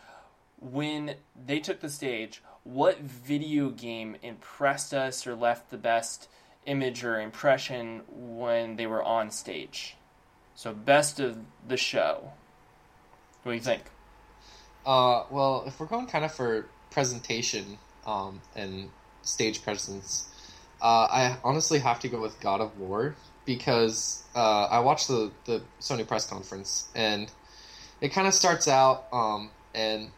when 0.58 1.16
they 1.46 1.60
took 1.60 1.80
the 1.80 1.90
stage, 1.90 2.42
what 2.64 3.00
video 3.00 3.70
game 3.70 4.16
impressed 4.22 4.92
us 4.92 5.26
or 5.26 5.34
left 5.34 5.70
the 5.70 5.78
best 5.78 6.28
image 6.66 7.04
or 7.04 7.20
impression 7.20 8.02
when 8.08 8.76
they 8.76 8.86
were 8.86 9.02
on 9.02 9.30
stage. 9.30 9.96
So 10.54 10.72
best 10.72 11.20
of 11.20 11.38
the 11.66 11.76
show. 11.76 12.32
What 13.42 13.52
do 13.52 13.56
you 13.56 13.62
think? 13.62 13.82
Uh, 14.84 15.24
well, 15.30 15.64
if 15.66 15.80
we're 15.80 15.86
going 15.86 16.06
kind 16.06 16.24
of 16.24 16.32
for 16.32 16.66
presentation 16.90 17.78
um, 18.06 18.40
and 18.54 18.90
stage 19.22 19.62
presence, 19.62 20.28
uh, 20.82 21.08
I 21.10 21.36
honestly 21.44 21.78
have 21.78 22.00
to 22.00 22.08
go 22.08 22.20
with 22.20 22.40
God 22.40 22.60
of 22.60 22.78
War 22.78 23.14
because 23.44 24.22
uh, 24.34 24.64
I 24.64 24.80
watched 24.80 25.08
the, 25.08 25.30
the 25.46 25.62
Sony 25.80 26.06
press 26.06 26.26
conference 26.26 26.88
and 26.94 27.30
it 28.00 28.10
kind 28.10 28.26
of 28.26 28.34
starts 28.34 28.68
out 28.68 29.06
um, 29.12 29.50
and 29.74 30.10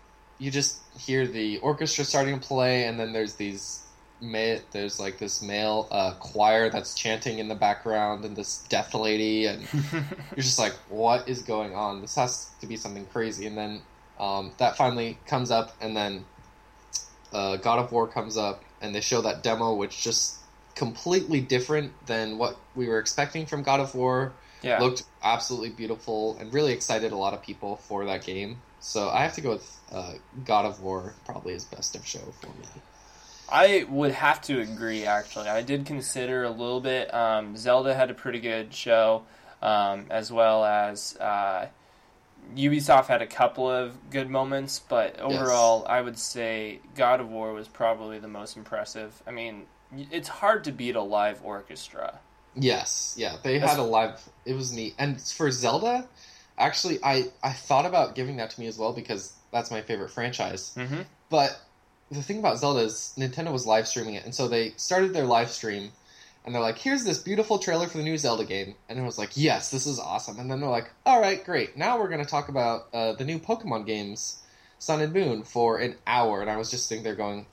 you 0.42 0.50
just 0.50 0.81
hear 0.98 1.26
the 1.26 1.59
orchestra 1.59 2.05
starting 2.05 2.40
to 2.40 2.46
play 2.46 2.85
and 2.85 2.98
then 2.98 3.12
there's 3.12 3.35
these 3.35 3.83
ma- 4.20 4.59
there's 4.72 4.98
like 4.98 5.18
this 5.18 5.40
male 5.40 5.87
uh, 5.92 6.14
choir 6.14 6.68
that's 6.68 6.94
chanting 6.94 7.38
in 7.38 7.46
the 7.46 7.55
background 7.55 8.24
and 8.24 8.35
this 8.35 8.59
deaf 8.68 8.92
lady 8.92 9.46
and 9.46 9.62
you're 9.92 10.42
just 10.42 10.59
like 10.59 10.72
what 10.88 11.28
is 11.28 11.42
going 11.42 11.74
on 11.74 12.00
this 12.00 12.16
has 12.16 12.50
to 12.61 12.66
be 12.66 12.76
something 12.76 13.07
crazy 13.07 13.46
and 13.46 13.57
then 13.57 13.81
um, 14.18 14.52
that 14.59 14.76
finally 14.76 15.16
comes 15.26 15.52
up 15.52 15.76
and 15.81 15.96
then 15.96 16.24
uh, 17.33 17.57
God 17.57 17.78
of 17.78 17.92
War 17.92 18.09
comes 18.09 18.37
up 18.37 18.62
and 18.81 18.92
they 18.92 19.00
show 19.00 19.22
that 19.22 19.44
demo 19.44 19.74
which 19.74 20.02
just 20.02 20.38
completely 20.74 21.40
different 21.40 21.92
than 22.07 22.37
what 22.37 22.57
we 22.74 22.88
were 22.88 22.98
expecting 22.98 23.46
from 23.46 23.62
God 23.62 23.81
of 23.81 23.94
War. 23.94 24.33
Yeah. 24.62 24.81
Looked 24.81 25.05
absolutely 25.22 25.70
beautiful 25.70 26.37
and 26.38 26.52
really 26.52 26.72
excited 26.72 27.12
a 27.12 27.16
lot 27.16 27.35
of 27.35 27.42
people 27.42 27.76
for 27.76 28.05
that 28.07 28.24
game. 28.24 28.59
So 28.83 29.09
I 29.11 29.23
have 29.23 29.35
to 29.35 29.40
go 29.40 29.51
with 29.51 29.79
uh, 29.92 30.14
God 30.45 30.66
of 30.66 30.83
War, 30.83 31.14
probably 31.25 31.55
his 31.55 31.64
best 31.64 31.95
of 31.97 32.05
show 32.05 32.18
for 32.40 32.49
me. 32.49 32.66
I 33.51 33.87
would 33.88 34.12
have 34.12 34.40
to 34.42 34.61
agree. 34.61 35.05
Actually, 35.05 35.49
I 35.49 35.62
did 35.62 35.87
consider 35.87 36.42
a 36.45 36.51
little 36.51 36.81
bit. 36.81 37.12
Um, 37.14 37.57
Zelda 37.57 37.95
had 37.95 38.11
a 38.11 38.14
pretty 38.14 38.40
good 38.40 38.75
show, 38.75 39.23
um, 39.61 40.07
as 40.11 40.33
well 40.33 40.64
as 40.64 41.16
uh, 41.18 41.68
Ubisoft 42.57 43.07
had 43.07 43.23
a 43.23 43.27
couple 43.27 43.71
of 43.71 44.11
good 44.11 44.29
moments. 44.29 44.81
But 44.81 45.21
overall, 45.21 45.87
I 45.88 46.01
would 46.01 46.18
say 46.18 46.81
God 46.97 47.21
of 47.21 47.29
War 47.31 47.53
was 47.53 47.68
probably 47.68 48.18
the 48.18 48.29
most 48.29 48.57
impressive. 48.57 49.23
I 49.27 49.31
mean, 49.31 49.66
it's 50.11 50.29
hard 50.29 50.64
to 50.64 50.73
beat 50.73 50.97
a 50.97 51.03
live 51.03 51.40
orchestra. 51.45 52.18
Yes, 52.55 53.14
yeah, 53.16 53.37
they 53.42 53.55
That's- 53.55 53.71
had 53.77 53.79
a 53.79 53.85
live. 53.85 54.29
It 54.45 54.55
was 54.55 54.73
neat, 54.73 54.95
and 54.99 55.21
for 55.21 55.51
Zelda, 55.51 56.09
actually, 56.62 56.98
I 57.03 57.25
I 57.42 57.53
thought 57.53 57.87
about 57.87 58.14
giving 58.14 58.37
that 58.37 58.51
to 58.51 58.61
me 58.61 58.66
as 58.66 58.79
well 58.79 58.92
because 58.92 59.33
that's 59.53 59.70
my 59.70 59.83
favorite 59.83 60.11
franchise. 60.11 60.72
Mm-hmm. 60.77 61.03
But 61.29 61.61
the 62.11 62.22
thing 62.22 62.38
about 62.38 62.59
Zelda 62.59 62.81
is 62.81 63.14
Nintendo 63.18 63.53
was 63.53 63.66
live 63.66 63.88
streaming 63.88 64.14
it, 64.14 64.25
and 64.25 64.35
so 64.35 64.48
they 64.48 64.72
started 64.77 65.12
their 65.12 65.25
live 65.27 65.51
stream, 65.51 65.90
and 66.44 66.55
they're 66.55 66.62
like, 66.62 66.79
"Here's 66.79 67.05
this 67.05 67.18
beautiful 67.18 67.59
trailer 67.59 67.87
for 67.88 67.98
the 67.98 68.05
new 68.05 68.16
Zelda 68.16 68.44
game," 68.44 68.75
and 68.88 68.98
it 68.98 69.03
was 69.03 69.18
like, 69.18 69.31
"Yes, 69.35 69.70
this 69.70 69.87
is 69.87 69.98
awesome." 69.98 70.38
And 70.38 70.51
then 70.51 70.61
they're 70.61 70.70
like, 70.70 70.90
"All 71.05 71.20
right, 71.20 71.44
great. 71.44 71.77
Now 71.77 71.98
we're 71.98 72.09
going 72.09 72.25
to 72.25 72.31
talk 72.31 72.48
about 72.48 72.87
uh, 72.94 73.12
the 73.14 73.25
new 73.25 73.38
Pokemon 73.38 73.87
games, 73.87 74.42
Sun 74.79 75.01
and 75.01 75.12
Moon, 75.12 75.42
for 75.42 75.79
an 75.79 75.96
hour." 76.07 76.40
And 76.40 76.51
I 76.51 76.57
was 76.57 76.70
just 76.70 76.87
sitting 76.87 77.05
there 77.05 77.16
going, 77.16 77.46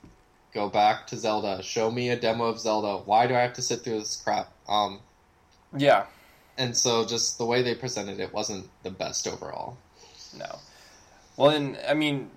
"Go 0.54 0.68
back 0.68 1.06
to 1.08 1.16
Zelda. 1.16 1.62
Show 1.62 1.90
me 1.90 2.10
a 2.10 2.16
demo 2.16 2.44
of 2.44 2.60
Zelda. 2.60 3.02
Why 3.04 3.26
do 3.26 3.34
I 3.34 3.40
have 3.40 3.54
to 3.54 3.62
sit 3.62 3.82
through 3.82 3.98
this 3.98 4.16
crap?" 4.16 4.52
Um, 4.68 5.00
Yeah. 5.76 6.06
And 6.58 6.76
so 6.76 7.04
just 7.04 7.38
the 7.38 7.44
way 7.44 7.62
they 7.62 7.74
presented 7.74 8.20
it 8.20 8.32
wasn't 8.32 8.68
the 8.82 8.90
best 8.90 9.26
overall. 9.26 9.76
No. 10.36 10.58
Well, 11.36 11.50
and 11.50 11.78
I 11.88 11.94
mean, 11.94 12.30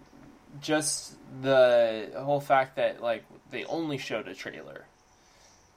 just 0.62 1.16
the 1.42 2.12
whole 2.16 2.40
fact 2.40 2.76
that 2.78 3.02
like 3.02 3.26
they 3.52 3.66
only 3.66 3.98
showed 3.98 4.28
a 4.28 4.34
trailer, 4.34 4.86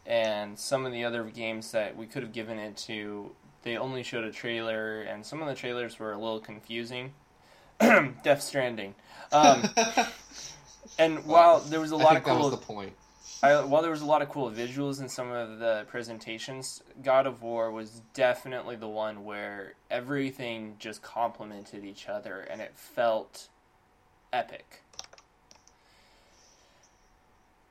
and 0.06 0.58
some 0.58 0.86
of 0.86 0.92
the 0.92 1.04
other 1.04 1.24
games 1.24 1.72
that 1.72 1.96
we 1.96 2.06
could 2.06 2.22
have 2.22 2.32
given 2.32 2.58
it 2.58 2.76
to, 2.76 3.32
they 3.62 3.76
only 3.76 4.02
showed 4.02 4.24
a 4.24 4.32
trailer, 4.32 5.02
and 5.02 5.24
some 5.24 5.42
of 5.42 5.48
the 5.48 5.54
trailers 5.54 5.98
were 5.98 6.12
a 6.12 6.18
little 6.18 6.40
confusing. 6.40 7.12
Death 7.80 8.42
Stranding, 8.42 8.94
um, 9.32 9.68
and 10.98 11.26
while 11.26 11.60
there 11.60 11.78
was 11.78 11.90
a 11.90 11.96
lot 11.96 12.14
think 12.14 12.18
of 12.20 12.24
that 12.24 12.30
cool 12.30 12.50
was 12.50 12.58
the 12.58 12.64
point. 12.64 12.92
I, 13.42 13.62
while 13.64 13.82
there 13.82 13.90
was 13.90 14.00
a 14.00 14.06
lot 14.06 14.22
of 14.22 14.28
cool 14.30 14.50
visuals 14.50 15.00
in 15.00 15.08
some 15.08 15.30
of 15.30 15.58
the 15.58 15.84
presentations, 15.88 16.82
God 17.02 17.26
of 17.26 17.42
War 17.42 17.70
was 17.70 18.00
definitely 18.14 18.76
the 18.76 18.88
one 18.88 19.24
where 19.24 19.74
everything 19.90 20.76
just 20.78 21.02
complemented 21.02 21.84
each 21.84 22.08
other 22.08 22.40
and 22.40 22.60
it 22.60 22.72
felt 22.74 23.48
epic. 24.32 24.82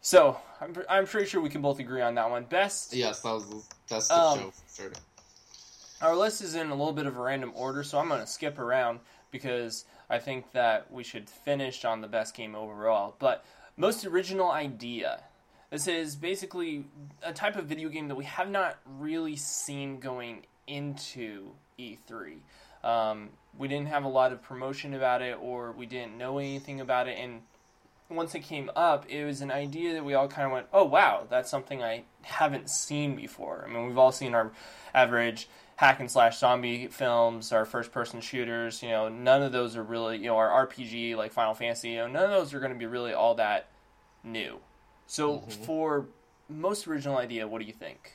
So, 0.01 0.37
I'm, 0.61 0.75
I'm 0.87 1.07
pretty 1.07 1.27
sure 1.27 1.41
we 1.41 1.49
can 1.49 1.61
both 1.63 1.79
agree 1.79 2.01
on 2.01 2.13
that 2.15 2.29
one. 2.29 2.43
Best, 2.43 2.93
Yes, 2.93 3.21
that 3.21 3.33
was 3.33 3.49
the 3.49 3.61
best 3.89 4.11
Um, 4.11 4.51
show. 4.71 4.89
our 5.99 6.15
list 6.15 6.41
is 6.41 6.53
in 6.53 6.67
a 6.69 6.75
little 6.75 6.93
bit 6.93 7.07
of 7.07 7.17
a 7.17 7.21
random 7.21 7.51
order, 7.55 7.83
so 7.83 7.97
I'm 7.97 8.07
going 8.07 8.21
to 8.21 8.27
skip 8.27 8.59
around 8.59 8.99
because 9.31 9.85
I 10.07 10.19
think 10.19 10.51
that 10.51 10.91
we 10.91 11.03
should 11.03 11.27
finish 11.27 11.83
on 11.85 12.01
the 12.01 12.07
best 12.07 12.35
game 12.35 12.53
overall. 12.53 13.15
But 13.17 13.43
most 13.77 14.05
original 14.05 14.51
idea. 14.51 15.23
This 15.75 15.87
is 15.87 16.15
basically 16.15 16.85
a 17.21 17.33
type 17.33 17.57
of 17.57 17.65
video 17.65 17.89
game 17.89 18.07
that 18.07 18.15
we 18.15 18.23
have 18.23 18.49
not 18.49 18.77
really 18.97 19.35
seen 19.35 19.99
going 19.99 20.45
into 20.67 21.51
E3. 21.77 22.37
Um, 22.81 23.31
we 23.57 23.67
didn't 23.67 23.89
have 23.89 24.05
a 24.05 24.07
lot 24.07 24.31
of 24.31 24.41
promotion 24.41 24.93
about 24.93 25.21
it, 25.21 25.37
or 25.37 25.73
we 25.73 25.85
didn't 25.85 26.17
know 26.17 26.37
anything 26.37 26.79
about 26.79 27.09
it, 27.09 27.17
and 27.19 27.41
once 28.07 28.33
it 28.35 28.43
came 28.43 28.71
up, 28.73 29.05
it 29.09 29.25
was 29.25 29.41
an 29.41 29.51
idea 29.51 29.91
that 29.95 30.05
we 30.05 30.13
all 30.13 30.29
kind 30.29 30.45
of 30.45 30.53
went, 30.53 30.67
"Oh 30.71 30.85
wow, 30.85 31.27
that's 31.29 31.51
something 31.51 31.83
I 31.83 32.03
haven't 32.21 32.69
seen 32.69 33.13
before." 33.13 33.65
I 33.67 33.69
mean, 33.69 33.85
we've 33.85 33.97
all 33.97 34.13
seen 34.13 34.33
our 34.33 34.53
average 34.93 35.49
hack 35.75 35.99
and 35.99 36.09
slash 36.09 36.39
zombie 36.39 36.87
films, 36.87 37.51
our 37.51 37.65
first 37.65 37.91
person 37.91 38.21
shooters. 38.21 38.81
You 38.81 38.91
know, 38.91 39.09
none 39.09 39.41
of 39.41 39.51
those 39.51 39.75
are 39.75 39.83
really, 39.83 40.19
you 40.19 40.27
know, 40.27 40.37
our 40.37 40.67
RPG 40.67 41.17
like 41.17 41.33
Final 41.33 41.53
Fantasy. 41.53 41.89
You 41.89 41.97
know, 41.97 42.07
none 42.07 42.23
of 42.23 42.31
those 42.31 42.53
are 42.53 42.61
going 42.61 42.71
to 42.71 42.79
be 42.79 42.85
really 42.85 43.11
all 43.11 43.35
that 43.35 43.67
new. 44.23 44.61
So, 45.07 45.43
for 45.65 46.07
most 46.49 46.87
original 46.87 47.17
idea, 47.17 47.47
what 47.47 47.59
do 47.59 47.65
you 47.65 47.73
think? 47.73 48.13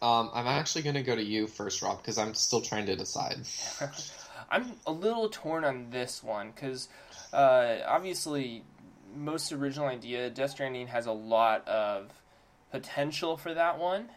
Um, 0.00 0.30
I'm 0.34 0.46
actually 0.46 0.82
going 0.82 0.96
to 0.96 1.02
go 1.02 1.14
to 1.14 1.22
you 1.22 1.46
first, 1.46 1.82
Rob, 1.82 1.98
because 1.98 2.18
I'm 2.18 2.34
still 2.34 2.60
trying 2.60 2.86
to 2.86 2.96
decide. 2.96 3.36
I'm 4.50 4.72
a 4.86 4.92
little 4.92 5.28
torn 5.28 5.64
on 5.64 5.90
this 5.90 6.22
one 6.22 6.50
because 6.54 6.88
uh, 7.32 7.78
obviously, 7.86 8.64
most 9.16 9.52
original 9.52 9.86
idea, 9.86 10.28
Death 10.30 10.50
Stranding 10.50 10.88
has 10.88 11.06
a 11.06 11.12
lot 11.12 11.66
of 11.68 12.10
potential 12.70 13.36
for 13.36 13.54
that 13.54 13.78
one. 13.78 14.08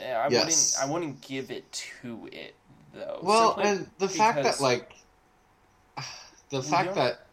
Uh, 0.00 0.06
I 0.06 0.28
Yes. 0.28 0.74
wouldn't. 0.78 0.90
I 0.90 0.92
wouldn't 0.92 1.20
give 1.20 1.50
it 1.50 1.70
to 2.02 2.28
it 2.32 2.54
though. 2.94 3.20
Well, 3.22 3.58
and 3.60 3.90
the 3.98 4.08
fact 4.08 4.42
that 4.42 4.60
like 4.60 4.94
the 6.50 6.62
fact 6.62 6.94
that 6.94 7.26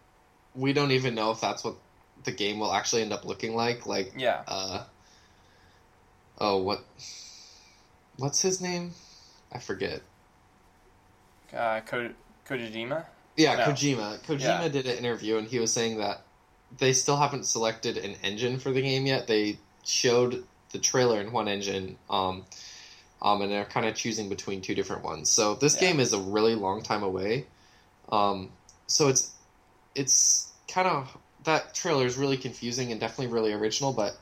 we 0.55 0.73
don't 0.73 0.91
even 0.91 1.15
know 1.15 1.31
if 1.31 1.41
that's 1.41 1.63
what 1.63 1.75
the 2.25 2.31
game 2.31 2.59
will 2.59 2.73
actually 2.73 3.01
end 3.01 3.13
up 3.13 3.25
looking 3.25 3.55
like. 3.55 3.85
Like, 3.85 4.13
yeah, 4.17 4.41
uh, 4.47 4.83
oh, 6.39 6.57
what, 6.61 6.83
what's 8.17 8.41
his 8.41 8.61
name? 8.61 8.91
I 9.51 9.59
forget. 9.59 10.01
uh, 11.53 11.79
Ko- 11.81 12.11
Kojima. 12.47 13.05
Yeah, 13.38 13.55
No. 13.55 13.63
Kojima. 13.65 14.19
Kojima 14.25 14.39
Yeah. 14.41 14.67
did 14.67 14.88
an 14.88 14.97
interview 14.97 15.38
and 15.38 15.47
he 15.47 15.59
was 15.59 15.71
saying 15.71 15.99
that 15.99 16.21
they 16.77 16.93
still 16.93 17.17
haven't 17.17 17.45
selected 17.45 17.97
an 17.97 18.15
engine 18.23 18.59
for 18.59 18.71
the 18.71 18.81
game 18.81 19.05
yet. 19.05 19.27
They 19.27 19.57
showed 19.85 20.43
the 20.71 20.79
trailer 20.79 21.21
in 21.21 21.31
one 21.31 21.47
engine, 21.47 21.97
um, 22.09 22.45
um, 23.21 23.41
and 23.41 23.51
they're 23.51 23.65
kind 23.65 23.85
of 23.85 23.95
choosing 23.95 24.27
between 24.29 24.61
two 24.61 24.75
different 24.75 25.03
ones. 25.03 25.31
So 25.31 25.55
this 25.55 25.75
Yeah. 25.75 25.81
game 25.81 25.99
is 25.99 26.11
a 26.11 26.19
really 26.19 26.55
long 26.55 26.81
time 26.81 27.03
away. 27.03 27.45
Um, 28.09 28.51
so 28.88 29.07
it's 29.07 29.31
it's 29.95 30.51
kind 30.67 30.88
of 30.88 31.17
that 31.45 31.73
trailer 31.73 32.05
is 32.05 32.17
really 32.17 32.38
confusing 32.38 32.91
and 32.91 32.99
definitely 32.99 33.34
really 33.34 33.53
original. 33.53 33.93
But 33.93 34.17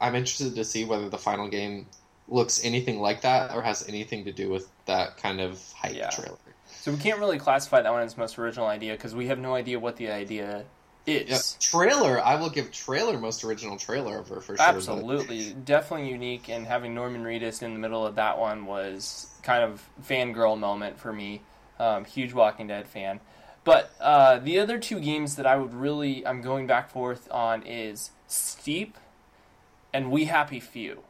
I'm 0.00 0.14
interested 0.14 0.54
to 0.54 0.64
see 0.64 0.84
whether 0.84 1.08
the 1.08 1.18
final 1.18 1.48
game 1.48 1.86
looks 2.28 2.62
anything 2.64 3.00
like 3.00 3.22
that 3.22 3.54
or 3.54 3.62
has 3.62 3.88
anything 3.88 4.24
to 4.26 4.32
do 4.32 4.50
with 4.50 4.68
that 4.86 5.16
kind 5.16 5.40
of 5.40 5.60
hype 5.76 5.94
Yeah. 5.94 6.10
trailer. 6.10 6.36
So 6.80 6.92
we 6.92 6.98
can't 6.98 7.18
really 7.18 7.38
classify 7.38 7.80
that 7.82 7.90
one 7.92 8.02
as 8.02 8.16
most 8.16 8.38
original 8.38 8.66
idea 8.66 8.92
because 8.92 9.14
we 9.14 9.26
have 9.28 9.38
no 9.38 9.54
idea 9.54 9.78
what 9.78 9.96
the 9.96 10.10
idea 10.10 10.64
is. 11.06 11.28
Yep. 11.54 11.60
Trailer, 11.60 12.20
I 12.22 12.36
will 12.36 12.50
give 12.50 12.70
trailer 12.70 13.18
most 13.18 13.42
original 13.44 13.78
trailer 13.78 14.18
over 14.18 14.36
for 14.42 14.42
sure. 14.42 14.56
but- 14.58 14.74
Absolutely, 14.74 15.54
definitely 15.54 16.10
unique, 16.10 16.50
and 16.50 16.66
having 16.66 16.94
Norman 16.94 17.24
Reedus 17.24 17.62
in 17.62 17.72
the 17.72 17.78
middle 17.80 18.06
of 18.06 18.16
that 18.16 18.38
one 18.38 18.66
was 18.66 19.26
kind 19.42 19.64
of 19.64 19.82
fangirl 20.06 20.58
moment 20.58 20.98
for 21.00 21.12
me. 21.12 21.40
Um, 21.80 22.04
huge 22.04 22.34
Walking 22.34 22.66
Dead 22.66 22.86
fan. 22.86 23.20
But 23.68 23.92
uh, 24.00 24.38
the 24.38 24.58
other 24.60 24.78
two 24.78 24.98
games 24.98 25.36
that 25.36 25.44
I 25.46 25.56
would 25.56 25.74
really 25.74 26.26
I'm 26.26 26.40
going 26.40 26.66
back 26.66 26.88
forth 26.88 27.28
on 27.30 27.62
is 27.64 28.12
Steep 28.26 28.96
and 29.92 30.10
We 30.10 30.24
Happy 30.24 30.58
Few, 30.58 31.02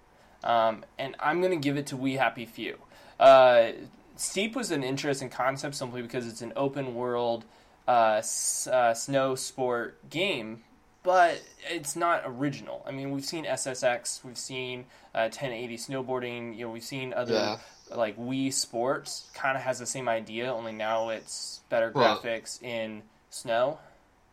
um, 0.42 0.84
and 0.98 1.14
I'm 1.20 1.40
going 1.40 1.52
to 1.52 1.64
give 1.64 1.76
it 1.76 1.86
to 1.88 1.96
We 1.96 2.14
Happy 2.14 2.44
Few. 2.46 2.78
Uh, 3.20 3.68
Steep 4.16 4.56
was 4.56 4.72
an 4.72 4.82
interesting 4.82 5.28
concept 5.30 5.76
simply 5.76 6.02
because 6.02 6.26
it's 6.26 6.42
an 6.42 6.52
open 6.56 6.96
world 6.96 7.44
uh, 7.86 8.16
s- 8.18 8.66
uh, 8.66 8.92
snow 8.92 9.36
sport 9.36 10.10
game 10.10 10.64
but 11.04 11.40
it's 11.70 11.96
not 11.96 12.22
original. 12.26 12.84
I 12.86 12.90
mean, 12.90 13.12
we've 13.12 13.24
seen 13.24 13.46
SSX, 13.46 14.24
we've 14.24 14.36
seen 14.36 14.84
uh, 15.14 15.30
1080 15.30 15.76
snowboarding. 15.78 16.54
You 16.54 16.66
know, 16.66 16.70
we've 16.70 16.82
seen 16.82 17.14
other 17.14 17.32
Yeah. 17.34 17.58
Like 17.94 18.16
Wii 18.18 18.52
Sports 18.52 19.28
kind 19.34 19.56
of 19.56 19.62
has 19.62 19.78
the 19.78 19.86
same 19.86 20.08
idea, 20.08 20.52
only 20.52 20.72
now 20.72 21.08
it's 21.10 21.60
better 21.68 21.90
Well- 21.94 22.18
graphics 22.18 22.62
in 22.62 23.02
snow. 23.30 23.78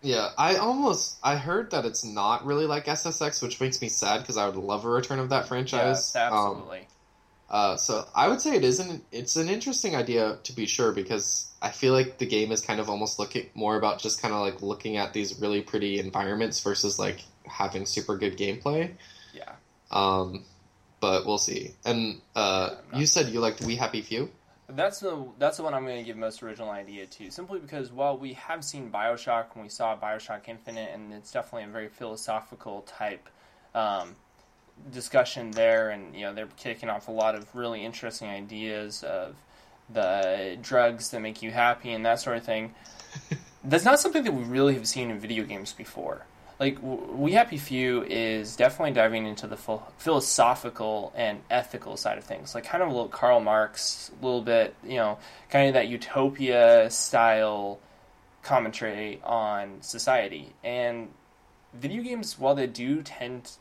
Yeah, 0.01 0.30
I 0.38 0.58
almost 0.58 1.18
I 1.24 1.36
heard 1.36 1.72
that 1.72 1.86
it's 1.86 2.03
not 2.03 2.45
really 2.45 2.68
like 2.68 2.86
SSX, 2.86 3.41
which 3.41 3.60
makes 3.60 3.82
me 3.82 3.89
sad 3.89 4.20
because 4.22 4.38
I 4.38 4.45
would 4.45 4.56
love 4.56 4.86
a 4.86 4.89
return 4.89 5.18
of 5.20 5.30
that 5.30 5.47
franchise. 5.47 6.12
Yeah, 6.14 6.28
Um, 6.28 6.34
absolutely. 6.34 6.88
uh, 7.49 7.78
so 7.78 8.06
I 8.14 8.28
would 8.28 8.39
say 8.39 8.56
it 8.56 8.64
is 8.64 8.80
an 8.80 9.03
it's 9.12 9.36
an 9.36 9.49
interesting 9.49 9.95
idea 9.95 10.38
to 10.43 10.53
be 10.53 10.68
sure 10.68 10.91
because 10.91 11.47
I 11.60 11.72
feel 11.72 11.93
like 11.93 12.20
the 12.20 12.28
game 12.28 12.51
is 12.51 12.62
kind 12.62 12.80
of 12.80 12.88
almost 12.88 13.18
looking 13.18 13.49
more 13.56 13.78
about 13.78 13.97
just 13.99 14.22
kind 14.22 14.32
of 14.34 14.41
like 14.41 14.62
looking 14.62 14.97
at 14.97 15.14
these 15.14 15.39
really 15.39 15.62
pretty 15.62 15.97
environments 15.99 16.60
versus 16.60 16.99
like 16.99 17.22
having 17.47 17.88
super 17.88 18.16
good 18.18 18.38
gameplay. 18.38 18.91
yeah. 19.34 19.53
Um, 19.89 20.43
but 21.00 21.26
we'll 21.26 21.38
see. 21.38 21.76
And 21.86 22.22
uh, 22.36 22.70
Yeah, 22.72 22.78
I'm 22.78 22.91
not- 22.91 23.00
you 23.00 23.06
said 23.06 23.30
you 23.30 23.39
liked 23.39 23.62
We 23.62 23.76
Happy 23.76 24.02
Few. 24.02 24.30
That's 24.68 25.00
the 25.00 25.28
that's 25.38 25.58
the 25.58 25.64
one 25.64 25.76
I'm 25.76 25.86
going 25.86 25.98
to 26.00 26.04
give 26.04 26.18
most 26.18 26.41
original 26.41 26.72
idea 26.72 27.06
to, 27.06 27.30
simply 27.30 27.60
because 27.60 27.91
while 27.91 28.18
we 28.18 28.34
have 28.34 28.64
seen 28.64 28.89
Bioshock 28.89 29.54
and 29.54 29.62
we 29.62 29.70
saw 29.70 29.96
Bioshock 29.96 30.48
Infinite, 30.48 30.89
and 30.91 31.14
it's 31.14 31.32
definitely 31.32 31.66
a 31.70 31.72
very 31.72 31.88
philosophical 31.88 32.82
type 32.82 33.30
um, 33.76 34.16
discussion 34.91 35.52
there, 35.52 35.91
and 35.91 36.16
you 36.16 36.22
know 36.22 36.34
they're 36.34 36.48
kicking 36.58 36.89
off 36.89 37.08
a 37.08 37.12
lot 37.12 37.36
of 37.36 37.54
really 37.56 37.86
interesting 37.86 38.28
ideas 38.28 39.04
of 39.04 39.36
the 39.93 40.58
drugs 40.64 41.12
that 41.12 41.20
make 41.20 41.43
you 41.43 41.52
happy 41.52 41.91
and 41.91 42.04
that 42.04 42.20
sort 42.20 42.38
of 42.38 42.43
thing. 42.43 42.74
That's 43.64 43.86
not 43.86 44.00
something 44.00 44.24
that 44.24 44.34
we 44.34 44.43
really 44.43 44.74
have 44.74 44.88
seen 44.88 45.12
in 45.12 45.20
video 45.20 45.43
games 45.43 45.74
before. 45.74 46.26
Like 46.60 46.78
We 46.82 47.34
Happy 47.34 47.58
Few 47.58 48.03
is 48.03 48.56
definitely 48.56 48.93
diving 48.93 49.26
into 49.26 49.45
the 49.45 49.58
phil- 49.58 49.86
philosophical 49.97 51.12
and 51.16 51.41
ethical 51.49 51.97
side 51.97 52.18
of 52.18 52.24
things, 52.24 52.56
like 52.56 52.64
kind 52.64 52.82
of 52.82 52.89
a 52.89 52.91
little 52.91 53.10
Karl 53.10 53.41
Marx, 53.41 54.10
a 54.20 54.24
little 54.26 54.41
bit, 54.41 54.74
you 54.84 54.95
know, 54.95 55.18
kind 55.49 55.68
of 55.68 55.74
that 55.74 55.89
utopia 55.89 56.89
style 56.89 57.80
commentary 58.41 59.20
on 59.24 59.82
society. 59.82 60.53
And 60.64 61.10
video 61.74 62.01
games, 62.01 62.39
while 62.39 62.56
they 62.56 62.68
do 62.68 63.01
tend, 63.01 63.51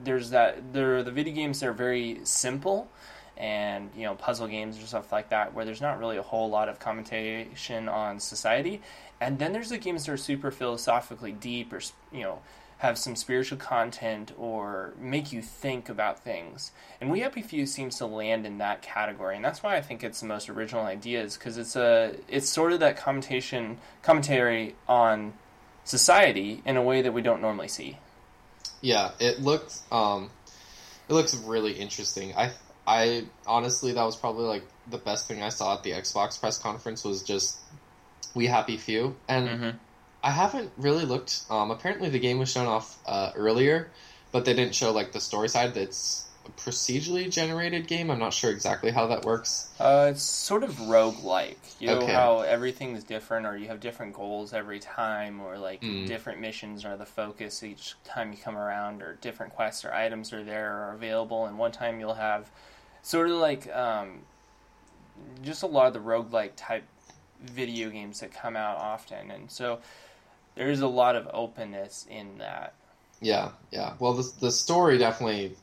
there's 0.00 0.30
that 0.30 0.72
there 0.72 1.02
the 1.02 1.10
video 1.10 1.34
games 1.34 1.58
that 1.58 1.68
are 1.68 1.72
very 1.72 2.20
simple, 2.22 2.88
and 3.36 3.90
you 3.96 4.04
know 4.04 4.14
puzzle 4.14 4.46
games 4.46 4.82
or 4.82 4.86
stuff 4.86 5.12
like 5.12 5.30
that, 5.30 5.54
where 5.54 5.64
there's 5.64 5.80
not 5.80 5.98
really 5.98 6.16
a 6.16 6.22
whole 6.22 6.50
lot 6.50 6.68
of 6.68 6.78
commentation 6.78 7.88
on 7.88 8.20
society. 8.20 8.80
And 9.20 9.38
then 9.38 9.52
there's 9.52 9.70
the 9.70 9.78
games 9.78 10.06
that 10.06 10.12
are 10.12 10.16
super 10.16 10.50
philosophically 10.50 11.32
deep, 11.32 11.72
or 11.72 11.80
you 12.12 12.22
know 12.22 12.40
have 12.78 12.98
some 12.98 13.16
spiritual 13.16 13.56
content 13.56 14.32
or 14.36 14.92
make 14.98 15.32
you 15.32 15.40
think 15.40 15.88
about 15.88 16.22
things. 16.22 16.70
And 17.00 17.10
We 17.10 17.20
Happy 17.20 17.40
Few 17.40 17.66
seems 17.66 17.96
to 17.98 18.06
land 18.06 18.44
in 18.44 18.58
that 18.58 18.82
category, 18.82 19.36
and 19.36 19.44
that's 19.44 19.62
why 19.62 19.76
I 19.76 19.80
think 19.80 20.04
it's 20.04 20.20
the 20.20 20.26
most 20.26 20.50
original 20.50 20.84
ideas 20.84 21.36
because 21.36 21.56
it's 21.56 21.76
a 21.76 22.16
it's 22.28 22.48
sort 22.48 22.72
of 22.72 22.80
that 22.80 22.96
commentation 22.96 23.78
commentary 24.02 24.74
on 24.88 25.32
society 25.84 26.62
in 26.64 26.76
a 26.76 26.82
way 26.82 27.02
that 27.02 27.12
we 27.12 27.22
don't 27.22 27.40
normally 27.40 27.68
see. 27.68 27.98
Yeah, 28.80 29.12
it 29.18 29.40
looked 29.40 29.78
um, 29.90 30.30
it 31.08 31.14
looks 31.14 31.34
really 31.36 31.72
interesting. 31.72 32.34
I 32.36 32.52
I 32.86 33.30
honestly 33.46 33.92
that 33.92 34.02
was 34.04 34.16
probably 34.16 34.44
like 34.46 34.70
the 34.86 34.98
best 34.98 35.28
thing 35.28 35.42
I 35.42 35.48
saw 35.50 35.74
at 35.76 35.82
the 35.82 35.92
Xbox 35.92 36.38
press 36.40 36.58
conference 36.58 37.04
was 37.04 37.22
just 37.22 37.62
We 38.34 38.46
Happy 38.46 38.76
Few, 38.78 39.20
and 39.28 39.48
Mm-hmm. 39.48 39.76
I 40.22 40.30
haven't 40.30 40.72
really 40.76 41.04
looked. 41.06 41.42
Um, 41.50 41.70
apparently 41.70 42.10
the 42.10 42.18
game 42.20 42.38
was 42.38 42.50
shown 42.50 42.66
off 42.66 42.98
uh, 43.06 43.32
earlier, 43.36 43.92
but 44.32 44.44
they 44.44 44.54
didn't 44.54 44.74
show 44.74 44.92
like 44.92 45.12
the 45.12 45.20
story 45.20 45.48
side. 45.48 45.74
That's 45.74 46.32
a 46.46 46.50
procedurally 46.52 47.30
generated 47.30 47.88
game. 47.88 48.10
I'm 48.10 48.18
not 48.20 48.34
sure 48.34 48.50
exactly 48.50 48.90
how 48.92 49.08
that 49.08 49.24
works. 49.24 49.72
Uh, 49.78 50.08
it's 50.12 50.22
sort 50.22 50.62
of 50.62 50.76
roguelike. 50.76 51.74
You 51.80 51.88
know 51.88 52.06
Okay. 52.06 52.12
how 52.12 52.40
everything's 52.40 53.02
different, 53.02 53.44
or 53.46 53.56
you 53.56 53.66
have 53.68 53.80
different 53.80 54.12
goals 54.14 54.52
every 54.52 54.78
time, 54.78 55.40
or 55.40 55.58
like 55.58 55.82
Mm. 55.82 56.06
different 56.06 56.40
missions 56.40 56.84
are 56.84 56.96
the 56.96 57.06
focus 57.06 57.62
each 57.62 57.96
time 58.04 58.32
you 58.32 58.38
come 58.38 58.56
around, 58.56 59.02
or 59.02 59.16
different 59.16 59.52
quests 59.52 59.84
or 59.84 59.92
items 59.92 60.32
are 60.32 60.44
there 60.44 60.72
or 60.88 60.92
available. 60.92 61.46
And 61.46 61.58
one 61.58 61.72
time 61.72 61.98
you'll 61.98 62.14
have 62.14 62.52
sort 63.04 63.30
of 63.30 63.36
like 63.36 63.72
um, 63.74 64.20
just 65.44 65.62
a 65.62 65.66
lot 65.66 65.86
of 65.86 65.92
the 65.92 66.00
roguelike 66.00 66.52
type 66.56 66.84
video 67.44 67.90
games 67.90 68.20
that 68.20 68.32
come 68.32 68.56
out 68.56 68.78
often. 68.78 69.30
And 69.30 69.50
so 69.50 69.78
there's 70.56 70.80
a 70.80 70.88
lot 70.88 71.14
of 71.14 71.28
openness 71.32 72.06
in 72.10 72.38
that. 72.38 72.74
Yeah, 73.20 73.52
yeah. 73.70 73.94
Well, 73.98 74.14
the 74.14 74.30
the 74.40 74.50
story 74.50 74.98
definitely 74.98 75.56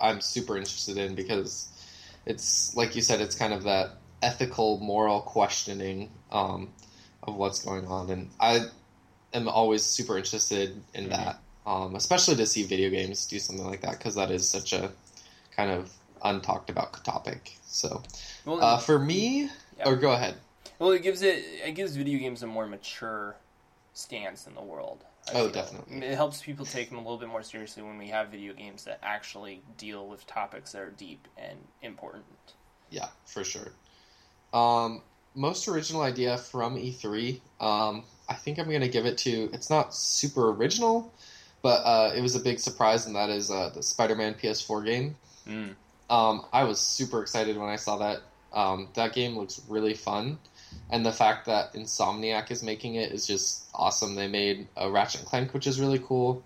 I'm 0.00 0.20
super 0.20 0.56
interested 0.56 0.98
in 0.98 1.14
because 1.14 1.68
it's 2.26 2.74
like 2.76 2.94
you 2.96 3.02
said, 3.02 3.20
it's 3.20 3.34
kind 3.36 3.52
of 3.52 3.64
that 3.64 3.90
ethical, 4.22 4.78
moral 4.80 5.20
questioning 5.20 6.10
um, 6.30 6.70
of 7.22 7.36
what's 7.36 7.64
going 7.64 7.86
on, 7.86 8.10
and 8.10 8.30
I 8.40 8.66
am 9.32 9.48
always 9.48 9.84
super 9.84 10.16
interested 10.16 10.84
in 10.94 11.08
Mhm. 11.08 11.10
that, 11.10 11.42
um, 11.66 11.96
especially 11.96 12.36
to 12.36 12.46
see 12.46 12.64
video 12.64 12.90
games 12.90 13.26
do 13.26 13.38
something 13.38 13.66
like 13.66 13.82
that 13.82 13.98
because 13.98 14.14
that 14.16 14.30
is 14.30 14.48
such 14.48 14.72
a 14.72 14.92
kind 15.56 15.70
of 15.70 15.92
untalked 16.24 16.68
about 16.70 17.04
topic. 17.04 17.56
So, 17.66 18.02
Well, 18.44 18.62
uh, 18.62 18.78
for 18.78 18.98
me, 18.98 19.50
Yeah. 19.78 19.88
or 19.88 19.96
go 19.96 20.12
ahead. 20.12 20.36
Well, 20.78 20.90
it 20.92 21.02
gives 21.02 21.22
it 21.22 21.44
it 21.64 21.72
gives 21.72 21.96
video 21.96 22.18
games 22.18 22.42
a 22.42 22.46
more 22.46 22.66
mature 22.66 23.36
stance 23.94 24.46
in 24.46 24.54
the 24.54 24.62
world. 24.62 25.04
I 25.28 25.32
Oh, 25.32 25.44
feel. 25.44 25.50
definitely. 25.52 25.98
It 26.06 26.14
helps 26.14 26.40
people 26.40 26.64
take 26.64 26.88
them 26.88 26.98
a 26.98 27.02
little 27.02 27.18
bit 27.18 27.28
more 27.28 27.42
seriously 27.42 27.82
when 27.82 27.98
we 27.98 28.08
have 28.08 28.28
video 28.28 28.52
games 28.54 28.84
that 28.84 28.98
actually 29.02 29.62
deal 29.76 30.06
with 30.08 30.26
topics 30.26 30.72
that 30.72 30.80
are 30.82 30.90
deep 30.90 31.26
and 31.36 31.58
important. 31.82 32.24
Yeah, 32.90 33.08
for 33.26 33.44
sure. 33.44 33.72
Um, 34.54 35.02
most 35.34 35.68
original 35.68 36.02
idea 36.02 36.38
from 36.38 36.76
E3. 36.76 37.40
Um, 37.60 38.04
I 38.28 38.34
think 38.34 38.58
I'm 38.58 38.68
going 38.68 38.80
to 38.80 38.88
give 38.88 39.04
it 39.06 39.18
to. 39.18 39.50
It's 39.52 39.68
not 39.68 39.94
super 39.94 40.50
original, 40.50 41.12
but 41.62 41.82
uh, 41.84 42.12
it 42.14 42.20
was 42.22 42.34
a 42.34 42.40
big 42.40 42.58
surprise, 42.58 43.04
and 43.06 43.14
that 43.16 43.28
is 43.30 43.50
uh, 43.50 43.70
the 43.74 43.82
Spider-Man 43.82 44.34
PS4 44.34 44.84
game. 44.84 45.16
Mm. 45.46 45.74
Um, 46.10 46.46
I 46.52 46.64
was 46.64 46.80
super 46.80 47.22
excited 47.22 47.56
when 47.56 47.68
I 47.68 47.76
saw 47.76 47.98
that. 47.98 48.22
Um, 48.52 48.88
that 48.94 49.12
game 49.12 49.36
looks 49.36 49.60
really 49.68 49.94
fun, 49.94 50.38
and 50.88 51.04
the 51.04 51.12
fact 51.12 51.46
that 51.46 51.74
Insomniac 51.74 52.50
is 52.50 52.62
making 52.62 52.94
it 52.94 53.12
is 53.12 53.26
just 53.26 53.68
awesome. 53.74 54.14
They 54.14 54.28
made 54.28 54.68
a 54.76 54.90
Ratchet 54.90 55.20
and 55.20 55.28
Clank, 55.28 55.52
which 55.52 55.66
is 55.66 55.78
really 55.78 55.98
cool. 55.98 56.42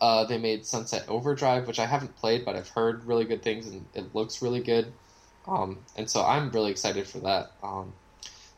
Uh, 0.00 0.24
they 0.24 0.38
made 0.38 0.66
Sunset 0.66 1.08
Overdrive, 1.08 1.68
which 1.68 1.78
I 1.78 1.86
haven't 1.86 2.16
played, 2.16 2.44
but 2.44 2.56
I've 2.56 2.68
heard 2.68 3.04
really 3.04 3.24
good 3.24 3.42
things, 3.44 3.68
and 3.68 3.86
it 3.94 4.14
looks 4.14 4.42
really 4.42 4.60
good. 4.60 4.92
Um, 5.46 5.78
and 5.94 6.10
so 6.10 6.24
I'm 6.24 6.50
really 6.50 6.72
excited 6.72 7.06
for 7.06 7.20
that. 7.20 7.52
Um, 7.62 7.92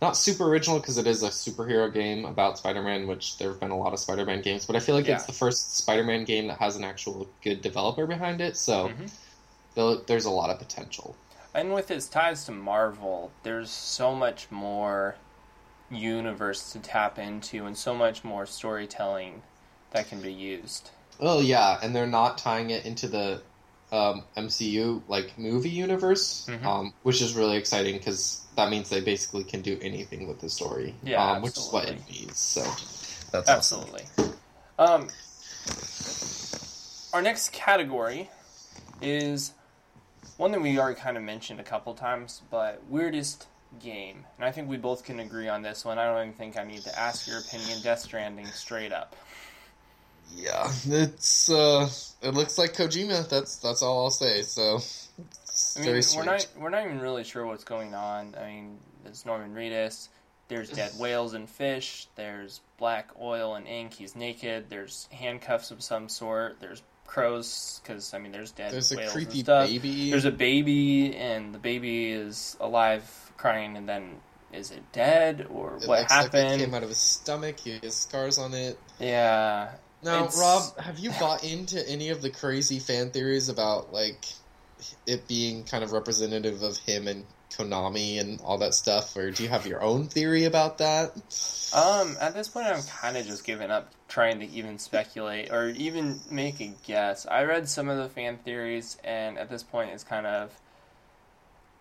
not 0.01 0.17
super 0.17 0.45
original 0.45 0.79
because 0.79 0.99
it 0.99 1.07
is 1.07 1.23
a 1.23 1.29
superhero 1.29 1.93
game 1.93 2.25
about 2.25 2.59
Spider-Man, 2.59 3.07
which 3.07 3.39
there 3.39 3.51
have 3.51 3.61
been 3.61 3.71
a 3.71 3.79
lot 3.79 3.93
of 3.93 3.99
Spider-Man 3.99 4.43
games, 4.43 4.65
but 4.65 4.77
I 4.77 4.81
feel 4.81 4.95
like 4.95 5.07
Yeah. 5.07 5.17
it's 5.17 5.27
the 5.27 5.33
first 5.33 5.77
Spider-Man 5.77 6.25
game 6.25 6.49
that 6.49 6.59
has 6.59 6.77
an 6.77 6.85
actual 6.85 7.29
good 7.43 7.61
developer 7.61 8.07
behind 8.07 8.41
it. 8.41 8.57
So 8.57 8.89
Mhm. 8.89 9.11
There- 9.77 9.97
there's 10.07 10.25
a 10.25 10.31
lot 10.31 10.51
of 10.51 10.59
potential. 10.59 11.15
And 11.55 11.73
with 11.73 11.89
his 11.89 12.09
ties 12.09 12.45
to 12.47 12.53
Marvel, 12.53 13.31
there's 13.45 13.71
so 13.71 14.15
much 14.15 14.51
more 14.51 15.15
universe 15.91 16.73
to 16.73 16.81
tap 16.81 17.19
into 17.19 17.65
and 17.65 17.79
so 17.79 17.95
much 17.95 18.25
more 18.25 18.45
storytelling 18.45 19.43
that 19.93 20.09
can 20.09 20.21
be 20.21 20.33
used. 20.33 20.91
Oh 21.21 21.41
yeah, 21.41 21.79
and 21.81 21.95
they're 21.95 22.07
not 22.09 22.39
tying 22.39 22.71
it 22.71 22.85
into 22.85 23.07
the 23.07 23.43
um, 23.93 24.25
MCU 24.37 25.01
like 25.07 25.39
movie 25.39 25.71
universe, 25.71 26.45
Mhm. 26.49 26.65
um, 26.65 26.95
which 27.05 27.23
is 27.23 27.35
really 27.35 27.57
exciting 27.57 27.97
because 27.97 28.41
that 28.57 28.69
means 28.69 28.89
they 28.89 29.01
basically 29.01 29.45
can 29.45 29.63
do 29.63 29.79
anything 29.81 30.27
with 30.27 30.41
the 30.41 30.51
story, 30.51 30.97
Yeah, 31.05 31.23
um, 31.35 31.43
which 31.43 31.57
is 31.57 31.69
what 31.71 31.85
it 31.85 31.91
absolutely. 32.01 32.21
needs. 32.27 32.39
So 32.41 32.63
that's 33.31 33.49
awesome. 33.49 33.83
Absolutely. 33.83 34.07
Um, 34.77 35.09
our 37.13 37.23
next 37.23 37.53
category 37.53 38.29
is 39.01 39.53
one 40.37 40.53
that 40.53 40.61
we 40.61 40.79
already 40.79 40.99
kind 41.01 41.17
of 41.17 41.23
mentioned 41.23 41.61
a 41.61 41.65
couple 41.65 41.95
times, 41.95 42.43
but 42.51 42.83
weirdest 42.89 43.47
game. 43.81 44.25
And 44.39 44.45
I 44.45 44.53
think 44.53 44.69
we 44.69 44.77
both 44.77 45.05
can 45.05 45.21
agree 45.21 45.49
on 45.49 45.63
this 45.63 45.85
one. 45.85 45.99
I 45.99 46.07
don't 46.07 46.29
even 46.29 46.35
think 46.35 46.59
I 46.59 46.65
need 46.65 46.83
to 46.83 46.99
ask 46.99 47.27
your 47.27 47.39
opinion. 47.39 47.81
Death 47.83 48.01
Stranding, 48.01 48.47
straight 48.47 48.93
up. 48.93 49.17
Yeah, 50.35 50.71
it's 50.87 51.49
uh, 51.49 51.89
it 52.21 52.35
looks 52.35 52.59
like 52.59 52.73
Kojima. 52.75 53.29
That's 53.29 53.57
that's 53.57 53.83
all 53.83 54.05
I'll 54.05 54.11
say. 54.11 54.43
So 54.43 54.81
I 55.77 55.81
mean, 55.85 56.03
we're 56.17 56.25
not 56.25 56.47
we're 56.59 56.71
not 56.71 56.85
even 56.85 57.01
really 57.01 57.25
sure 57.25 57.47
what's 57.47 57.65
going 57.65 57.95
on. 57.95 58.35
I 58.39 58.47
mean, 58.47 58.79
there's 59.05 59.25
Norman 59.25 59.55
Reedus. 59.55 60.09
There's 60.49 60.69
dead 60.71 60.93
whales 60.99 61.35
and 61.35 61.49
fish. 61.49 62.09
There's 62.17 62.61
black 62.77 63.11
oil 63.21 63.55
and 63.55 63.67
ink. 63.67 63.95
He's 63.95 64.17
naked. 64.17 64.67
There's 64.69 65.09
handcuffs 65.13 65.71
of 65.71 65.83
some 65.83 66.09
sort. 66.09 66.61
There's 66.61 66.83
crows 67.07 67.81
because 67.83 68.13
I 68.15 68.19
mean, 68.19 68.33
there's 68.33 68.53
dead 68.53 68.73
There's 68.73 68.93
a 68.93 69.09
creepy 69.09 69.39
and 69.39 69.47
stuff. 69.47 69.69
baby. 69.69 70.11
There's 70.11 70.25
a 70.25 70.31
baby, 70.31 71.15
and 71.17 71.55
the 71.55 71.59
baby 71.59 72.11
is 72.11 72.57
alive, 72.61 73.33
crying, 73.37 73.77
and 73.77 73.89
then 73.89 74.17
is 74.53 74.71
it 74.71 74.83
dead 74.93 75.47
or 75.51 75.77
It 75.77 75.89
what 75.89 76.01
looks 76.01 76.11
like 76.11 76.27
it 76.27 76.33
happened? 76.35 76.61
came 76.61 76.75
out 76.75 76.83
of 76.83 76.89
his 76.89 76.99
stomach. 76.99 77.61
He 77.61 77.79
has 77.83 77.95
scars 77.97 78.39
on 78.39 78.55
it. 78.55 78.79
Yeah, 78.99 79.71
Now, 80.03 80.25
It's- 80.25 80.39
Rob, 80.39 80.79
have 80.79 80.99
you 80.99 81.11
bought 81.13 81.43
into 81.43 81.87
any 81.89 82.11
of 82.11 82.23
the 82.23 82.31
crazy 82.31 82.79
fan 82.79 83.11
theories 83.11 83.49
about 83.49 83.93
like 83.93 84.25
it 85.07 85.27
being 85.27 85.65
kind 85.65 85.83
of 85.83 85.93
representative 85.93 86.63
of 86.63 86.77
him 86.79 87.09
and 87.09 87.25
Konami 87.57 88.21
and 88.21 88.41
all 88.43 88.59
that 88.59 88.75
stuff, 88.75 89.17
or 89.17 89.31
do 89.31 89.43
you 89.43 89.49
have 89.49 89.67
your 89.67 89.83
own 89.83 90.07
theory 90.07 90.45
about 90.45 90.79
that? 90.79 91.13
Um, 91.75 92.17
at 92.21 92.35
this 92.35 92.49
point, 92.49 92.67
I'm 92.67 92.83
kind 92.83 93.17
of 93.17 93.27
just 93.27 93.45
giving 93.45 93.71
up 93.71 93.93
trying 94.09 94.41
to 94.41 94.47
even 94.47 94.79
speculate 94.79 95.51
or 95.51 95.69
even 95.71 96.21
make 96.31 96.61
a 96.61 96.73
guess. 96.87 97.27
I 97.27 97.45
read 97.45 97.69
some 97.69 97.89
of 97.89 97.99
the 97.99 98.09
fan 98.09 98.39
theories, 98.39 98.99
and 99.05 99.39
at 99.39 99.51
this 99.51 99.63
point, 99.63 99.91
it's 99.91 100.05
kind 100.05 100.27
of 100.27 100.53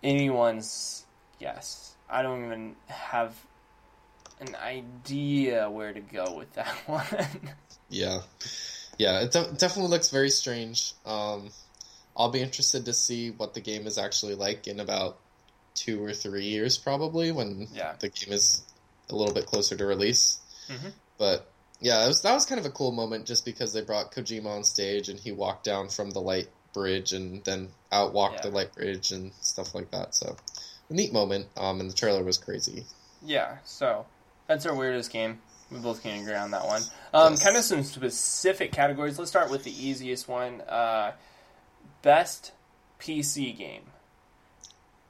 anyone's 0.02 1.04
guess. 1.38 1.94
I 2.08 2.22
don't 2.22 2.44
even 2.44 2.76
have 2.86 3.34
an 4.40 4.56
idea 4.56 5.70
where 5.70 5.92
to 5.92 6.00
go 6.00 6.36
with 6.36 6.52
that 6.54 6.66
one. 6.86 7.04
Yeah, 7.88 8.22
yeah, 8.98 9.20
it 9.20 9.32
de- 9.32 9.52
definitely 9.52 9.90
looks 9.90 10.10
very 10.10 10.30
strange. 10.30 10.94
Um, 11.04 11.50
I'll 12.16 12.30
be 12.30 12.40
interested 12.40 12.86
to 12.86 12.92
see 12.92 13.30
what 13.30 13.54
the 13.54 13.60
game 13.60 13.86
is 13.86 13.98
actually 13.98 14.34
like 14.34 14.66
in 14.66 14.80
about 14.80 15.18
two 15.76 16.02
or 16.04 16.12
three 16.12 16.46
years, 16.46 16.76
probably 16.78 17.30
when 17.30 17.68
Yeah. 17.72 17.94
the 18.00 18.08
game 18.08 18.32
is 18.32 18.62
a 19.08 19.14
little 19.14 19.32
bit 19.34 19.46
closer 19.46 19.76
to 19.76 19.86
release. 19.86 20.38
Mhm. 20.68 20.92
But 21.18 21.46
yeah, 21.80 22.04
it 22.04 22.08
was, 22.08 22.22
that 22.22 22.32
was 22.34 22.44
kind 22.46 22.58
of 22.58 22.66
a 22.66 22.70
cool 22.70 22.90
moment, 22.90 23.26
just 23.26 23.44
because 23.44 23.72
they 23.72 23.82
brought 23.82 24.10
Kojima 24.12 24.46
on 24.46 24.64
stage 24.64 25.08
and 25.08 25.20
he 25.20 25.30
walked 25.30 25.64
down 25.64 25.88
from 25.90 26.10
the 26.10 26.20
light 26.20 26.48
bridge 26.72 27.12
and 27.12 27.44
then 27.44 27.70
outwalked 27.92 28.36
Yeah. 28.36 28.42
the 28.42 28.50
light 28.50 28.74
bridge 28.74 29.12
and 29.12 29.32
stuff 29.40 29.74
like 29.74 29.90
that. 29.92 30.14
So 30.14 30.36
a 30.90 30.92
neat 30.92 31.12
moment. 31.12 31.46
Um, 31.56 31.80
and 31.80 31.90
the 31.90 31.94
trailer 31.94 32.24
was 32.24 32.38
crazy. 32.38 32.84
yeah, 33.22 33.58
so 33.64 34.06
that's 34.46 34.66
our 34.66 34.74
weirdest 34.74 35.10
game. 35.10 35.40
We 35.70 35.78
both 35.78 36.02
can 36.02 36.20
agree 36.20 36.34
on 36.34 36.52
that 36.52 36.64
one. 36.66 36.82
Um, 37.12 37.32
Yes. 37.32 37.42
Kind 37.42 37.56
of 37.56 37.64
some 37.64 37.82
specific 37.82 38.70
categories. 38.72 39.18
Let's 39.18 39.30
start 39.30 39.50
with 39.50 39.64
the 39.64 39.72
easiest 39.86 40.28
one. 40.28 40.60
Uh, 40.62 41.12
best 42.02 42.52
PC 43.00 43.52
game. 43.56 43.90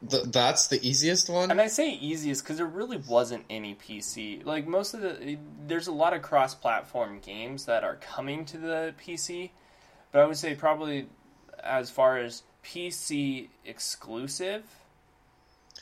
Th- 0.09 0.25
that's 0.25 0.69
the 0.69 0.87
easiest 0.87 1.29
one. 1.31 1.51
And 1.51 1.61
I 1.61 1.69
say 1.69 1.91
easiest 1.91 2.43
because 2.43 2.59
there 2.59 2.67
really 2.67 2.99
wasn't 2.99 3.45
any 3.49 3.75
PC. 3.75 4.45
Like 4.45 4.67
most 4.67 4.95
of 4.95 5.01
the, 5.01 5.39
there's 5.67 5.87
a 5.87 5.93
lot 5.93 6.13
of 6.13 6.23
cross-platform 6.23 7.21
games 7.21 7.65
that 7.67 7.83
are 7.83 7.97
coming 7.97 8.45
to 8.47 8.59
the 8.59 8.95
PC, 9.03 9.51
but 10.13 10.21
I 10.21 10.27
would 10.27 10.37
say 10.37 10.55
probably 10.55 11.07
as 11.63 11.91
far 11.91 12.19
as 12.19 12.43
PC 12.63 13.49
exclusive, 13.65 14.65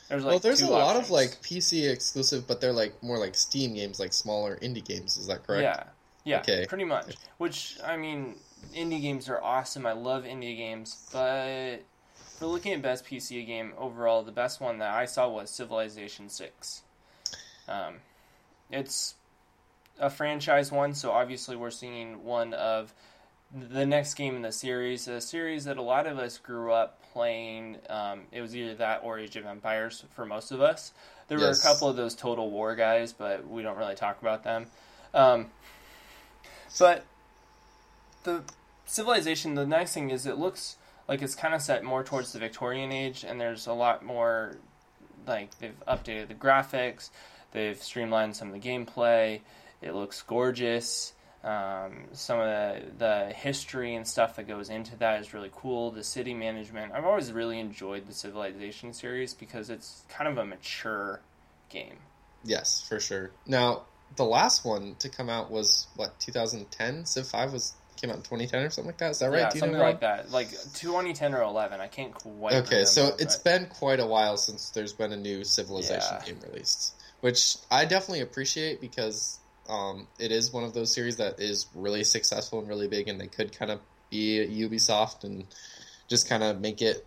there's 0.07 0.23
like 0.23 0.31
well, 0.31 0.39
there's 0.39 0.61
a 0.61 0.69
lot 0.69 0.95
of 0.95 1.09
like 1.09 1.41
PC 1.41 1.89
exclusive, 1.91 2.47
but 2.47 2.61
they're 2.61 2.73
like 2.73 3.01
more 3.01 3.17
like 3.17 3.35
Steam 3.35 3.73
games, 3.73 3.99
like 3.99 4.13
smaller 4.13 4.57
indie 4.61 4.85
games. 4.85 5.17
Is 5.17 5.27
that 5.27 5.45
correct? 5.45 5.63
yeah, 5.63 5.83
yeah, 6.23 6.39
Okay. 6.39 6.65
pretty 6.67 6.83
much. 6.83 7.15
Which 7.37 7.77
I 7.83 7.97
mean, 7.97 8.35
indie 8.75 9.01
games 9.01 9.29
are 9.29 9.41
awesome. 9.41 9.85
I 9.85 9.93
love 9.93 10.23
indie 10.23 10.55
games, 10.55 11.07
but 11.11 11.77
for 12.37 12.47
looking 12.47 12.73
at 12.73 12.81
best 12.81 13.05
PC 13.05 13.45
game 13.45 13.73
overall, 13.77 14.23
the 14.23 14.31
best 14.31 14.59
one 14.59 14.79
that 14.79 14.93
I 14.93 15.05
saw 15.05 15.29
was 15.29 15.49
Civilization 15.49 16.29
Six. 16.29 16.83
Um, 17.67 17.95
it's 18.69 19.15
a 19.99 20.09
franchise 20.09 20.71
one, 20.71 20.93
so 20.93 21.11
obviously 21.11 21.55
we're 21.55 21.71
seeing 21.71 22.23
one 22.23 22.53
of 22.53 22.93
the 23.53 23.85
next 23.85 24.15
game 24.15 24.35
in 24.35 24.41
the 24.41 24.51
series, 24.51 25.07
a 25.07 25.21
series 25.21 25.65
that 25.65 25.77
a 25.77 25.81
lot 25.81 26.07
of 26.07 26.19
us 26.19 26.37
grew 26.37 26.71
up 26.71 27.01
playing. 27.13 27.77
Um, 27.89 28.23
it 28.31 28.41
was 28.41 28.55
either 28.55 28.75
that 28.75 29.01
or 29.03 29.17
Age 29.17 29.37
of 29.37 29.45
Empires 29.45 30.03
for 30.13 30.25
most 30.25 30.51
of 30.51 30.61
us. 30.61 30.91
There 31.27 31.39
were 31.39 31.49
a 31.49 31.57
couple 31.57 31.87
of 31.87 31.95
those 31.95 32.15
Total 32.15 32.49
War 32.49 32.75
guys, 32.75 33.13
but 33.13 33.47
we 33.47 33.63
don't 33.63 33.77
really 33.77 33.95
talk 33.95 34.21
about 34.21 34.43
them. 34.43 34.67
Um, 35.13 35.47
but 36.77 37.05
the 38.23 38.43
Civilization, 38.85 39.55
the 39.55 39.65
nice 39.65 39.93
thing 39.93 40.11
is 40.11 40.27
it 40.27 40.37
looks 40.37 40.77
like 41.07 41.21
it's 41.21 41.35
kind 41.35 41.53
of 41.53 41.61
set 41.61 41.83
more 41.83 42.03
towards 42.03 42.33
the 42.33 42.39
Victorian 42.39 42.91
age, 42.91 43.23
and 43.23 43.39
there's 43.39 43.67
a 43.67 43.73
lot 43.73 44.03
more 44.03 44.57
like 45.27 45.57
they've 45.59 45.79
updated 45.87 46.27
the 46.27 46.33
graphics, 46.35 47.09
they've 47.51 47.81
streamlined 47.81 48.35
some 48.35 48.53
of 48.53 48.53
the 48.53 48.67
gameplay. 48.67 49.41
It 49.81 49.93
looks 49.93 50.21
gorgeous. 50.21 51.13
Um, 51.43 52.05
some 52.13 52.39
of 52.39 52.47
the, 52.47 52.81
the 52.97 53.33
history 53.33 53.93
and 53.93 54.07
stuff 54.07 54.37
that 54.37 54.47
goes 54.47 54.69
into 54.69 54.95
that 54.97 55.21
is 55.21 55.31
really 55.31 55.51
cool. 55.53 55.91
The 55.91 56.03
city 56.03 56.33
management. 56.33 56.91
I've 56.91 57.05
always 57.05 57.31
really 57.31 57.59
enjoyed 57.59 58.07
the 58.07 58.13
Civilization 58.13 58.93
series 58.93 59.35
because 59.35 59.69
it's 59.69 60.03
kind 60.09 60.27
of 60.27 60.39
a 60.39 60.45
mature 60.45 61.21
game. 61.69 61.97
Yes, 62.43 62.81
for 62.81 62.99
sure. 62.99 63.29
Now, 63.45 63.83
the 64.15 64.25
last 64.25 64.65
one 64.65 64.95
to 64.99 65.09
come 65.09 65.29
out 65.29 65.51
was 65.51 65.87
what 65.95 66.19
2010. 66.19 67.05
Civ 67.05 67.27
Five 67.27 67.53
was 67.53 67.73
came 67.97 68.09
out 68.09 68.17
in 68.17 68.21
2010 68.23 68.63
or 68.63 68.69
something 68.69 68.87
like 68.87 68.97
that. 68.97 69.11
Is 69.11 69.19
that 69.19 69.29
right? 69.29 69.39
Yeah, 69.39 69.49
something 69.49 69.77
like 69.79 70.01
that. 70.01 70.31
Like 70.31 70.49
2010 70.49 71.33
or 71.33 71.41
11. 71.43 71.79
I 71.79 71.87
can't 71.87 72.13
quite. 72.13 72.53
Okay, 72.55 72.85
so 72.85 73.15
it's 73.19 73.37
but- 73.37 73.43
been 73.43 73.65
quite 73.67 73.99
a 73.99 74.05
while 74.05 74.37
since 74.37 74.69
there's 74.71 74.93
been 74.93 75.11
a 75.11 75.17
new 75.17 75.43
Civilization 75.43 76.17
Yeah. 76.19 76.25
game 76.25 76.39
released, 76.49 76.93
which 77.21 77.57
I 77.71 77.85
definitely 77.85 78.21
appreciate 78.21 78.81
because 78.81 79.39
um, 79.67 80.07
it 80.19 80.31
is 80.31 80.51
one 80.53 80.63
of 80.63 80.73
those 80.73 80.93
series 80.93 81.17
that 81.17 81.39
is 81.39 81.65
really 81.73 82.03
successful 82.03 82.59
and 82.59 82.67
really 82.67 82.87
big, 82.87 83.07
and 83.07 83.19
they 83.19 83.27
could 83.27 83.57
kind 83.57 83.71
of 83.71 83.79
be 84.09 84.37
Ubisoft 84.69 85.23
and 85.23 85.45
just 86.07 86.29
kind 86.29 86.43
of 86.43 86.61
make 86.61 86.81
it 86.81 87.05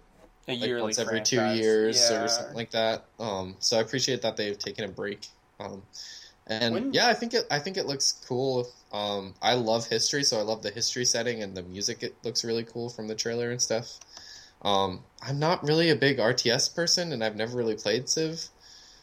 a 0.48 0.52
like 0.52 0.60
yearly 0.66 0.82
once 0.82 0.98
every 0.98 1.20
two 1.20 1.44
years 1.54 2.08
Yeah. 2.10 2.24
or 2.24 2.28
something 2.28 2.56
like 2.56 2.72
that. 2.72 3.04
Um, 3.20 3.56
so 3.60 3.78
I 3.78 3.80
appreciate 3.80 4.22
that 4.22 4.36
they've 4.36 4.58
taken 4.58 4.84
a 4.84 4.88
break. 4.88 5.26
Um, 5.60 5.82
and 6.48 6.74
When- 6.74 6.92
yeah, 6.92 7.08
I 7.08 7.14
think 7.14 7.34
it 7.34 7.46
I 7.50 7.58
think 7.58 7.76
it 7.76 7.86
looks 7.86 8.12
cool. 8.26 8.68
Um, 8.92 9.34
I 9.42 9.54
love 9.54 9.86
history, 9.86 10.22
so 10.24 10.38
I 10.38 10.42
love 10.42 10.62
the 10.62 10.70
history 10.70 11.04
setting 11.04 11.42
and 11.42 11.54
the 11.56 11.62
music. 11.62 12.02
It 12.02 12.14
looks 12.22 12.44
really 12.44 12.64
cool 12.64 12.88
from 12.88 13.06
the 13.08 13.14
trailer 13.14 13.50
and 13.50 13.60
stuff. 13.60 13.98
Um, 14.62 15.04
I'm 15.22 15.38
not 15.38 15.62
really 15.62 15.90
a 15.90 15.96
big 15.96 16.18
RTS 16.18 16.74
person, 16.74 17.12
and 17.12 17.22
I've 17.22 17.36
never 17.36 17.56
really 17.56 17.76
played 17.76 18.08
Civ, 18.08 18.48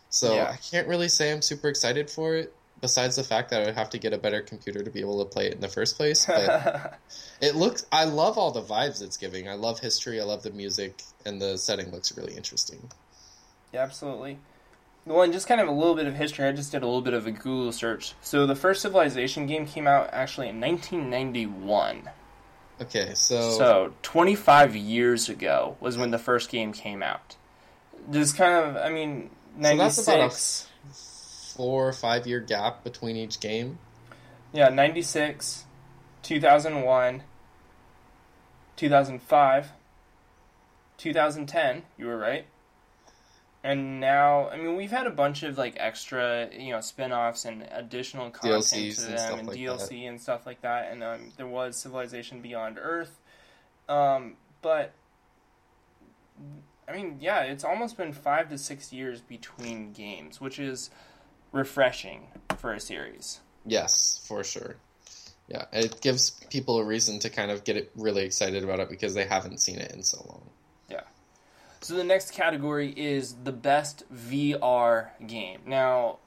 so 0.09 0.35
Yeah. 0.35 0.49
I 0.51 0.57
can't 0.57 0.87
really 0.87 1.07
say 1.07 1.31
I'm 1.31 1.41
super 1.41 1.69
excited 1.69 2.09
for 2.09 2.35
it. 2.35 2.53
Besides 2.81 3.15
the 3.15 3.23
fact 3.23 3.51
that 3.51 3.61
I 3.61 3.65
would 3.67 3.75
have 3.75 3.89
to 3.91 3.97
get 3.97 4.11
a 4.11 4.17
better 4.17 4.41
computer 4.41 4.83
to 4.83 4.91
be 4.91 4.99
able 4.99 5.23
to 5.23 5.29
play 5.29 5.47
it 5.47 5.53
in 5.53 5.61
the 5.61 5.69
first 5.69 5.95
place, 5.95 6.25
but 6.25 6.99
it 7.41 7.55
looks. 7.55 7.85
I 7.91 8.03
love 8.03 8.37
all 8.37 8.51
the 8.51 8.61
vibes 8.61 9.01
it's 9.01 9.15
giving. 9.17 9.47
I 9.47 9.53
love 9.53 9.79
history. 9.79 10.19
I 10.19 10.25
love 10.25 10.43
the 10.43 10.51
music, 10.51 11.01
and 11.25 11.41
the 11.41 11.57
setting 11.57 11.89
looks 11.91 12.15
really 12.17 12.35
interesting. 12.35 12.91
Yeah, 13.71 13.81
absolutely. 13.83 14.39
Well, 15.06 15.22
and 15.22 15.32
just 15.32 15.47
kind 15.47 15.62
of 15.62 15.68
a 15.68 15.72
little 15.72 15.95
bit 15.95 16.08
of 16.08 16.16
history. 16.16 16.47
I 16.47 16.51
just 16.51 16.72
did 16.72 16.82
a 16.82 16.86
little 16.86 17.01
bit 17.01 17.14
of 17.14 17.28
a 17.28 17.32
Google 17.32 17.72
search. 17.72 18.14
So 18.22 18.47
the 18.47 18.56
first 18.56 18.82
Civilization 18.82 19.45
game 19.45 19.68
came 19.68 19.86
out 19.88 20.10
actually 20.12 20.49
in 20.49 20.60
1991. 20.60 22.10
Okay, 22.82 23.14
so, 23.14 23.51
So 23.51 23.93
25 24.01 24.76
years 24.76 25.30
ago 25.30 25.78
was 25.80 25.97
when 25.97 26.12
the 26.12 26.18
first 26.18 26.49
game 26.49 26.74
came 26.74 27.03
out. 27.03 27.36
Just 28.12 28.36
kind 28.36 28.53
of, 28.53 28.78
I 28.78 28.89
mean, 28.89 29.30
So 29.56 29.62
96. 29.62 30.06
that's 30.06 30.08
about 30.08 30.91
a 30.91 30.93
four 31.56 31.88
or 31.88 31.93
five 31.93 32.28
year 32.28 32.39
gap 32.39 32.84
between 32.84 33.16
each 33.16 33.39
game. 33.39 33.78
Yeah, 34.51 34.70
96, 34.70 35.66
2001, 36.24 37.24
2005, 38.76 39.72
2010, 40.97 41.84
you 41.97 42.06
were 42.08 42.18
right. 42.18 42.45
And 43.66 43.99
now, 43.99 44.47
I 44.49 44.57
mean, 44.57 44.76
we've 44.76 44.91
had 44.91 45.07
a 45.07 45.11
bunch 45.11 45.41
of 45.41 45.57
like 45.57 45.76
extra, 45.80 46.49
you 46.55 46.70
know, 46.70 46.82
spin-offs 46.82 47.45
and 47.45 47.68
additional 47.72 48.30
content 48.30 48.63
DLCs 48.63 48.95
to 48.97 49.01
and 49.01 49.11
them 49.11 49.18
stuff 49.18 49.39
and 49.39 49.47
like 49.47 49.57
DLC 49.57 50.07
and 50.07 50.22
stuff 50.22 50.45
like 50.45 50.61
that. 50.61 50.91
And 50.91 51.03
um, 51.03 51.32
there 51.36 51.47
was 51.47 51.76
Civilization 51.76 52.41
Beyond 52.41 52.78
Earth. 52.80 53.20
Um, 53.89 54.36
but 54.61 54.93
I 56.88 56.95
mean, 56.95 57.18
yeah, 57.20 57.41
it's 57.41 57.63
almost 57.63 57.97
been 57.97 58.13
5 58.13 58.49
to 58.49 58.59
6 58.59 58.93
years 58.93 59.22
between 59.22 59.93
games, 59.93 60.39
which 60.39 60.59
is 60.59 60.91
refreshing 61.51 62.28
for 62.59 62.72
a 62.72 62.80
series. 62.80 63.39
Yes, 63.66 64.24
for 64.28 64.43
sure. 64.43 64.76
Yeah, 65.47 65.66
it 65.74 66.01
gives 66.01 66.30
people 66.51 66.78
a 66.78 66.86
reason 66.86 67.18
to 67.18 67.32
kind 67.32 67.49
of 67.49 67.63
get 67.63 67.91
really 67.95 68.26
excited 68.26 68.63
about 68.63 68.80
it 68.80 68.91
because 68.91 69.16
they 69.16 69.26
haven't 69.26 69.59
seen 69.59 69.80
it 69.80 69.91
in 69.91 70.03
so 70.03 70.24
long. 70.30 70.43
So 71.86 71.93
the 71.93 72.03
next 72.03 72.31
category 72.31 72.89
is 72.97 73.36
the 73.43 73.51
best 73.51 74.05
VR 74.11 75.09
game. 75.27 75.59
Now, 75.67 76.17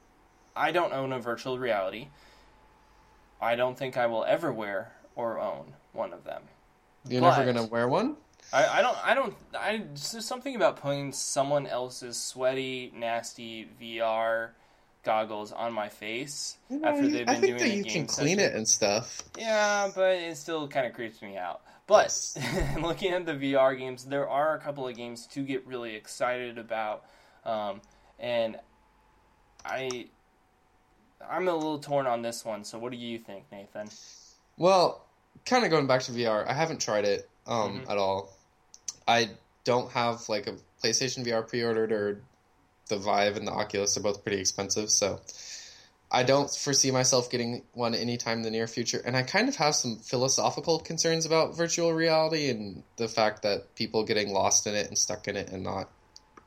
I 0.55 0.71
don't 0.71 0.93
own 0.93 1.11
a 1.11 1.19
virtual 1.19 1.59
reality. 1.59 2.07
I 3.41 3.57
don't 3.57 3.77
think 3.77 3.97
I 3.97 4.05
will 4.05 4.23
ever 4.23 4.53
wear 4.53 4.93
or 5.17 5.37
own 5.37 5.73
one 5.91 6.13
of 6.13 6.23
them. 6.23 6.43
You're 7.09 7.19
But- 7.19 7.37
never 7.39 7.51
gonna 7.51 7.67
wear 7.67 7.89
one? 7.89 8.15
I, 8.53 8.79
I 8.79 8.81
don't 8.81 8.97
I 9.05 9.13
don't 9.13 9.35
I 9.53 9.77
there's 10.11 10.25
something 10.25 10.55
about 10.55 10.77
putting 10.77 11.11
someone 11.11 11.67
else's 11.67 12.15
sweaty, 12.17 12.93
nasty 12.95 13.67
VR 13.81 14.51
goggles 15.03 15.51
on 15.51 15.73
my 15.73 15.89
face 15.89 16.55
after 16.85 17.05
they've 17.09 17.27
I 17.27 17.33
been 17.33 17.41
think 17.41 17.57
doing 17.57 17.69
that 17.71 17.77
you 17.77 17.83
can 17.83 18.07
clean 18.07 18.37
session. 18.37 18.53
it 18.53 18.55
and 18.55 18.65
stuff. 18.65 19.23
Yeah, 19.37 19.89
but 19.93 20.15
it 20.15 20.37
still 20.37 20.69
kind 20.69 20.87
of 20.87 20.93
creeps 20.93 21.21
me 21.21 21.35
out. 21.35 21.59
But 21.89 22.35
looking 22.81 23.13
at 23.13 23.25
the 23.25 23.33
VR 23.33 23.75
games, 23.75 24.05
there 24.05 24.29
are 24.29 24.55
a 24.55 24.59
couple 24.59 24.87
of 24.87 24.95
games 24.95 25.25
to 25.31 25.41
get 25.41 25.65
really 25.65 25.95
excited 25.95 26.59
about, 26.59 27.03
um, 27.43 27.81
and 28.19 28.57
I, 29.65 30.05
I'm 31.27 31.47
a 31.47 31.53
little 31.55 31.79
torn 31.79 32.05
on 32.05 32.21
this 32.21 32.45
one. 32.45 32.63
So, 32.63 32.77
what 32.77 32.91
do 32.91 32.97
you 32.97 33.17
think, 33.17 33.45
Nathan? 33.51 33.89
Well, 34.55 35.03
kind 35.45 35.65
of 35.65 35.71
going 35.71 35.87
back 35.87 36.01
to 36.03 36.11
VR, 36.11 36.47
I 36.47 36.53
haven't 36.53 36.79
tried 36.79 37.05
it 37.05 37.27
um, 37.47 37.79
Mhm. 37.81 37.89
at 37.89 37.97
all. 37.97 38.37
I 39.07 39.31
don't 39.63 39.91
have 39.91 40.29
like 40.29 40.45
a 40.45 40.57
PlayStation 40.83 41.25
VR 41.25 41.41
pre-ordered 41.41 41.91
or 41.91 42.21
the 42.89 42.97
Vive 42.97 43.35
and 43.35 43.47
the 43.47 43.51
Oculus 43.51 43.97
are 43.97 44.01
both 44.01 44.21
pretty 44.23 44.39
expensive, 44.39 44.91
so 44.91 45.21
I 46.11 46.23
don't 46.23 46.49
foresee 46.49 46.89
myself 46.91 47.29
getting 47.29 47.63
one 47.73 47.93
anytime 47.93 48.37
in 48.37 48.43
the 48.43 48.49
near 48.49 48.67
future. 48.67 49.01
And 49.05 49.15
I 49.15 49.21
kind 49.21 49.47
of 49.47 49.55
have 49.57 49.75
some 49.75 49.97
philosophical 49.97 50.79
concerns 50.79 51.25
about 51.25 51.55
virtual 51.55 51.93
reality 51.93 52.49
and 52.49 52.83
the 52.97 53.07
fact 53.07 53.43
that 53.43 53.75
people 53.75 54.03
getting 54.03 54.33
lost 54.33 54.65
in 54.65 54.73
it 54.73 54.87
and 54.87 54.97
stuck 54.97 55.27
in 55.27 55.35
it 55.35 55.49
and 55.49 55.63
not 55.63 55.89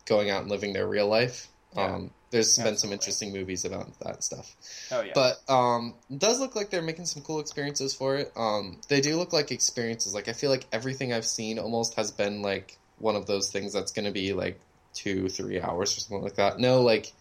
going 0.04 0.30
out 0.30 0.42
and 0.42 0.50
living 0.50 0.72
their 0.72 0.86
real 0.86 1.06
life. 1.06 1.48
Yeah. 1.76 1.94
Um, 1.94 2.10
there's 2.30 2.56
been 2.58 2.76
some 2.76 2.92
interesting 2.92 3.32
movies 3.32 3.64
about 3.64 3.98
that 4.00 4.24
stuff. 4.24 4.56
Oh 4.90 5.02
yeah. 5.02 5.12
But 5.14 5.38
um, 5.48 5.94
it 6.10 6.18
does 6.18 6.40
look 6.40 6.56
like 6.56 6.70
they're 6.70 6.82
making 6.82 7.04
some 7.04 7.22
cool 7.22 7.40
experiences 7.40 7.94
for 7.94 8.16
it. 8.16 8.32
Um, 8.34 8.80
they 8.88 9.00
do 9.00 9.16
look 9.16 9.32
like 9.32 9.52
experiences. 9.52 10.14
Like 10.14 10.28
I 10.28 10.32
feel 10.32 10.50
like 10.50 10.66
everything 10.72 11.12
I've 11.12 11.26
seen 11.26 11.58
almost 11.58 11.94
has 11.94 12.10
been 12.10 12.40
like 12.42 12.78
one 12.98 13.16
of 13.16 13.26
those 13.26 13.50
things 13.50 13.74
that's 13.74 13.92
going 13.92 14.06
to 14.06 14.12
be 14.12 14.32
like 14.32 14.58
two, 14.94 15.28
three 15.28 15.60
hours 15.60 15.96
or 15.96 16.00
something 16.00 16.22
like 16.22 16.36
that. 16.36 16.58
No, 16.58 16.80
like 16.80 17.12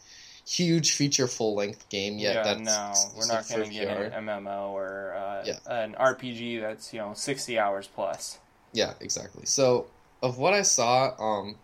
huge 0.51 0.93
feature 0.93 1.27
full 1.27 1.55
length 1.55 1.87
game 1.89 2.17
yet. 2.17 2.35
yeah, 2.35 2.43
that's 2.43 2.61
no, 2.61 3.17
we're 3.17 3.27
not 3.27 3.47
going 3.47 3.63
to 3.69 3.73
get 3.73 3.87
an 3.87 4.25
MMO 4.25 4.69
or 4.71 5.13
uh, 5.15 5.43
Yeah. 5.45 5.59
an 5.67 5.95
RPG 5.95 6.59
that's 6.61 6.93
you 6.93 6.99
know 6.99 7.13
sixty 7.15 7.57
hours 7.57 7.87
plus. 7.87 8.37
Yeah, 8.73 8.93
exactly. 8.99 9.45
So, 9.45 9.87
of 10.21 10.37
what 10.37 10.53
I 10.53 10.61
saw, 10.61 11.13
um, 11.19 11.55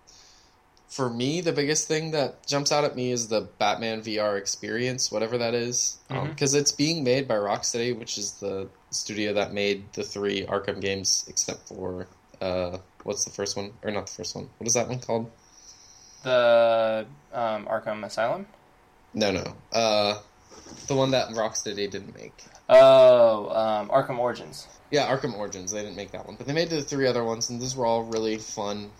for 0.87 1.09
me, 1.09 1.41
the 1.41 1.51
biggest 1.51 1.87
thing 1.87 2.11
that 2.11 2.45
jumps 2.47 2.71
out 2.71 2.83
at 2.85 2.95
me 2.95 3.11
is 3.11 3.27
the 3.27 3.41
Batman 3.59 4.01
VR 4.01 4.37
experience, 4.37 5.11
whatever 5.11 5.37
that 5.37 5.53
is, 5.53 5.97
because 6.09 6.53
it's 6.53 6.71
being 6.71 7.03
made 7.03 7.27
by 7.27 7.35
Rocksteady, 7.35 7.97
which 7.97 8.17
is 8.17 8.33
the 8.33 8.69
studio 8.89 9.33
that 9.33 9.53
made 9.53 9.91
the 9.93 10.03
three 10.03 10.45
Arkham 10.45 10.79
games, 10.81 11.25
except 11.27 11.67
for 11.67 12.07
uh, 12.41 12.77
what's 13.03 13.25
the 13.25 13.31
first 13.31 13.55
one? 13.57 13.71
Or 13.83 13.91
not 13.91 14.07
the 14.07 14.13
first 14.13 14.35
one? 14.35 14.49
What 14.57 14.67
is 14.67 14.73
that 14.75 14.87
one 14.87 14.99
called? 14.99 15.31
The 16.23 17.05
um, 17.33 17.65
Arkham 17.67 18.03
Asylum. 18.05 18.47
No, 19.17 19.31
no, 19.31 19.51
uh, 19.71 20.19
the 20.85 20.93
one 20.93 21.09
that 21.09 21.29
Rocksteady 21.29 21.89
didn't 21.89 22.15
make. 22.15 22.43
Oh, 22.69 23.49
um, 23.49 23.89
Arkham 23.89 24.19
Origins. 24.19 24.67
Yeah, 24.91 25.07
Arkham 25.07 25.33
Origins. 25.33 25.71
They 25.71 25.81
didn't 25.81 25.95
make 25.95 26.11
that 26.11 26.27
one, 26.27 26.35
but 26.35 26.45
they 26.45 26.53
made 26.53 26.69
the 26.69 26.83
three 26.83 27.07
other 27.07 27.23
ones, 27.23 27.49
and 27.49 27.59
these 27.59 27.75
were 27.75 27.87
all 27.87 28.03
really 28.03 28.37
fun 28.37 28.91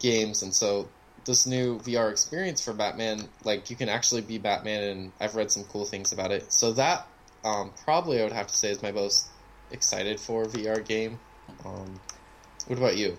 games. 0.00 0.42
And 0.42 0.52
so, 0.52 0.88
this 1.26 1.46
new 1.46 1.78
VR 1.78 2.10
experience 2.10 2.64
for 2.64 2.72
Batman, 2.72 3.28
like 3.44 3.70
you 3.70 3.76
can 3.76 3.88
actually 3.88 4.22
be 4.22 4.38
Batman, 4.38 4.82
and 4.82 5.12
I've 5.20 5.36
read 5.36 5.52
some 5.52 5.62
cool 5.62 5.84
things 5.84 6.10
about 6.10 6.32
it. 6.32 6.52
So 6.52 6.72
that 6.72 7.06
um, 7.44 7.70
probably 7.84 8.18
I 8.18 8.24
would 8.24 8.32
have 8.32 8.48
to 8.48 8.56
say 8.56 8.72
is 8.72 8.82
my 8.82 8.90
most 8.90 9.28
excited 9.70 10.18
for 10.18 10.46
VR 10.46 10.84
game. 10.84 11.20
Um, 11.64 12.00
what 12.66 12.78
about 12.80 12.96
you? 12.96 13.16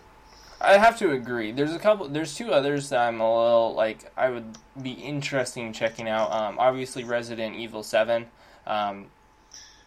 I 0.60 0.78
have 0.78 0.98
to 1.00 1.12
agree. 1.12 1.52
There's 1.52 1.74
a 1.74 1.80
couple. 1.80 2.08
There's 2.10 2.36
two 2.36 2.52
others 2.52 2.90
that 2.90 3.00
I'm 3.08 3.22
a 3.22 3.44
little 3.44 3.74
like 3.76 4.12
I 4.18 4.30
would 4.30 4.58
be 4.82 4.92
interested 4.92 5.62
in 5.62 5.74
checking 5.74 6.08
out. 6.10 6.32
Um, 6.32 6.58
obviously, 6.60 7.04
Resident 7.04 7.56
Evil 7.56 7.84
Seven. 7.84 8.26
Um, 8.66 9.08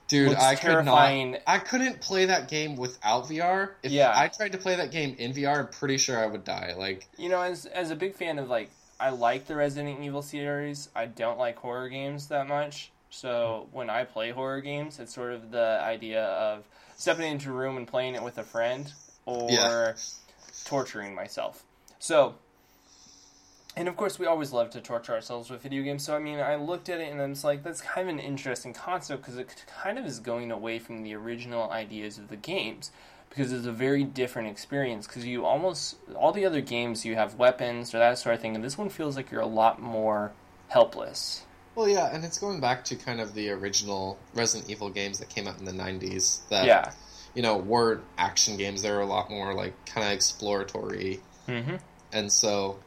Dude, 0.08 0.36
I 0.36 0.56
could 0.56 0.84
not. 0.84 1.40
I 1.46 1.58
couldn't 1.58 2.00
play 2.00 2.26
that 2.26 2.48
game 2.48 2.74
without 2.76 3.26
VR. 3.28 3.70
If 3.84 3.92
Yeah. 3.92 4.12
I 4.12 4.26
tried 4.26 4.52
to 4.52 4.58
play 4.58 4.74
that 4.74 4.90
game 4.90 5.14
in 5.18 5.32
VR, 5.32 5.58
I'm 5.60 5.68
pretty 5.68 5.98
sure 5.98 6.18
I 6.18 6.26
would 6.26 6.42
die. 6.42 6.74
Like, 6.76 7.06
you 7.16 7.28
know, 7.28 7.40
as 7.40 7.66
as 7.66 7.90
a 7.92 7.96
big 7.96 8.14
fan 8.16 8.38
of 8.40 8.48
like, 8.48 8.70
I 8.98 9.10
like 9.10 9.46
the 9.46 9.54
Resident 9.54 10.00
Evil 10.02 10.22
series. 10.22 10.88
I 10.96 11.06
don't 11.06 11.38
like 11.38 11.58
horror 11.58 11.88
games 11.88 12.26
that 12.26 12.48
much. 12.48 12.90
So 13.10 13.68
when 13.72 13.88
I 13.90 14.04
play 14.04 14.30
horror 14.30 14.60
games, 14.60 14.98
it's 14.98 15.14
sort 15.14 15.32
of 15.32 15.50
the 15.52 15.80
idea 15.82 16.24
of 16.24 16.64
stepping 16.96 17.30
into 17.30 17.50
a 17.50 17.52
room 17.52 17.76
and 17.76 17.86
playing 17.86 18.14
it 18.16 18.22
with 18.22 18.38
a 18.38 18.44
friend, 18.44 18.92
or 19.26 19.48
Yeah. 19.50 19.92
Torturing 20.70 21.16
myself. 21.16 21.64
So, 21.98 22.36
and 23.76 23.88
of 23.88 23.96
course, 23.96 24.20
we 24.20 24.26
always 24.26 24.52
love 24.52 24.70
to 24.70 24.80
torture 24.80 25.12
ourselves 25.12 25.50
with 25.50 25.62
video 25.62 25.82
games. 25.82 26.04
So, 26.04 26.14
I 26.14 26.20
mean, 26.20 26.38
I 26.38 26.54
looked 26.54 26.88
at 26.88 27.00
it 27.00 27.10
and 27.10 27.20
I'm 27.20 27.34
like, 27.42 27.64
that's 27.64 27.80
kind 27.80 28.08
of 28.08 28.14
an 28.14 28.20
interesting 28.20 28.72
concept 28.72 29.22
because 29.22 29.36
it 29.36 29.64
kind 29.82 29.98
of 29.98 30.06
is 30.06 30.20
going 30.20 30.52
away 30.52 30.78
from 30.78 31.02
the 31.02 31.12
original 31.14 31.68
ideas 31.72 32.18
of 32.18 32.28
the 32.28 32.36
games. 32.36 32.92
Because 33.28 33.52
it's 33.52 33.66
a 33.66 33.72
very 33.72 34.04
different 34.04 34.48
experience. 34.48 35.08
Because 35.08 35.26
you 35.26 35.44
almost, 35.44 35.96
all 36.16 36.30
the 36.32 36.46
other 36.46 36.60
games, 36.60 37.04
you 37.04 37.16
have 37.16 37.34
weapons 37.34 37.92
or 37.92 37.98
that 37.98 38.18
sort 38.18 38.36
of 38.36 38.40
thing. 38.40 38.54
And 38.54 38.64
this 38.64 38.78
one 38.78 38.90
feels 38.90 39.16
like 39.16 39.32
you're 39.32 39.40
a 39.40 39.46
lot 39.46 39.80
more 39.80 40.32
helpless. 40.68 41.42
well, 41.74 41.88
yeah, 41.88 42.14
and 42.14 42.24
it's 42.24 42.38
going 42.38 42.60
back 42.60 42.84
to 42.86 42.96
kind 42.96 43.20
of 43.20 43.34
the 43.34 43.50
original 43.50 44.18
Resident 44.34 44.70
Evil 44.70 44.90
games 44.90 45.18
that 45.18 45.28
came 45.28 45.48
out 45.48 45.58
in 45.58 45.64
the 45.64 45.72
'90s. 45.72 46.40
That 46.48 46.64
yeah. 46.66 46.92
You 47.34 47.42
know, 47.42 47.56
weren't 47.56 48.02
action 48.18 48.56
games. 48.56 48.82
They 48.82 48.90
were 48.90 49.00
a 49.00 49.06
lot 49.06 49.30
more 49.30 49.54
like 49.54 49.74
kind 49.86 50.06
of 50.06 50.12
exploratory, 50.12 51.20
hmm 51.46 51.76
and 52.12 52.32
so, 52.32 52.78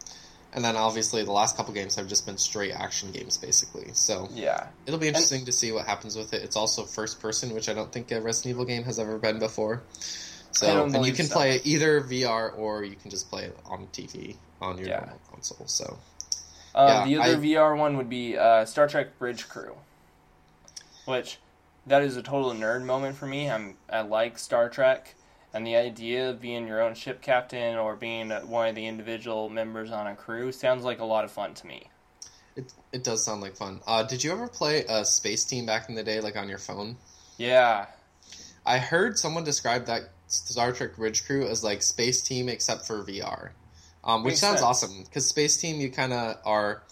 and 0.52 0.66
then 0.66 0.76
obviously 0.76 1.24
the 1.24 1.32
last 1.32 1.56
couple 1.56 1.74
games 1.74 1.96
have 1.96 2.08
just 2.10 2.26
been 2.26 2.38
straight 2.38 2.74
action 2.74 3.12
games, 3.12 3.38
basically. 3.38 3.89
So 3.94 4.28
Yeah. 4.34 4.68
it'll 4.86 5.00
be 5.00 5.08
interesting 5.08 5.46
to 5.46 5.52
see 5.54 5.72
what 5.72 5.86
happens 5.86 6.18
with 6.18 6.34
it. 6.34 6.44
It's 6.44 6.58
also 6.58 6.84
first 6.84 7.22
person, 7.22 7.54
which 7.54 7.70
I 7.70 7.74
don't 7.74 7.89
think 7.91 8.12
a 8.12 8.20
Resident 8.20 8.52
Evil 8.56 8.66
game 8.66 8.84
has 8.84 9.00
ever 9.00 9.18
been 9.18 9.39
before. 9.39 9.82
So, 10.52 10.84
and 10.84 11.06
you 11.06 11.14
can 11.14 11.26
so. 11.28 11.36
play 11.36 11.56
it 11.56 11.62
either 11.66 12.02
VR 12.02 12.54
or 12.58 12.84
you 12.84 12.96
can 12.98 13.10
just 13.12 13.30
play 13.30 13.46
it 13.46 13.58
on 13.66 13.88
TV 13.88 14.36
on 14.62 14.78
your 14.78 14.89
Yeah. 14.89 15.00
normal 15.00 15.20
console. 15.32 15.68
So, 15.68 15.98
Um, 16.76 16.88
Yeah, 16.88 17.06
the 17.06 17.18
other 17.24 17.38
I- 17.38 17.39
VR 17.39 17.76
one 17.78 17.96
would 17.98 18.10
be 18.10 18.38
uh, 18.38 18.66
Star 18.66 18.88
Trek 18.88 19.18
Bridge 19.20 19.48
Crew, 19.48 19.76
which 21.06 21.38
that 21.88 22.02
is 22.04 22.18
a 22.18 22.24
total 22.24 22.52
nerd 22.54 22.84
moment 22.84 23.16
for 23.18 23.26
me. 23.26 23.50
I'm 23.50 23.78
I 23.90 24.02
like 24.02 24.38
Star 24.40 24.70
Trek, 24.70 25.16
and 25.54 25.66
the 25.66 25.76
idea 25.76 26.30
of 26.30 26.42
being 26.42 26.68
your 26.68 26.82
own 26.82 26.94
ship 26.96 27.22
captain 27.22 27.76
or 27.78 27.96
being 27.96 28.30
one 28.30 28.70
of 28.70 28.76
the 28.76 28.86
individual 28.88 29.50
members 29.50 29.92
on 29.92 30.08
a 30.08 30.16
crew 30.16 30.52
sounds 30.52 30.84
like 30.84 31.00
a 31.00 31.06
lot 31.06 31.24
of 31.24 31.32
fun 31.32 31.54
to 31.56 31.68
me. 31.68 31.90
it 32.56 32.72
it 32.92 33.04
does 33.04 33.24
sound 33.26 33.42
like 33.42 33.56
fun. 33.56 33.82
Uh, 33.88 34.04
did 34.04 34.24
you 34.24 34.32
ever 34.32 34.48
play 34.48 34.86
a 34.88 35.04
Space 35.06 35.44
Team 35.46 35.66
back 35.66 35.90
in 35.90 35.96
the 35.96 36.04
day, 36.04 36.20
like 36.22 36.36
on 36.36 36.48
your 36.50 36.58
phone? 36.60 36.98
Yeah, 37.38 37.88
I 38.66 38.78
heard 38.78 39.18
someone 39.18 39.44
describe 39.44 39.88
that 39.88 40.04
Star 40.28 40.72
Trek 40.72 40.96
Bridge 40.96 41.26
Crew 41.26 41.48
as 41.48 41.64
like 41.64 41.82
Space 41.82 42.22
Team 42.22 42.48
except 42.48 42.86
for 42.88 43.04
VR, 43.04 43.50
um, 44.04 44.24
which 44.24 44.32
Makes 44.34 44.40
sounds 44.42 44.60
sense. 44.60 44.84
awesome 44.84 45.04
because 45.04 45.28
Space 45.28 45.58
Team 45.58 45.82
you 45.82 45.92
kind 45.92 46.14
of 46.14 46.38
are 46.46 46.84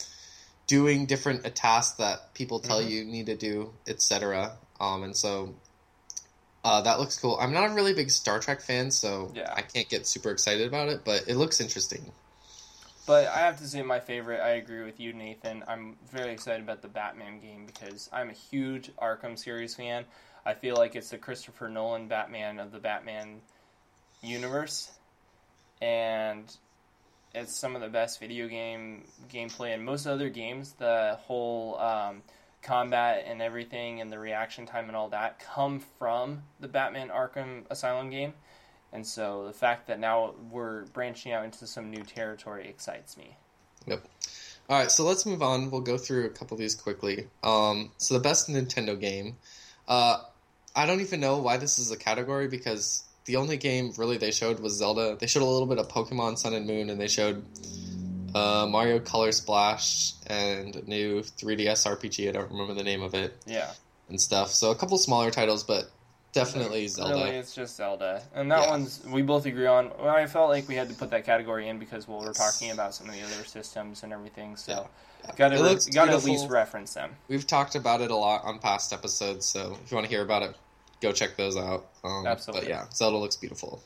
doing 0.68 1.06
different 1.06 1.44
tasks 1.56 1.98
that 1.98 2.34
people 2.34 2.60
tell 2.60 2.82
Mhm. 2.82 2.90
you 2.90 3.04
need 3.06 3.26
to 3.28 3.36
do, 3.36 3.74
etc. 3.88 4.58
Um, 4.82 5.04
and 5.04 5.16
so 5.16 5.54
uh, 6.64 6.82
that 6.82 7.00
looks 7.00 7.20
cool. 7.20 7.38
I'm 7.40 7.54
not 7.54 7.70
a 7.70 7.74
really 7.74 7.94
big 7.94 8.10
Star 8.10 8.40
Trek 8.40 8.62
fan, 8.62 8.90
so 8.90 9.32
Yeah. 9.36 9.54
I 9.56 9.62
can't 9.62 9.88
get 9.88 10.08
super 10.08 10.32
excited 10.32 10.68
about 10.68 10.90
it, 10.90 11.02
but 11.06 11.28
it 11.28 11.36
looks 11.36 11.62
interesting. 11.62 12.12
but 13.06 13.28
I 13.28 13.40
have 13.40 13.58
to 13.60 13.68
say 13.68 13.82
my 13.84 14.00
favorite. 14.00 14.42
I 14.42 14.52
agree 14.52 14.84
with 14.84 15.00
you, 15.00 15.14
Nathan. 15.14 15.64
I'm 15.68 15.98
very 16.12 16.32
excited 16.34 16.62
about 16.62 16.82
the 16.82 16.88
Batman 16.88 17.40
game 17.40 17.66
because 17.66 18.10
I'm 18.12 18.30
a 18.30 18.34
huge 18.34 18.92
Arkham 18.98 19.38
series 19.38 19.76
fan. 19.76 20.06
I 20.46 20.56
feel 20.56 20.76
like 20.76 20.96
it's 20.96 21.10
the 21.12 21.18
Christopher 21.20 21.70
Nolan 21.70 22.08
Batman 22.08 22.60
of 22.60 22.72
the 22.72 22.80
Batman 22.80 23.42
universe, 24.24 24.90
and 25.82 26.44
it's 27.36 27.56
some 27.56 27.76
of 27.76 27.82
the 27.82 27.90
best 27.90 28.20
video 28.20 28.48
game 28.48 29.04
gameplay. 29.32 29.74
And 29.74 29.84
most 29.86 30.08
other 30.08 30.30
games, 30.30 30.74
the 30.74 31.18
whole 31.22 31.78
um, 31.80 32.24
combat 32.62 33.26
and 33.28 33.42
everything, 33.42 34.02
and 34.02 34.12
the 34.12 34.20
reaction 34.20 34.66
time 34.66 34.88
and 34.88 34.96
all 34.96 35.10
that 35.10 35.40
come 35.40 35.82
from 35.98 36.44
the 36.60 36.68
Batman 36.68 37.10
Arkham 37.10 37.64
Asylum 37.70 38.10
game. 38.10 38.34
And 38.94 39.06
so 39.06 39.46
the 39.48 39.54
fact 39.54 39.88
that 39.88 40.00
now 40.00 40.34
we're 40.52 40.86
branching 40.88 41.32
out 41.32 41.46
into 41.46 41.66
some 41.66 41.90
new 41.90 42.04
territory 42.04 42.68
excites 42.68 43.18
me. 43.18 43.38
Yep. 43.88 44.06
All 44.70 44.78
right, 44.78 44.92
so 44.92 45.04
let's 45.04 45.26
move 45.26 45.42
on. 45.42 45.72
We'll 45.72 45.82
go 45.82 45.98
through 45.98 46.26
a 46.26 46.30
couple 46.30 46.56
of 46.56 46.60
these 46.60 46.76
quickly. 46.76 47.28
Um, 47.44 47.92
so 47.98 48.14
the 48.14 48.20
best 48.20 48.50
Nintendo 48.50 49.00
game. 49.00 49.38
Uh, 49.88 50.22
I 50.76 50.86
don't 50.86 51.02
even 51.02 51.20
know 51.20 51.40
why 51.40 51.58
this 51.58 51.80
is 51.80 51.92
a 51.92 51.98
category 51.98 52.48
because 52.48 53.04
the 53.26 53.38
only 53.38 53.58
game 53.58 53.92
really 53.98 54.18
they 54.18 54.32
showed 54.32 54.60
was 54.60 54.74
Zelda. 54.74 55.18
They 55.20 55.28
showed 55.28 55.44
a 55.44 55.46
little 55.46 55.68
bit 55.68 55.78
of 55.78 55.88
Pokemon 55.88 56.38
Sun 56.38 56.54
and 56.54 56.66
Moon, 56.68 56.90
and 56.90 57.00
they 57.00 57.08
showed 57.08 57.44
uh, 58.36 58.68
Mario 58.70 59.00
Color 59.00 59.32
Splash 59.32 60.14
and 60.28 60.76
a 60.76 60.82
new 60.90 61.22
3DS 61.22 61.86
RPG. 61.86 62.30
I 62.30 62.32
don't 62.32 62.52
remember 62.52 62.74
the 62.74 62.84
name 62.84 63.02
of 63.02 63.14
it 63.14 63.36
Yeah. 63.46 63.72
and 64.10 64.20
stuff. 64.20 64.52
So 64.52 64.72
a 64.72 64.76
couple 64.76 64.98
smaller 64.98 65.32
titles, 65.32 65.64
but 65.64 65.90
definitely 66.34 66.88
Zelda. 66.88 67.14
Really, 67.16 67.30
it's 67.38 67.54
just 67.54 67.76
Zelda, 67.76 68.22
and 68.34 68.52
that 68.52 68.62
Yeah. 68.64 68.70
one's 68.70 69.04
we 69.06 69.22
both 69.22 69.46
agree 69.46 69.68
on. 69.68 69.92
Well, 70.00 70.10
I 70.16 70.26
felt 70.28 70.50
like 70.50 70.68
we 70.68 70.76
had 70.76 70.88
to 70.90 70.96
put 70.96 71.10
that 71.12 71.26
category 71.26 71.68
in 71.68 71.78
because 71.80 72.08
well, 72.08 72.20
we're 72.22 72.34
talking 72.34 72.72
about 72.72 72.94
some 72.96 73.10
of 73.10 73.16
the 73.16 73.22
other 73.22 73.44
systems 73.46 74.04
and 74.04 74.14
everything, 74.14 74.56
so 74.56 74.88
Yeah. 75.26 75.32
gotta 75.36 75.62
re- 75.62 75.78
gotta 75.94 76.14
at 76.14 76.24
least 76.24 76.48
reference 76.50 76.94
them. 76.94 77.16
We've 77.28 77.46
talked 77.46 77.76
about 77.76 78.02
it 78.02 78.12
a 78.12 78.16
lot 78.16 78.44
on 78.46 78.60
past 78.60 78.94
episodes, 78.94 79.46
so 79.46 79.78
if 79.84 79.92
you 79.92 79.96
want 79.96 80.06
to 80.06 80.10
hear 80.10 80.22
about 80.24 80.44
it, 80.44 80.56
go 81.02 81.12
check 81.12 81.36
those 81.36 81.58
out. 81.58 81.86
Um, 82.04 82.26
Absolutely. 82.26 82.68
But 82.68 82.70
yeah, 82.70 82.86
Zelda 82.94 83.18
looks 83.18 83.36
beautiful. 83.36 83.82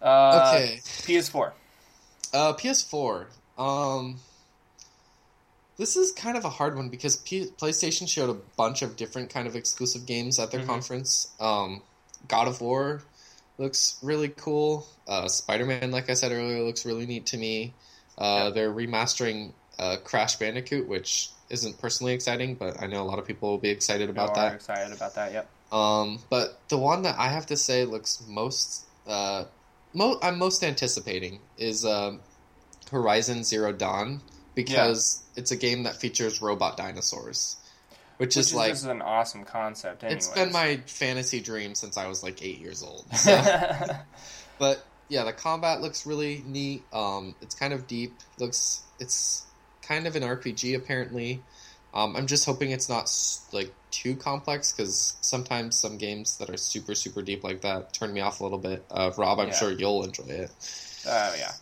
Uh, 0.00 0.52
Okay. 0.54 0.80
PS4. 1.02 1.52
Uh, 2.32 2.52
PS4. 2.54 3.26
Um, 3.58 4.18
This 5.76 5.96
is 5.96 6.12
kind 6.12 6.36
of 6.36 6.44
a 6.44 6.50
hard 6.50 6.76
one 6.76 6.90
because 6.90 7.16
P- 7.16 7.50
PlayStation 7.58 8.06
showed 8.06 8.28
a 8.28 8.34
bunch 8.34 8.82
of 8.82 8.96
different 8.96 9.30
kind 9.30 9.46
of 9.48 9.56
exclusive 9.56 10.04
games 10.04 10.38
at 10.38 10.50
their 10.50 10.60
Mhm. 10.60 10.66
conference. 10.66 11.28
Um, 11.40 11.80
God 12.28 12.48
of 12.48 12.60
War 12.60 13.00
looks 13.56 13.94
really 14.02 14.28
cool. 14.28 14.86
Uh, 15.08 15.26
Spider 15.28 15.64
Man, 15.64 15.90
like 15.90 16.10
I 16.10 16.14
said 16.14 16.32
earlier, 16.32 16.62
looks 16.62 16.84
really 16.84 17.06
neat 17.06 17.24
to 17.26 17.38
me. 17.38 17.72
Uh, 18.18 18.24
Yeah. 18.24 18.50
They're 18.50 18.72
remastering 18.72 19.52
uh, 19.78 19.96
Crash 20.04 20.36
Bandicoot, 20.36 20.86
which 20.86 21.30
isn't 21.48 21.80
personally 21.80 22.12
exciting, 22.12 22.54
but 22.56 22.82
I 22.82 22.86
know 22.86 23.00
a 23.02 23.08
lot 23.08 23.18
of 23.18 23.26
people 23.26 23.48
will 23.48 23.56
be 23.56 23.70
excited 23.70 24.10
about 24.10 24.28
People 24.34 24.42
that. 24.42 24.54
excited 24.56 24.92
about 24.92 25.14
that. 25.14 25.32
Yep. 25.32 25.48
Um, 25.72 26.22
but 26.28 26.58
the 26.68 26.76
one 26.76 27.00
that 27.04 27.18
I 27.18 27.28
have 27.28 27.46
to 27.46 27.56
say 27.56 27.86
looks 27.86 28.20
most, 28.28 28.84
uh, 29.06 29.44
mo- 29.92 30.18
I'm 30.22 30.38
most 30.38 30.62
anticipating 30.62 31.40
is 31.56 31.84
um 31.84 32.20
Horizon 32.90 33.44
Zero 33.44 33.72
Dawn 33.72 34.20
because 34.54 35.22
it's 35.36 35.52
a 35.52 35.56
game 35.56 35.84
that 35.84 35.96
features 35.96 36.42
robot 36.42 36.76
dinosaurs, 36.76 37.56
which, 38.16 38.28
Which 38.28 38.36
is 38.36 38.48
is 38.48 38.54
like 38.54 38.74
an 38.84 39.02
awesome 39.02 39.44
concept. 39.44 40.04
Anyways. 40.04 40.26
it's 40.26 40.34
been 40.34 40.52
my 40.52 40.80
fantasy 40.86 41.40
dream 41.40 41.74
since 41.74 41.96
I 41.96 42.08
was 42.08 42.22
like 42.22 42.42
eight 42.42 42.58
years 42.58 42.82
old. 42.82 43.06
So. 43.16 43.40
but 44.58 44.84
yeah, 45.08 45.24
the 45.24 45.32
combat 45.32 45.80
looks 45.80 46.06
really 46.06 46.42
neat. 46.46 46.82
Um, 46.92 47.34
it's 47.40 47.54
kind 47.54 47.72
of 47.72 47.86
deep. 47.86 48.14
Looks 48.38 48.82
it's 48.98 49.44
kind 49.82 50.06
of 50.06 50.16
an 50.16 50.22
RPG 50.22 50.76
apparently. 50.76 51.42
Um, 51.92 52.14
I'm 52.16 52.26
just 52.26 52.44
hoping 52.44 52.70
it's 52.70 52.88
not 52.88 53.10
like 53.52 53.72
too 53.90 54.14
complex 54.16 54.70
because 54.72 55.16
sometimes 55.20 55.78
some 55.78 55.98
games 55.98 56.38
that 56.38 56.48
are 56.48 56.56
super 56.56 56.94
super 56.94 57.22
deep 57.22 57.42
like 57.42 57.62
that 57.62 57.92
turn 57.92 58.12
me 58.12 58.20
off 58.20 58.40
a 58.40 58.44
little 58.44 58.58
bit. 58.58 58.84
Uh, 58.90 59.10
Rob, 59.16 59.40
I'm 59.40 59.48
Yeah. 59.48 59.54
sure 59.54 59.72
you'll 59.72 60.04
enjoy 60.04 60.24
it. 60.24 60.50
Oh 61.06 61.34
yeah, 61.36 61.52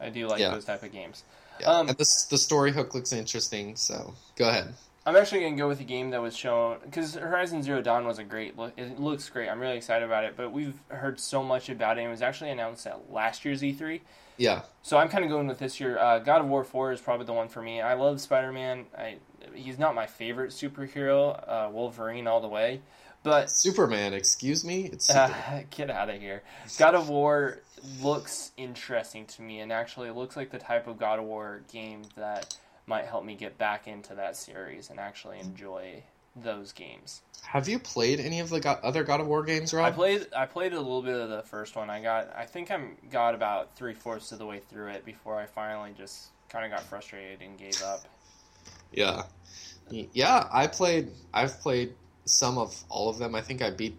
I 0.00 0.08
do 0.10 0.26
like 0.26 0.40
Yeah. 0.40 0.50
those 0.50 0.64
type 0.64 0.82
of 0.82 0.92
games. 0.92 1.22
Yeah. 1.60 1.66
Um, 1.68 1.88
and 1.88 1.98
this 1.98 2.24
the 2.24 2.38
story 2.38 2.72
hook 2.72 2.94
looks 2.94 3.12
interesting. 3.12 3.76
So 3.76 4.14
go 4.36 4.48
ahead. 4.48 4.74
I'm 5.06 5.16
actually 5.16 5.40
gonna 5.42 5.56
go 5.56 5.68
with 5.68 5.80
a 5.80 5.84
game 5.84 6.10
that 6.10 6.20
was 6.20 6.36
shown 6.36 6.78
because 6.84 7.14
Horizon 7.14 7.62
Zero 7.62 7.80
Dawn 7.80 8.06
was 8.06 8.18
a 8.18 8.24
great 8.24 8.58
look. 8.58 8.72
It 8.76 8.98
looks 9.00 9.28
great. 9.30 9.48
I'm 9.48 9.60
really 9.60 9.76
excited 9.76 10.04
about 10.04 10.24
it. 10.24 10.36
But 10.36 10.52
we've 10.52 10.78
heard 10.88 11.18
so 11.20 11.42
much 11.42 11.68
about 11.68 11.96
it. 11.98 12.02
It 12.02 12.08
was 12.08 12.22
actually 12.22 12.50
announced 12.50 12.86
at 12.86 13.10
last 13.12 13.44
year's 13.44 13.62
E3. 13.62 14.00
Yeah, 14.36 14.62
So 14.82 14.96
I'm 14.96 15.10
kind 15.10 15.22
of 15.22 15.30
going 15.30 15.46
with 15.48 15.58
this 15.58 15.80
year. 15.80 15.98
Uh, 15.98 16.18
God 16.18 16.40
of 16.40 16.48
War 16.48 16.64
4 16.64 16.92
is 16.92 17.00
probably 17.02 17.26
the 17.26 17.32
one 17.34 17.48
for 17.48 17.60
me. 17.60 17.82
I 17.82 17.92
love 17.92 18.22
Spider 18.22 18.52
Man. 18.52 18.86
I 18.96 19.16
he's 19.54 19.78
not 19.78 19.94
my 19.94 20.06
favorite 20.06 20.50
superhero. 20.50 21.42
Uh, 21.48 21.68
Wolverine 21.70 22.26
all 22.26 22.40
the 22.40 22.48
way, 22.48 22.80
but 23.22 23.50
Superman. 23.50 24.14
Excuse 24.14 24.64
me. 24.64 24.86
It's 24.86 25.06
Superman. 25.08 25.34
uh, 25.52 25.62
get 25.70 25.90
out 25.90 26.10
of 26.10 26.20
here. 26.20 26.42
God 26.78 26.94
of 26.94 27.08
War 27.08 27.58
looks 28.02 28.52
interesting 28.56 29.26
to 29.26 29.42
me, 29.42 29.60
and 29.60 29.72
actually 29.72 30.10
looks 30.10 30.36
like 30.36 30.50
the 30.50 30.58
type 30.58 30.86
of 30.86 30.98
God 30.98 31.18
of 31.18 31.24
War 31.24 31.62
game 31.72 32.02
that 32.16 32.56
might 32.86 33.04
help 33.06 33.24
me 33.24 33.34
get 33.34 33.56
back 33.58 33.86
into 33.86 34.14
that 34.16 34.36
series 34.36 34.90
and 34.90 34.98
actually 34.98 35.38
enjoy 35.38 36.02
those 36.36 36.72
games. 36.72 37.22
Have 37.42 37.68
you 37.68 37.78
played 37.78 38.20
any 38.20 38.40
of 38.40 38.50
the 38.50 38.60
go- 38.60 38.78
other 38.82 39.02
God 39.04 39.20
of 39.20 39.26
War 39.26 39.42
games, 39.42 39.72
Rob? 39.72 39.86
I 39.86 39.90
played 39.90 40.26
I 40.36 40.46
played 40.46 40.72
a 40.72 40.78
little 40.78 41.02
bit 41.02 41.14
of 41.20 41.28
the 41.30 41.42
first 41.42 41.74
one. 41.74 41.88
I 41.90 42.00
got 42.02 42.34
I 42.36 42.44
think 42.46 42.70
I'm 42.70 42.96
got 43.10 43.34
about 43.34 43.74
three 43.76 43.94
fourths 43.94 44.30
of 44.32 44.38
the 44.38 44.46
way 44.46 44.60
through 44.60 44.88
it 44.88 45.04
before 45.04 45.38
I 45.38 45.46
finally 45.46 45.92
just 45.96 46.28
kind 46.48 46.64
of 46.64 46.70
got 46.70 46.82
frustrated 46.86 47.40
and 47.42 47.58
gave 47.58 47.82
up. 47.82 48.04
Yeah. 48.92 49.22
Yeah, 49.90 50.46
I 50.52 50.66
played 50.66 51.10
I've 51.32 51.60
played 51.60 51.94
some 52.24 52.58
of 52.58 52.82
all 52.88 53.08
of 53.08 53.18
them. 53.18 53.34
I 53.34 53.40
think 53.40 53.62
I 53.62 53.70
beat 53.70 53.96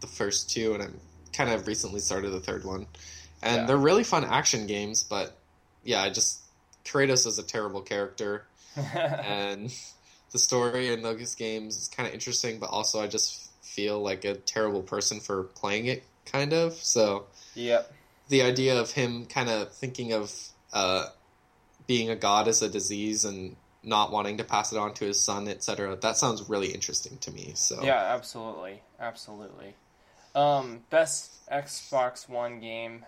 the 0.00 0.06
first 0.06 0.50
two 0.50 0.74
and 0.74 0.82
I'm 0.82 1.00
kind 1.32 1.50
of 1.50 1.66
recently 1.66 2.00
started 2.00 2.30
the 2.30 2.40
third 2.40 2.64
one. 2.64 2.86
And 3.42 3.56
Yeah. 3.62 3.66
they're 3.66 3.76
really 3.76 4.04
fun 4.04 4.24
action 4.24 4.66
games, 4.66 5.04
but 5.04 5.36
yeah, 5.84 6.02
I 6.02 6.10
just 6.10 6.40
Kratos 6.84 7.26
is 7.26 7.38
a 7.38 7.42
terrible 7.42 7.80
character 7.82 8.44
and 8.76 9.72
the 10.32 10.38
story 10.38 10.92
in 10.92 11.02
those 11.02 11.34
games 11.34 11.76
is 11.76 11.88
kind 11.88 12.06
of 12.08 12.14
interesting, 12.14 12.58
but 12.58 12.70
also 12.70 13.00
I 13.00 13.06
just 13.06 13.50
feel 13.62 14.00
like 14.00 14.24
a 14.24 14.34
terrible 14.34 14.82
person 14.82 15.20
for 15.20 15.44
playing 15.44 15.86
it 15.86 16.04
kind 16.26 16.52
of. 16.52 16.74
So 16.74 17.26
yep. 17.54 17.92
the 18.28 18.42
idea 18.42 18.80
of 18.80 18.90
him 18.92 19.26
kind 19.26 19.48
of 19.48 19.72
thinking 19.72 20.12
of 20.12 20.32
uh, 20.72 21.06
being 21.86 22.10
a 22.10 22.16
god 22.16 22.46
as 22.48 22.62
a 22.62 22.68
disease 22.68 23.24
and 23.24 23.56
not 23.82 24.12
wanting 24.12 24.36
to 24.38 24.44
pass 24.44 24.72
it 24.72 24.78
on 24.78 24.92
to 24.94 25.06
his 25.06 25.22
son, 25.22 25.48
etc. 25.48 25.96
That 25.96 26.16
sounds 26.16 26.48
really 26.48 26.68
interesting 26.68 27.18
to 27.18 27.30
me. 27.30 27.52
So 27.54 27.82
Yeah, 27.82 27.96
absolutely, 28.14 28.82
absolutely. 28.98 29.74
Um, 30.34 30.82
best 30.90 31.32
Xbox 31.50 32.28
One 32.28 32.60
game. 32.60 33.04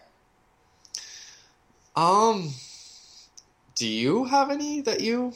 Um, 1.95 2.51
do 3.75 3.87
you 3.87 4.25
have 4.25 4.51
any 4.51 4.81
that 4.83 5.01
you 5.01 5.33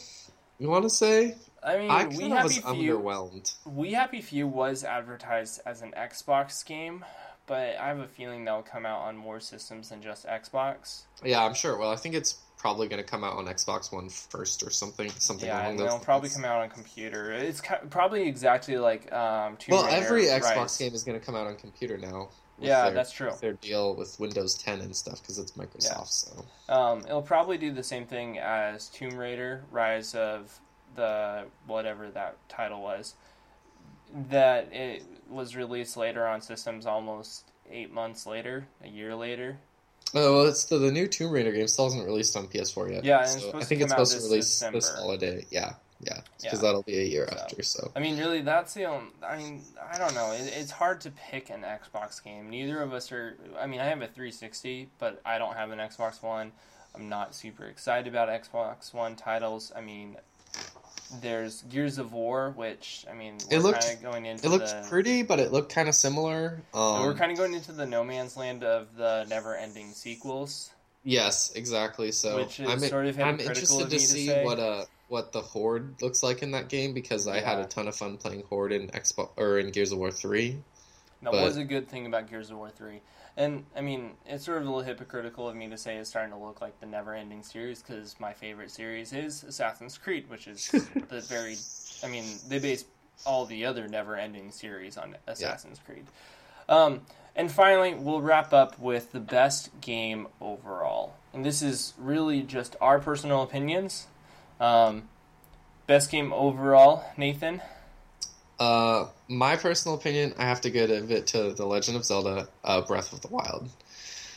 you 0.59 0.68
want 0.68 0.84
to 0.84 0.91
say? 0.91 1.34
I 1.62 1.78
mean, 1.78 1.91
I 1.91 2.07
We 2.07 2.18
kind 2.18 2.32
of 2.32 2.45
was 2.45 2.57
Happy 2.59 2.80
Few. 2.80 2.99
underwhelmed. 2.99 3.55
We 3.66 3.93
Happy 3.93 4.20
Few 4.22 4.47
was 4.47 4.84
advertised 4.84 5.61
as 5.66 5.82
an 5.82 5.93
Xbox 5.97 6.64
game, 6.64 7.05
but 7.47 7.76
I 7.76 7.89
have 7.89 7.99
a 7.99 8.09
feeling 8.09 8.45
that'll 8.45 8.62
come 8.62 8.87
out 8.87 9.01
on 9.03 9.16
more 9.16 9.41
systems 9.41 9.91
than 9.91 10.01
just 10.01 10.26
Xbox. 10.26 11.03
Yeah, 11.24 11.45
I'm 11.45 11.55
sure. 11.55 11.76
Well, 11.76 11.91
I 11.91 11.97
think 11.97 12.14
it's 12.14 12.37
probably 12.66 12.88
going 12.88 13.00
to 13.02 13.08
come 13.08 13.22
out 13.22 13.34
on 13.36 13.46
Xbox 13.46 13.92
One 13.92 14.08
first 14.08 14.64
or 14.64 14.70
something. 14.70 15.08
Something 15.20 15.46
Yeah, 15.46 15.62
along 15.66 15.76
those. 15.76 15.88
they'll 15.88 15.98
probably 16.00 16.30
come 16.30 16.44
out 16.44 16.62
on 16.62 16.68
computer. 16.68 17.32
It's 17.32 17.60
ki- 17.60 17.74
probably 17.90 18.26
exactly 18.26 18.76
like 18.76 19.12
um. 19.12 19.56
Tomb 19.56 19.72
Well, 19.76 19.84
Raider, 19.86 19.96
every 20.04 20.24
Xbox 20.24 20.56
Rise. 20.56 20.76
game 20.78 20.92
is 20.94 21.04
going 21.04 21.18
to 21.18 21.24
come 21.24 21.36
out 21.36 21.46
on 21.46 21.54
computer 21.54 21.96
now. 21.96 22.30
Yeah, 22.58 22.86
their- 22.86 22.94
that's 22.94 23.12
true. 23.12 23.30
Their 23.40 23.52
deal 23.52 23.94
with 23.94 24.18
Windows 24.18 24.54
10 24.54 24.80
and 24.80 24.96
stuff 24.96 25.20
because 25.22 25.38
it's 25.38 25.52
Microsoft. 25.52 26.08
So 26.08 26.44
Um, 26.68 27.00
it'll 27.06 27.22
probably 27.22 27.56
do 27.58 27.70
the 27.70 27.84
same 27.84 28.06
thing 28.06 28.38
as 28.40 28.88
Tomb 28.88 29.16
Raider: 29.16 29.62
Rise 29.70 30.14
of 30.16 30.58
the 30.96 31.44
whatever 31.66 32.10
that 32.10 32.36
title 32.48 32.82
was. 32.82 33.14
That 34.30 34.72
it 34.72 35.04
was 35.28 35.54
released 35.54 35.96
later 35.96 36.26
on 36.26 36.40
systems, 36.40 36.84
almost 36.86 37.44
eight 37.70 37.92
months 37.92 38.26
later, 38.26 38.66
a 38.82 38.88
year 38.88 39.14
later. 39.14 39.58
Oh, 40.14 40.36
well, 40.36 40.46
it's 40.46 40.64
the, 40.64 40.78
the 40.78 40.90
new 40.92 41.07
Tomb 41.07 41.30
Raider 41.32 41.52
game 41.52 41.66
still 41.68 41.86
hasn't 41.86 42.07
released 42.07 42.36
on 42.36 42.46
PS4 42.46 42.92
yet. 42.92 43.04
Yeah, 43.04 43.20
and 43.20 43.28
so 43.40 43.48
I 43.54 43.64
think 43.64 43.80
to 43.80 43.84
it's 43.84 43.90
supposed 43.92 44.16
to 44.16 44.22
release 44.24 44.46
December. 44.46 44.78
this 44.78 44.88
holiday. 44.88 45.44
Yeah, 45.50 45.74
yeah, 46.00 46.20
because 46.40 46.59
Yeah. 46.59 46.62
that'll 46.62 46.82
be 46.84 46.98
a 46.98 47.02
year 47.04 47.26
So. 47.30 47.36
after. 47.38 47.62
So 47.62 47.92
I 47.96 48.00
mean, 48.00 48.16
really, 48.18 48.40
that's 48.40 48.72
the 48.74 48.84
only. 48.84 49.11
I 49.26 49.36
mean, 49.36 49.62
I 49.92 49.98
don't 49.98 50.14
know. 50.14 50.32
It, 50.32 50.52
it's 50.57 50.70
hard 50.70 51.00
to 51.02 51.11
pick 51.11 51.50
an 51.50 51.62
Xbox 51.62 52.22
game. 52.22 52.48
Neither 52.50 52.80
of 52.82 52.92
us 52.92 53.11
are. 53.12 53.36
I 53.59 53.66
mean, 53.66 53.80
I 53.80 53.84
have 53.84 54.00
a 54.00 54.07
360, 54.07 54.88
but 54.98 55.20
I 55.26 55.38
don't 55.38 55.54
have 55.57 55.70
an 55.70 55.78
Xbox 55.80 56.22
One. 56.22 56.52
I'm 56.94 57.09
not 57.09 57.34
super 57.34 57.64
excited 57.66 58.07
about 58.07 58.28
Xbox 58.28 58.94
One 58.94 59.16
titles. 59.16 59.70
I 59.76 59.80
mean, 59.82 60.16
there's 61.20 61.62
Gears 61.62 61.98
of 61.98 62.12
War, 62.12 62.50
which 62.57 63.04
I 63.11 63.14
mean, 63.14 63.38
It 63.50 63.61
looked- 63.61 64.02
going 64.02 64.26
into 64.26 64.46
it 64.46 64.48
looked 64.50 64.68
the. 64.68 64.84
pretty, 64.88 65.22
but 65.22 65.38
it 65.40 65.52
looked 65.52 65.72
kind 65.72 65.88
of 65.88 65.94
similar. 65.94 66.61
Um, 66.74 67.02
we're 67.04 67.14
kind 67.14 67.30
of 67.32 67.38
going 67.38 67.54
into 67.54 67.72
the 67.72 67.86
no 67.86 68.02
man's 68.04 68.36
land 68.36 68.64
of 68.64 68.96
the 68.96 69.24
never-ending 69.28 69.92
sequels. 69.92 70.70
yes, 71.04 71.52
exactly. 71.54 72.12
So 72.12 72.36
Which 72.36 72.61
is 72.61 72.68
I'm, 72.68 72.80
sort 72.80 73.07
of 73.07 73.18
I'm 73.20 73.38
interested 73.40 73.82
of 73.82 73.88
to 73.88 73.94
me 73.94 74.00
to 74.00 74.07
see 74.07 74.30
what 74.42 74.59
uh 74.59 74.84
what 75.09 75.30
the 75.32 75.40
Horde 75.40 76.02
looks 76.02 76.22
like 76.24 76.42
in 76.42 76.50
that 76.50 76.68
game 76.68 76.92
because 76.92 77.28
I 77.28 77.38
had 77.40 77.61
a 77.61 77.64
ton 77.64 77.86
of 77.86 77.94
fun 77.94 78.16
playing 78.16 78.42
Horde 78.48 78.72
in 78.72 78.88
Xbox 78.88 79.30
or 79.36 79.59
in 79.61 79.70
Gears 79.70 79.92
of 79.92 79.98
War 79.98 80.11
three. 80.11 80.59
That 81.22 81.30
But- 81.32 81.44
was 81.44 81.57
a 81.57 81.64
good 81.64 81.88
thing 81.88 82.07
about 82.07 82.28
Gears 82.28 82.50
of 82.50 82.59
War 82.59 82.68
3. 82.70 83.00
And, 83.37 83.64
I 83.76 83.82
mean, 83.82 84.12
it's 84.24 84.47
sort 84.47 84.59
of 84.59 84.64
a 84.64 84.66
little 84.66 84.82
hypocritical 84.82 85.49
of 85.49 85.55
me 85.55 85.68
to 85.68 85.76
say 85.76 85.97
it's 85.97 86.09
starting 86.09 86.32
to 86.32 86.39
look 86.39 86.62
like 86.62 86.80
the 86.80 86.87
never 86.87 87.14
ending 87.14 87.43
series 87.43 87.82
because 87.82 88.18
my 88.18 88.32
favorite 88.32 88.70
series 88.70 89.12
is 89.12 89.45
Assassin's 89.45 89.99
Creed, 89.99 90.30
which 90.30 90.49
is 90.49 90.68
the 91.09 91.20
very. 91.20 91.57
I 92.03 92.09
mean, 92.09 92.24
they 92.49 92.59
base 92.59 92.87
all 93.24 93.45
the 93.45 93.66
other 93.66 93.89
never 93.89 94.16
ending 94.16 94.51
series 94.51 94.97
on 94.97 95.16
Assassin's 95.26 95.80
Creed. 95.84 96.07
Um, 96.68 97.03
and 97.34 97.53
finally, 97.53 97.95
we'll 97.95 98.22
wrap 98.22 98.53
up 98.53 98.78
with 98.78 99.12
the 99.12 99.20
best 99.20 99.70
game 99.80 100.28
overall. 100.41 101.14
And 101.34 101.45
this 101.45 101.61
is 101.61 101.93
really 101.99 102.43
just 102.43 102.76
our 102.80 102.99
personal 102.99 103.43
opinions. 103.43 104.07
Um, 104.59 105.09
best 105.87 106.11
game 106.11 106.32
overall, 106.32 107.05
Nathan? 107.16 107.61
Uh, 108.59 109.07
my 109.28 109.57
personal 109.57 109.96
opinion, 109.96 110.34
I 110.38 110.44
have 110.44 110.62
to 110.62 110.70
give 110.70 110.90
it 110.90 111.26
to 111.28 111.52
The 111.52 111.66
Legend 111.66 111.96
of 111.96 112.04
Zelda: 112.04 112.48
uh, 112.64 112.82
Breath 112.82 113.12
of 113.12 113.20
the 113.20 113.28
Wild. 113.28 113.68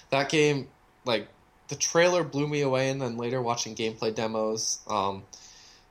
That 0.10 0.30
game, 0.30 0.68
like 1.06 1.28
the 1.70 1.76
trailer, 1.76 2.24
blew 2.24 2.48
me 2.48 2.62
away, 2.62 2.90
and 2.90 3.02
then 3.02 3.18
later 3.18 3.42
watching 3.42 3.76
gameplay 3.76 4.14
demos, 4.14 4.80
um, 4.88 5.24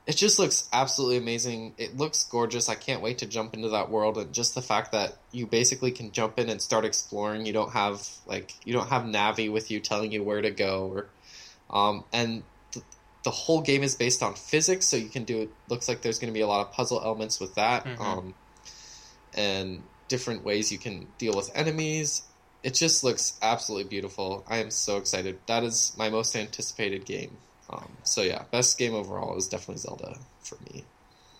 it 0.05 0.15
just 0.15 0.39
looks 0.39 0.67
absolutely 0.73 1.17
amazing. 1.17 1.73
It 1.77 1.97
looks 1.97 2.23
gorgeous. 2.23 2.67
I 2.67 2.75
can't 2.75 3.01
wait 3.01 3.19
to 3.19 3.25
jump 3.25 3.53
into 3.53 3.69
that 3.69 3.89
world, 3.89 4.17
and 4.17 4.33
just 4.33 4.55
the 4.55 4.61
fact 4.61 4.91
that 4.91 5.17
you 5.31 5.45
basically 5.45 5.91
can 5.91 6.11
jump 6.11 6.37
in 6.37 6.49
and 6.49 6.61
start 6.61 6.85
exploring. 6.85 7.45
You 7.45 7.53
don't 7.53 7.71
have 7.71 8.07
like 8.27 8.53
you 8.65 8.73
don't 8.73 8.89
have 8.89 9.03
Navi 9.03 9.51
with 9.51 9.71
you 9.71 9.79
telling 9.79 10.11
you 10.11 10.23
where 10.23 10.41
to 10.41 10.51
go, 10.51 10.87
or 10.87 11.09
um, 11.69 12.03
and 12.11 12.43
the 13.23 13.31
whole 13.31 13.61
game 13.61 13.83
is 13.83 13.95
based 13.95 14.23
on 14.23 14.35
physics, 14.35 14.87
so 14.87 14.97
you 14.97 15.09
can 15.09 15.23
do 15.23 15.41
it. 15.41 15.49
Looks 15.67 15.87
like 15.87 16.01
there's 16.01 16.19
going 16.19 16.31
to 16.31 16.37
be 16.37 16.41
a 16.41 16.47
lot 16.47 16.65
of 16.65 16.71
puzzle 16.73 17.01
elements 17.03 17.39
with 17.39 17.55
that, 17.55 17.83
Mhm. 17.85 17.99
um, 17.99 18.33
and 19.33 19.83
different 20.07 20.43
ways 20.43 20.71
you 20.71 20.77
can 20.77 21.07
deal 21.17 21.33
with 21.35 21.51
enemies. 21.55 22.23
It 22.63 22.73
just 22.73 23.03
looks 23.03 23.33
absolutely 23.41 23.89
beautiful. 23.89 24.43
I 24.47 24.57
am 24.57 24.71
so 24.71 24.97
excited. 24.97 25.39
That 25.47 25.63
is 25.63 25.93
my 25.97 26.09
most 26.09 26.35
anticipated 26.35 27.05
game 27.05 27.37
Um, 27.71 27.97
so 28.01 28.23
yeah, 28.23 28.45
best 28.49 28.79
game 28.79 28.95
overall 28.95 29.37
is 29.37 29.47
definitely 29.47 29.77
Zelda 29.77 30.17
for 30.41 30.57
me. 30.73 30.85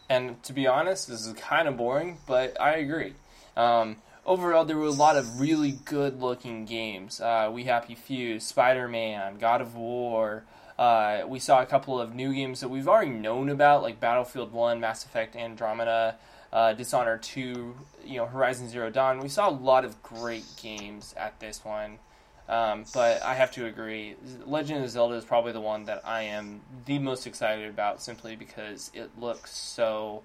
And 0.10 0.42
to 0.44 0.54
be 0.54 0.68
honest, 0.68 1.08
this 1.08 1.26
is 1.26 1.34
kind 1.34 1.68
of 1.68 1.76
boring, 1.76 2.20
but 2.28 2.60
I 2.62 2.76
agree. 2.76 3.16
Um, 3.58 3.96
overall, 4.28 4.64
there 4.64 4.78
were 4.78 4.86
a 4.86 4.92
lot 4.92 5.18
of 5.18 5.40
really 5.42 5.72
good 5.72 6.22
looking 6.22 6.66
games. 6.66 7.20
Uh, 7.20 7.50
we 7.52 7.64
Happy 7.64 7.96
Few, 7.96 8.40
Spider 8.40 8.88
Man, 8.88 9.40
God 9.40 9.60
of 9.60 9.76
War. 9.76 10.44
Uh, 10.80 11.26
we 11.28 11.40
saw 11.40 11.62
a 11.62 11.66
couple 11.66 12.00
of 12.00 12.16
new 12.16 12.34
games 12.34 12.62
that 12.62 12.70
we've 12.70 12.88
already 12.88 13.12
known 13.12 13.50
about, 13.50 13.84
like 13.84 14.00
Battlefield 14.00 14.54
1, 14.54 14.80
Mass 14.80 15.04
Effect 15.04 15.36
Andromeda, 15.36 16.16
uh, 16.54 16.72
Dishonored 16.72 17.22
2, 17.22 17.76
you 18.06 18.16
know, 18.16 18.26
Horizon 18.26 18.70
Zero 18.70 18.90
Dawn. 18.90 19.20
We 19.20 19.28
saw 19.28 19.50
a 19.50 19.52
lot 19.52 19.84
of 19.84 20.02
great 20.02 20.46
games 20.56 21.14
at 21.18 21.38
this 21.42 21.66
one. 21.66 22.00
Um, 22.48 22.86
but 22.94 23.22
I 23.24 23.36
have 23.36 23.52
to 23.52 23.66
agree, 23.66 24.16
Legend 24.46 24.86
of 24.86 24.90
Zelda 24.90 25.16
is 25.16 25.26
probably 25.26 25.52
the 25.52 25.60
one 25.60 25.84
that 25.84 26.02
I 26.08 26.22
am 26.24 26.62
the 26.86 26.98
most 26.98 27.28
excited 27.28 27.70
about, 27.70 28.02
simply 28.02 28.38
because 28.38 28.90
it 28.94 29.10
looks 29.20 29.54
so 29.54 30.24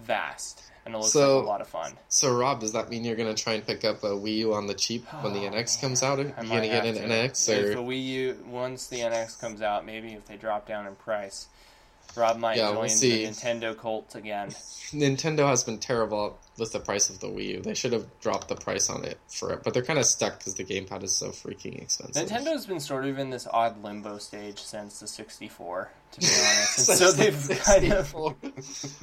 vast 0.00 0.64
and 0.86 0.94
it 0.94 0.98
looks 0.98 1.12
So- 1.12 1.38
like 1.38 1.44
a 1.46 1.48
lot 1.48 1.60
of 1.60 1.68
fun. 1.68 1.92
So 2.08 2.32
Rob, 2.34 2.60
does 2.60 2.72
that 2.72 2.90
mean 2.90 3.04
you're 3.04 3.16
gonna 3.16 3.34
try 3.34 3.54
and 3.54 3.66
pick 3.66 3.84
up 3.84 4.02
a 4.04 4.08
Wii 4.10 4.36
U 4.38 4.54
on 4.54 4.66
the 4.66 4.74
cheap 4.74 5.06
when 5.22 5.32
the 5.32 5.40
NX 5.50 5.80
comes 5.80 6.02
out? 6.02 6.18
Are 6.18 6.24
you 6.24 6.34
I 6.38 6.42
gonna 6.44 6.66
get 6.68 6.84
an 6.86 6.94
to. 6.94 7.00
NX 7.08 7.48
If 7.48 7.64
the 7.72 7.78
or? 7.78 7.82
Wii 7.82 8.04
U, 8.04 8.44
once 8.48 8.86
the 8.86 9.00
NX 9.00 9.40
comes 9.40 9.62
out, 9.62 9.84
maybe 9.86 10.12
if 10.12 10.26
they 10.26 10.36
drop 10.36 10.66
down 10.68 10.86
in 10.86 10.94
price, 10.96 11.46
Rob 12.16 12.38
might 12.38 12.56
Yeah, 12.58 12.68
join 12.72 12.76
we'll 12.86 12.88
the 12.88 13.24
Nintendo 13.24 13.76
cult 13.76 14.14
again. 14.14 14.48
Nintendo 14.92 15.46
has 15.48 15.64
been 15.64 15.78
terrible 15.78 16.38
with 16.58 16.72
the 16.72 16.78
price 16.80 17.10
of 17.10 17.18
the 17.20 17.26
Wii 17.26 17.46
U. 17.56 17.62
They 17.62 17.74
should 17.74 17.92
have 17.92 18.06
dropped 18.20 18.48
the 18.48 18.54
price 18.54 18.88
on 18.88 19.04
it 19.04 19.18
for 19.28 19.52
it, 19.52 19.62
but 19.64 19.74
they're 19.74 19.82
kind 19.82 19.98
of 19.98 20.04
stuck 20.06 20.38
because 20.38 20.54
the 20.54 20.64
gamepad 20.64 21.02
is 21.02 21.14
so 21.14 21.30
freaking 21.30 21.80
expensive. 21.82 22.28
Nintendo's 22.28 22.66
been 22.66 22.78
sort 22.80 23.04
of 23.06 23.18
in 23.18 23.30
this 23.30 23.46
odd 23.52 23.82
limbo 23.82 24.18
stage 24.18 24.60
since 24.60 25.00
the 25.00 25.06
64, 25.08 25.90
to 26.12 26.20
be 26.20 26.26
honest. 26.38 26.86
So 26.86 27.12
they've 27.12 27.60
kind 27.64 27.92
of. 27.92 28.14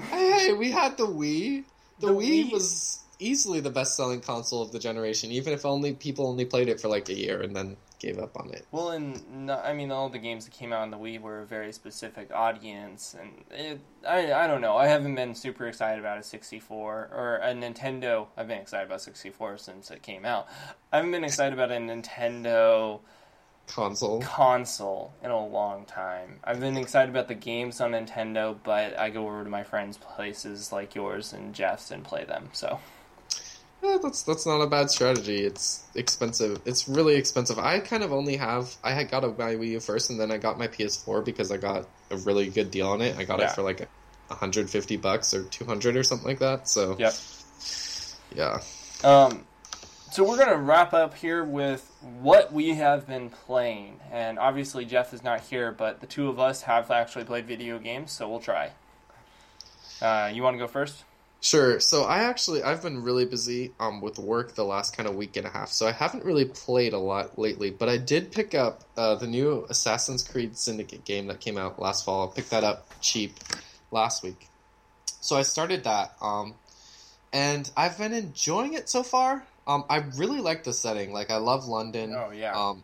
hey, 0.10 0.54
we 0.54 0.72
had 0.72 0.98
the 0.98 1.08
Wii. 1.08 1.64
The, 2.00 2.08
The 2.08 2.14
Wii, 2.14 2.46
Wii- 2.48 2.52
was 2.54 3.00
easily 3.20 3.60
the 3.60 3.70
best-selling 3.70 4.22
console 4.22 4.62
of 4.64 4.72
the 4.72 4.80
generation, 4.80 5.32
even 5.32 5.54
if 5.54 5.66
only 5.66 5.94
people 5.94 6.28
only 6.28 6.46
played 6.46 6.70
it 6.70 6.80
for 6.82 6.88
like 6.88 7.10
a 7.10 7.14
year 7.14 7.42
and 7.42 7.56
then 7.56 7.78
gave 8.02 8.18
up 8.18 8.38
on 8.40 8.50
it. 8.52 8.66
Well, 8.72 8.90
and 8.92 9.46
no, 9.46 9.60
I 9.60 9.74
mean, 9.74 9.92
all 9.92 10.10
the 10.10 10.20
games 10.20 10.46
that 10.46 10.52
came 10.52 10.74
out 10.74 10.82
on 10.82 10.92
the 10.92 10.98
Wii 10.98 11.22
were 11.22 11.42
a 11.42 11.46
very 11.46 11.72
specific 11.72 12.32
audience, 12.34 13.16
and 13.20 13.32
it, 13.52 13.80
I, 14.08 14.34
I 14.34 14.48
don't 14.48 14.62
know. 14.62 14.76
I 14.76 14.88
haven't 14.88 15.16
been 15.16 15.36
super 15.36 15.68
excited 15.68 16.00
about 16.00 16.18
a 16.18 16.24
64 16.24 17.10
or 17.14 17.40
a 17.44 17.54
Nintendo. 17.54 18.28
I've 18.36 18.48
been 18.48 18.60
excited 18.60 18.88
about 18.88 19.02
64 19.02 19.60
since 19.60 19.92
it 19.92 20.02
came 20.02 20.26
out. 20.26 20.48
I 20.92 20.98
haven't 20.98 21.12
been 21.12 21.24
excited 21.24 21.54
about 21.54 21.72
a 21.72 21.76
Nintendo 21.76 23.00
Console. 23.68 24.22
console 24.22 25.14
in 25.24 25.30
a 25.30 25.46
long 25.46 25.86
time. 25.86 26.40
I've 26.44 26.60
been 26.60 26.78
excited 26.78 27.10
about 27.10 27.28
the 27.28 27.36
games 27.36 27.80
on 27.80 27.92
Nintendo, 27.92 28.58
but 28.64 28.98
I 28.98 29.12
go 29.12 29.28
over 29.28 29.44
to 29.44 29.50
my 29.50 29.64
friends' 29.64 29.98
places 29.98 30.72
like 30.72 30.96
yours 30.96 31.34
and 31.34 31.54
Jeff's 31.54 31.92
and 31.92 32.04
play 32.04 32.26
them. 32.26 32.50
So 32.52 32.80
Yeah, 33.84 33.98
that's 34.02 34.22
that's 34.24 34.46
not 34.46 34.62
a 34.62 34.68
bad 34.68 34.92
strategy. 34.92 35.44
It's 35.44 35.84
expensive. 35.96 36.62
It's 36.66 36.88
really 36.88 37.16
expensive. 37.16 37.58
I 37.58 37.80
kind 37.80 38.04
of 38.04 38.14
only 38.14 38.38
have. 38.38 38.76
I 38.84 38.92
had 38.92 39.10
got 39.10 39.24
a 39.24 39.30
my 39.30 39.56
Wii 39.56 39.70
U 39.70 39.80
first, 39.80 40.10
and 40.12 40.20
then 40.20 40.32
I 40.32 40.38
got 40.38 40.60
my 40.60 40.68
PS4 40.68 41.26
because 41.26 41.52
I 41.52 41.58
got 41.58 41.88
a 42.12 42.18
really 42.18 42.48
good 42.50 42.70
deal 42.70 42.88
on 42.90 43.02
it. 43.02 43.18
I 43.18 43.24
got 43.24 43.40
Yeah. 43.40 43.46
it 43.50 43.56
for 43.56 43.64
like 43.64 43.82
a 43.82 43.88
150 44.30 44.98
bucks 44.98 45.34
or 45.34 45.44
200 45.44 45.98
or 45.98 46.04
something 46.04 46.28
like 46.28 46.40
that. 46.40 46.68
So 46.70 46.96
Yep. 47.00 47.14
yeah. 48.36 48.62
Um, 49.04 49.46
so 50.12 50.24
we're 50.24 50.38
gonna 50.38 50.58
wrap 50.58 50.94
up 50.94 51.16
here 51.16 51.44
with 51.44 51.90
what 52.22 52.54
we 52.54 52.76
have 52.76 53.08
been 53.08 53.30
playing, 53.32 54.00
and 54.12 54.38
obviously 54.38 54.86
Jeff 54.86 55.12
is 55.14 55.24
not 55.24 55.42
here, 55.42 55.72
but 55.72 56.02
the 56.02 56.08
two 56.08 56.30
of 56.30 56.40
us 56.40 56.62
have 56.64 56.92
actually 56.92 57.24
played 57.26 57.48
video 57.48 57.80
games, 57.80 58.12
so 58.12 58.30
we'll 58.30 58.40
try. 58.42 58.72
Uh, 60.02 60.30
you 60.34 60.44
want 60.44 60.54
to 60.56 60.58
go 60.60 60.68
first? 60.68 61.04
Sure. 61.44 61.80
So 61.80 62.04
I 62.04 62.20
actually 62.20 62.62
I've 62.62 62.84
been 62.84 63.02
really 63.02 63.26
busy 63.26 63.74
um 63.80 64.00
with 64.00 64.20
work 64.20 64.54
the 64.54 64.64
last 64.64 64.96
kind 64.96 65.10
of 65.10 65.16
week 65.16 65.38
and 65.38 65.48
a 65.48 65.50
half. 65.50 65.70
So 65.70 65.88
I 65.88 65.92
haven't 65.92 66.24
really 66.24 66.46
played 66.46 66.94
a 66.94 67.00
lot 67.00 67.40
lately, 67.40 67.72
but 67.72 67.90
I 67.90 67.98
did 67.98 68.32
pick 68.32 68.54
up 68.54 68.84
uh, 68.96 69.16
the 69.16 69.26
new 69.26 69.66
Assassin's 69.68 70.24
Creed 70.24 70.56
Syndicate 70.56 71.04
game 71.04 71.26
that 71.28 71.40
came 71.40 71.58
out 71.58 71.82
last 71.82 72.06
fall. 72.06 72.30
I 72.30 72.36
picked 72.36 72.52
that 72.52 72.64
up 72.64 72.88
cheap 73.02 73.40
last 73.90 74.22
week. 74.22 74.48
So 75.20 75.36
I 75.36 75.42
started 75.42 75.84
that 75.86 76.14
um 76.22 76.54
and 77.34 77.70
I've 77.76 77.98
been 77.98 78.14
enjoying 78.14 78.76
it 78.76 78.88
so 78.88 79.02
far. 79.02 79.44
Um 79.66 79.84
I 79.90 80.04
really 80.18 80.42
like 80.42 80.64
the 80.64 80.74
setting. 80.74 81.12
Like 81.12 81.32
I 81.32 81.38
love 81.38 81.66
London. 81.66 82.14
Oh 82.16 82.30
yeah. 82.30 82.54
Um, 82.54 82.84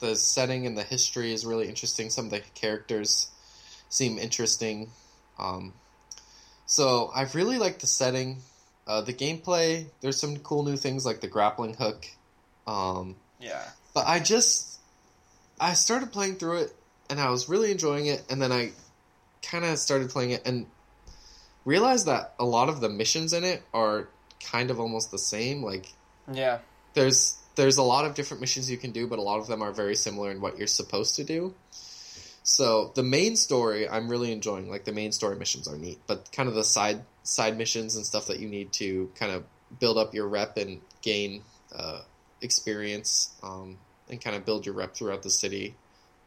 the 0.00 0.16
setting 0.16 0.66
and 0.66 0.76
the 0.76 0.82
history 0.82 1.32
is 1.32 1.46
really 1.46 1.66
interesting. 1.66 2.10
Some 2.10 2.26
of 2.26 2.30
the 2.30 2.40
characters 2.54 3.30
seem 3.88 4.18
interesting. 4.18 4.90
Um, 5.38 5.72
so 6.66 7.10
I 7.14 7.22
really 7.34 7.58
like 7.58 7.78
the 7.78 7.86
setting. 7.86 8.38
Uh, 8.86 9.00
the 9.00 9.12
gameplay, 9.12 9.86
there's 10.00 10.20
some 10.20 10.36
cool 10.38 10.62
new 10.62 10.76
things 10.76 11.04
like 11.04 11.20
the 11.20 11.26
grappling 11.26 11.74
hook. 11.74 12.06
Um, 12.68 13.16
yeah. 13.40 13.62
but 13.94 14.06
I 14.06 14.20
just 14.20 14.78
I 15.60 15.74
started 15.74 16.12
playing 16.12 16.36
through 16.36 16.58
it 16.62 16.76
and 17.08 17.20
I 17.20 17.30
was 17.30 17.48
really 17.48 17.70
enjoying 17.70 18.06
it 18.06 18.24
and 18.28 18.40
then 18.40 18.52
I 18.52 18.72
kind 19.42 19.64
of 19.64 19.78
started 19.78 20.10
playing 20.10 20.32
it 20.32 20.42
and 20.46 20.66
realized 21.64 22.06
that 22.06 22.34
a 22.38 22.44
lot 22.44 22.68
of 22.68 22.80
the 22.80 22.88
missions 22.88 23.32
in 23.32 23.44
it 23.44 23.62
are 23.72 24.08
kind 24.40 24.70
of 24.70 24.80
almost 24.80 25.10
the 25.10 25.18
same 25.18 25.62
like 25.62 25.92
Yeah. 26.32 26.58
there's 26.94 27.36
there's 27.56 27.78
a 27.78 27.82
lot 27.82 28.04
of 28.04 28.14
different 28.14 28.40
missions 28.42 28.70
you 28.70 28.76
can 28.76 28.90
do, 28.92 29.06
but 29.06 29.18
a 29.18 29.22
lot 29.22 29.38
of 29.38 29.46
them 29.46 29.62
are 29.62 29.72
very 29.72 29.96
similar 29.96 30.30
in 30.30 30.40
what 30.42 30.58
you're 30.58 30.66
supposed 30.66 31.16
to 31.16 31.24
do. 31.24 31.54
So 32.48 32.92
the 32.94 33.02
main 33.02 33.34
story 33.34 33.88
I'm 33.88 34.08
really 34.08 34.30
enjoying. 34.30 34.70
Like 34.70 34.84
the 34.84 34.92
main 34.92 35.10
story 35.10 35.36
missions 35.36 35.66
are 35.66 35.76
neat, 35.76 35.98
but 36.06 36.30
kind 36.30 36.48
of 36.48 36.54
the 36.54 36.62
side 36.62 37.02
side 37.24 37.58
missions 37.58 37.96
and 37.96 38.06
stuff 38.06 38.28
that 38.28 38.38
you 38.38 38.48
need 38.48 38.72
to 38.74 39.10
kind 39.16 39.32
of 39.32 39.42
build 39.80 39.98
up 39.98 40.14
your 40.14 40.28
rep 40.28 40.56
and 40.56 40.80
gain 41.02 41.42
uh, 41.74 42.02
experience 42.40 43.34
um, 43.42 43.78
and 44.08 44.20
kind 44.20 44.36
of 44.36 44.44
build 44.44 44.64
your 44.64 44.76
rep 44.76 44.94
throughout 44.94 45.24
the 45.24 45.30
city 45.30 45.74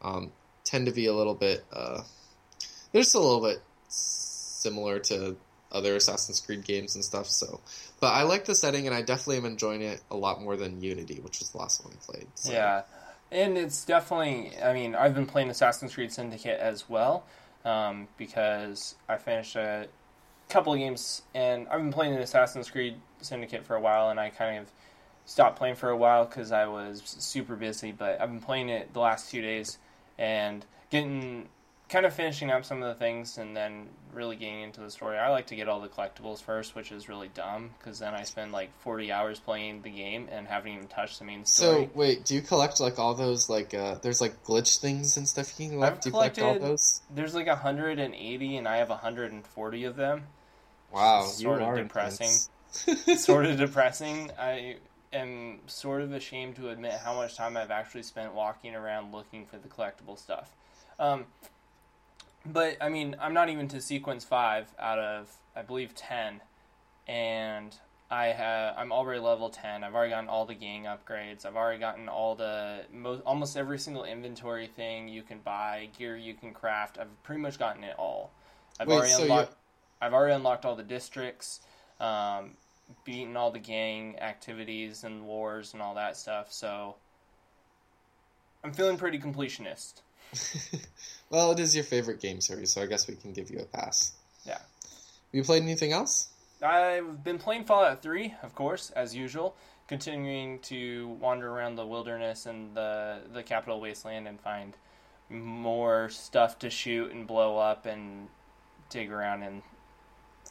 um, 0.02 0.30
tend 0.62 0.86
to 0.86 0.92
be 0.92 1.06
a 1.06 1.14
little 1.14 1.34
bit. 1.34 1.64
Uh, 1.72 2.02
they're 2.92 3.00
just 3.00 3.14
a 3.14 3.18
little 3.18 3.40
bit 3.40 3.62
similar 3.88 4.98
to 4.98 5.38
other 5.72 5.96
Assassin's 5.96 6.40
Creed 6.40 6.64
games 6.64 6.96
and 6.96 7.02
stuff. 7.02 7.28
So, 7.28 7.60
but 7.98 8.08
I 8.08 8.24
like 8.24 8.44
the 8.44 8.54
setting, 8.54 8.86
and 8.86 8.94
I 8.94 9.00
definitely 9.00 9.38
am 9.38 9.46
enjoying 9.46 9.80
it 9.80 10.02
a 10.10 10.16
lot 10.16 10.42
more 10.42 10.58
than 10.58 10.82
Unity, 10.82 11.20
which 11.20 11.38
was 11.38 11.48
the 11.48 11.58
last 11.58 11.82
one 11.82 11.94
I 11.94 12.12
played. 12.12 12.26
So. 12.34 12.52
Yeah, 12.52 12.82
and 13.32 13.56
it's 13.56 13.84
definitely. 13.84 14.52
I 14.62 14.72
mean, 14.72 14.94
I've 14.94 15.14
been 15.14 15.26
playing 15.26 15.50
Assassin's 15.50 15.94
Creed 15.94 16.12
Syndicate 16.12 16.58
as 16.58 16.88
well 16.88 17.24
um, 17.64 18.08
because 18.16 18.96
I 19.08 19.16
finished 19.16 19.56
a 19.56 19.88
couple 20.48 20.72
of 20.72 20.78
games, 20.78 21.22
and 21.34 21.68
I've 21.68 21.80
been 21.80 21.92
playing 21.92 22.14
Assassin's 22.14 22.70
Creed 22.70 22.96
Syndicate 23.20 23.64
for 23.64 23.76
a 23.76 23.80
while, 23.80 24.10
and 24.10 24.18
I 24.18 24.30
kind 24.30 24.58
of 24.58 24.70
stopped 25.24 25.58
playing 25.58 25.76
for 25.76 25.90
a 25.90 25.96
while 25.96 26.24
because 26.24 26.52
I 26.52 26.66
was 26.66 27.02
super 27.04 27.56
busy. 27.56 27.92
But 27.92 28.20
I've 28.20 28.30
been 28.30 28.40
playing 28.40 28.68
it 28.68 28.92
the 28.92 29.00
last 29.00 29.30
few 29.30 29.42
days 29.42 29.78
and 30.18 30.64
getting 30.90 31.48
kind 31.90 32.06
of 32.06 32.14
finishing 32.14 32.50
up 32.50 32.64
some 32.64 32.82
of 32.82 32.88
the 32.88 32.94
things, 32.94 33.36
and 33.36 33.56
then 33.56 33.88
really 34.14 34.36
getting 34.36 34.62
into 34.62 34.80
the 34.80 34.90
story. 34.90 35.18
I 35.18 35.28
like 35.28 35.48
to 35.48 35.56
get 35.56 35.68
all 35.68 35.80
the 35.80 35.88
collectibles 35.88 36.40
first, 36.40 36.74
which 36.74 36.92
is 36.92 37.08
really 37.08 37.28
dumb 37.34 37.70
because 37.78 37.98
then 37.98 38.14
I 38.14 38.22
spend 38.22 38.52
like 38.52 38.70
forty 38.80 39.12
hours 39.12 39.40
playing 39.40 39.82
the 39.82 39.90
game 39.90 40.28
and 40.30 40.46
haven't 40.46 40.72
even 40.72 40.86
touched 40.86 41.18
the 41.18 41.24
main 41.24 41.44
story. 41.44 41.84
So 41.84 41.90
wait, 41.94 42.24
do 42.24 42.34
you 42.34 42.42
collect 42.42 42.80
like 42.80 42.98
all 42.98 43.14
those 43.14 43.50
like 43.50 43.74
uh 43.74 43.96
there's 44.02 44.20
like 44.20 44.42
glitch 44.44 44.78
things 44.78 45.16
and 45.16 45.28
stuff 45.28 45.52
you 45.58 45.66
can 45.68 45.76
collect? 45.76 45.96
I've 45.96 46.02
Do 46.02 46.08
you 46.08 46.12
collect 46.12 46.38
all 46.38 46.58
those? 46.58 47.02
There's 47.12 47.34
like 47.34 47.48
180, 47.48 48.56
and 48.56 48.68
I 48.68 48.76
have 48.76 48.88
140 48.88 49.84
of 49.84 49.96
them. 49.96 50.22
Wow, 50.92 51.24
sort 51.24 51.60
of 51.60 51.76
depressing. 51.76 52.30
sort 53.16 53.46
of 53.46 53.56
depressing. 53.58 54.30
I 54.38 54.76
am 55.12 55.58
sort 55.66 56.02
of 56.02 56.12
ashamed 56.12 56.56
to 56.56 56.70
admit 56.70 56.92
how 56.92 57.14
much 57.14 57.36
time 57.36 57.56
I've 57.56 57.70
actually 57.70 58.04
spent 58.04 58.32
walking 58.34 58.74
around 58.74 59.12
looking 59.12 59.46
for 59.46 59.58
the 59.58 59.68
collectible 59.68 60.18
stuff. 60.18 60.54
Um, 60.98 61.24
but 62.46 62.76
I 62.80 62.88
mean, 62.88 63.16
I'm 63.20 63.34
not 63.34 63.48
even 63.48 63.68
to 63.68 63.80
sequence 63.80 64.24
five 64.24 64.72
out 64.78 64.98
of 64.98 65.30
I 65.54 65.62
believe 65.62 65.94
ten, 65.94 66.40
and 67.06 67.74
I 68.10 68.26
have 68.26 68.74
I'm 68.76 68.92
already 68.92 69.20
level 69.20 69.50
ten. 69.50 69.84
I've 69.84 69.94
already 69.94 70.10
gotten 70.10 70.28
all 70.28 70.46
the 70.46 70.54
gang 70.54 70.84
upgrades. 70.84 71.44
I've 71.44 71.56
already 71.56 71.78
gotten 71.78 72.08
all 72.08 72.34
the 72.34 72.84
most 72.92 73.22
almost 73.24 73.56
every 73.56 73.78
single 73.78 74.04
inventory 74.04 74.66
thing 74.66 75.08
you 75.08 75.22
can 75.22 75.40
buy, 75.40 75.90
gear 75.98 76.16
you 76.16 76.34
can 76.34 76.52
craft. 76.52 76.98
I've 76.98 77.22
pretty 77.22 77.42
much 77.42 77.58
gotten 77.58 77.84
it 77.84 77.94
all. 77.98 78.30
I've 78.78 78.88
Wait, 78.88 78.96
already 78.96 79.12
so 79.12 79.22
unlocked. 79.22 79.54
I've 80.00 80.14
already 80.14 80.34
unlocked 80.34 80.64
all 80.64 80.76
the 80.76 80.82
districts, 80.82 81.60
um, 82.00 82.52
beaten 83.04 83.36
all 83.36 83.50
the 83.50 83.58
gang 83.58 84.18
activities 84.18 85.04
and 85.04 85.26
wars 85.26 85.74
and 85.74 85.82
all 85.82 85.94
that 85.96 86.16
stuff. 86.16 86.52
So 86.52 86.96
I'm 88.64 88.72
feeling 88.72 88.96
pretty 88.96 89.18
completionist. 89.18 90.00
well, 91.30 91.52
it 91.52 91.60
is 91.60 91.74
your 91.74 91.84
favorite 91.84 92.20
game 92.20 92.40
series, 92.40 92.72
so 92.72 92.82
I 92.82 92.86
guess 92.86 93.08
we 93.08 93.14
can 93.14 93.32
give 93.32 93.50
you 93.50 93.60
a 93.60 93.64
pass. 93.64 94.12
Yeah. 94.44 94.54
Have 94.54 94.62
you 95.32 95.44
played 95.44 95.62
anything 95.62 95.92
else? 95.92 96.28
I've 96.62 97.24
been 97.24 97.38
playing 97.38 97.64
Fallout 97.64 98.02
3, 98.02 98.34
of 98.42 98.54
course, 98.54 98.90
as 98.90 99.14
usual, 99.14 99.54
continuing 99.86 100.58
to 100.60 101.08
wander 101.20 101.50
around 101.50 101.76
the 101.76 101.86
wilderness 101.86 102.46
and 102.46 102.74
the 102.76 103.20
the 103.32 103.42
capital 103.42 103.80
wasteland 103.80 104.28
and 104.28 104.40
find 104.40 104.76
more 105.30 106.08
stuff 106.10 106.58
to 106.58 106.68
shoot 106.68 107.12
and 107.12 107.26
blow 107.26 107.56
up 107.56 107.86
and 107.86 108.28
dig 108.90 109.10
around 109.10 109.42
in 109.42 109.62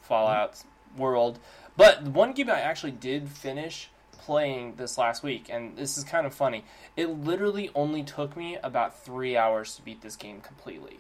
Fallout 0.02 0.64
world. 0.98 1.40
But 1.78 2.04
one 2.04 2.32
game 2.34 2.50
I 2.50 2.62
actually 2.62 2.92
did 2.92 3.30
finish 3.30 3.90
playing 4.26 4.76
this 4.76 4.98
last 4.98 5.24
week, 5.24 5.48
and 5.50 5.78
this 5.78 5.98
is 5.98 6.04
kind 6.04 6.26
of 6.28 6.34
funny. 6.34 6.64
It 6.96 7.10
literally 7.10 7.70
only 7.76 8.04
took 8.04 8.36
me 8.38 8.58
about 8.62 9.04
three 9.04 9.36
hours 9.38 9.76
to 9.76 9.82
beat 9.82 10.02
this 10.02 10.16
game 10.16 10.42
completely, 10.42 11.00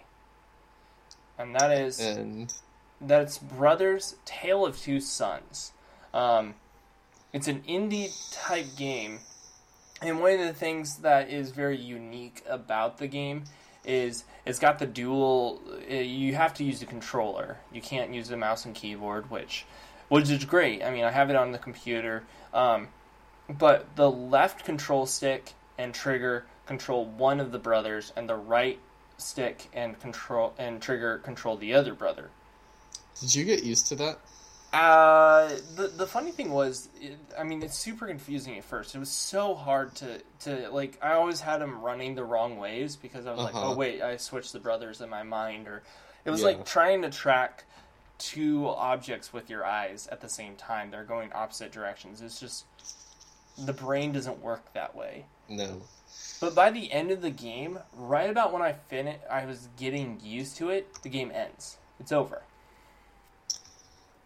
and 1.37 1.55
that 1.55 1.71
is 1.71 1.99
And 1.99 2.53
that's 3.01 3.37
Brothers 3.37 4.15
Tale 4.25 4.65
of 4.65 4.77
Two 4.79 4.99
Sons. 4.99 5.71
Um, 6.13 6.55
it's 7.31 7.47
an 7.47 7.61
indie 7.67 8.11
type 8.31 8.75
game, 8.77 9.19
and 10.01 10.19
one 10.19 10.33
of 10.33 10.39
the 10.39 10.53
things 10.53 10.97
that 10.97 11.29
is 11.29 11.51
very 11.51 11.77
unique 11.77 12.43
about 12.47 12.97
the 12.97 13.07
game 13.07 13.43
is 13.85 14.23
it's 14.45 14.59
got 14.59 14.79
the 14.79 14.85
dual. 14.85 15.61
uh, 15.89 15.93
You 15.93 16.35
have 16.35 16.53
to 16.55 16.63
use 16.63 16.79
the 16.79 16.85
controller. 16.85 17.57
You 17.71 17.81
can't 17.81 18.13
use 18.13 18.27
the 18.27 18.37
mouse 18.37 18.65
and 18.65 18.75
keyboard, 18.75 19.29
which 19.31 19.65
which 20.09 20.29
is 20.29 20.43
great. 20.43 20.83
I 20.83 20.89
mean, 20.89 21.03
I 21.05 21.11
have 21.11 21.29
it 21.29 21.35
on 21.35 21.51
the 21.51 21.59
computer, 21.59 22.23
um, 22.53 22.87
but 23.49 23.95
the 23.95 24.09
left 24.11 24.63
control 24.65 25.05
stick 25.05 25.53
and 25.77 25.93
trigger 25.93 26.45
control 26.65 27.05
one 27.05 27.39
of 27.39 27.51
the 27.51 27.59
brothers, 27.59 28.13
and 28.15 28.29
the 28.29 28.35
right 28.35 28.79
stick 29.17 29.67
and 29.73 29.99
control 29.99 30.53
and 30.57 30.81
trigger 30.81 31.17
control 31.17 31.57
the 31.57 31.73
other 31.73 31.93
brother. 31.93 32.29
did 33.19 33.33
you 33.35 33.43
get 33.43 33.63
used 33.63 33.87
to 33.87 33.95
that? 33.95 34.19
Uh, 34.71 35.49
the 35.75 35.87
the 35.87 36.05
funny 36.05 36.29
thing 36.31 36.51
was, 36.51 36.89
it, 37.01 37.17
I 37.37 37.43
mean, 37.43 37.63
it's 37.63 37.77
super 37.77 38.05
confusing 38.05 38.55
at 38.57 38.63
first. 38.63 38.93
It 38.93 38.99
was 38.99 39.09
so 39.09 39.55
hard 39.55 39.95
to 39.95 40.21
to 40.41 40.69
like. 40.69 40.99
I 41.01 41.13
always 41.13 41.41
had 41.41 41.57
them 41.59 41.81
running 41.81 42.13
the 42.13 42.23
wrong 42.23 42.57
ways 42.57 42.95
because 42.95 43.25
I 43.25 43.31
was 43.31 43.41
like, 43.41 43.55
Uh-huh. 43.55 43.71
oh 43.71 43.75
wait, 43.75 44.03
I 44.03 44.17
switched 44.17 44.53
the 44.53 44.59
brothers 44.59 45.01
in 45.01 45.09
my 45.09 45.23
mind, 45.23 45.67
or 45.67 45.81
it 46.23 46.29
was 46.29 46.41
Yeah. 46.41 46.47
like 46.47 46.65
trying 46.65 47.01
to 47.01 47.09
track 47.09 47.63
two 48.19 48.67
objects 48.67 49.33
with 49.33 49.49
your 49.49 49.65
eyes 49.65 50.07
at 50.11 50.21
the 50.21 50.29
same 50.29 50.55
time. 50.55 50.91
They're 50.91 51.03
going 51.03 51.33
opposite 51.33 51.71
directions. 51.71 52.21
It's 52.21 52.39
just 52.39 52.65
the 53.65 53.73
brain 53.73 54.11
doesn't 54.11 54.41
work 54.41 54.73
that 54.73 54.95
way. 54.95 55.25
No. 55.47 55.81
But 56.39 56.55
by 56.55 56.71
the 56.71 56.91
end 56.91 57.11
of 57.11 57.21
the 57.21 57.29
game, 57.29 57.79
right 57.95 58.29
about 58.29 58.53
when 58.53 58.61
I 58.61 58.73
fin 58.73 59.15
I 59.29 59.45
was 59.45 59.67
getting 59.77 60.19
used 60.23 60.57
to 60.57 60.69
it. 60.69 60.87
The 61.03 61.09
game 61.09 61.31
ends. 61.33 61.77
It's 61.99 62.11
over. 62.11 62.41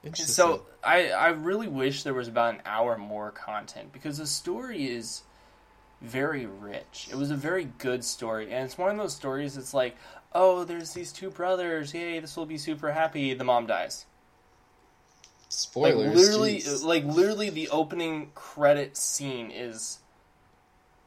Interesting. 0.04 0.34
So 0.34 0.66
I 0.84 1.10
I 1.10 1.30
really 1.30 1.68
wish 1.68 2.04
there 2.04 2.14
was 2.14 2.28
about 2.28 2.56
an 2.56 2.62
hour 2.66 2.98
more 2.98 3.32
content 3.32 3.92
because 3.94 4.18
the 4.18 4.28
story 4.28 4.86
is 4.86 5.24
very 6.02 6.46
rich. 6.46 7.08
It 7.10 7.16
was 7.16 7.32
a 7.32 7.36
very 7.36 7.66
good 7.78 8.04
story, 8.04 8.52
and 8.52 8.66
it's 8.66 8.78
one 8.78 8.92
of 8.92 8.98
those 8.98 9.16
stories. 9.16 9.56
that's 9.56 9.74
like, 9.74 9.96
oh, 10.34 10.66
there's 10.66 10.94
these 10.94 11.14
two 11.14 11.30
brothers. 11.30 11.94
Yay, 11.94 12.20
this 12.20 12.36
will 12.36 12.46
be 12.46 12.58
super 12.58 12.92
happy. 12.92 13.34
The 13.34 13.46
mom 13.46 13.66
dies. 13.66 14.06
Spoilers. 15.54 16.08
Like 16.08 16.16
literally, 16.16 16.58
jeez. 16.60 16.84
like 16.84 17.04
literally, 17.06 17.50
the 17.50 17.70
opening 17.70 18.32
credit 18.36 18.98
scene 18.98 19.52
is 19.52 20.00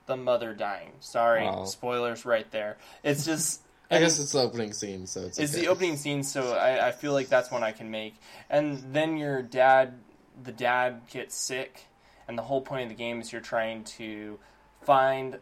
the 0.06 0.16
mother 0.16 0.54
dying. 0.54 0.92
Sorry, 1.00 1.44
Wow. 1.44 1.64
spoilers 1.64 2.24
right 2.24 2.50
there. 2.50 2.76
It's 3.02 3.24
just. 3.24 3.62
I 3.90 4.00
guess 4.00 4.18
it's 4.18 4.32
the 4.32 4.40
opening 4.40 4.72
scene, 4.72 5.06
so 5.06 5.22
it's 5.22 5.38
It's 5.38 5.52
okay. 5.52 5.62
the 5.62 5.68
opening 5.68 5.96
scene, 5.96 6.22
so 6.24 6.54
I, 6.54 6.88
I 6.88 6.92
feel 6.92 7.12
like 7.12 7.28
that's 7.28 7.50
one 7.52 7.62
I 7.62 7.70
can 7.72 7.90
make. 7.90 8.14
And 8.50 8.92
then 8.92 9.16
your 9.16 9.42
dad, 9.42 9.94
the 10.42 10.50
dad 10.52 11.02
gets 11.10 11.36
sick, 11.36 11.84
and 12.26 12.36
the 12.36 12.42
whole 12.42 12.60
point 12.60 12.82
of 12.84 12.88
the 12.88 12.96
game 12.96 13.20
is 13.20 13.30
you're 13.32 13.40
trying 13.40 13.84
to 13.84 14.40
find 14.82 15.38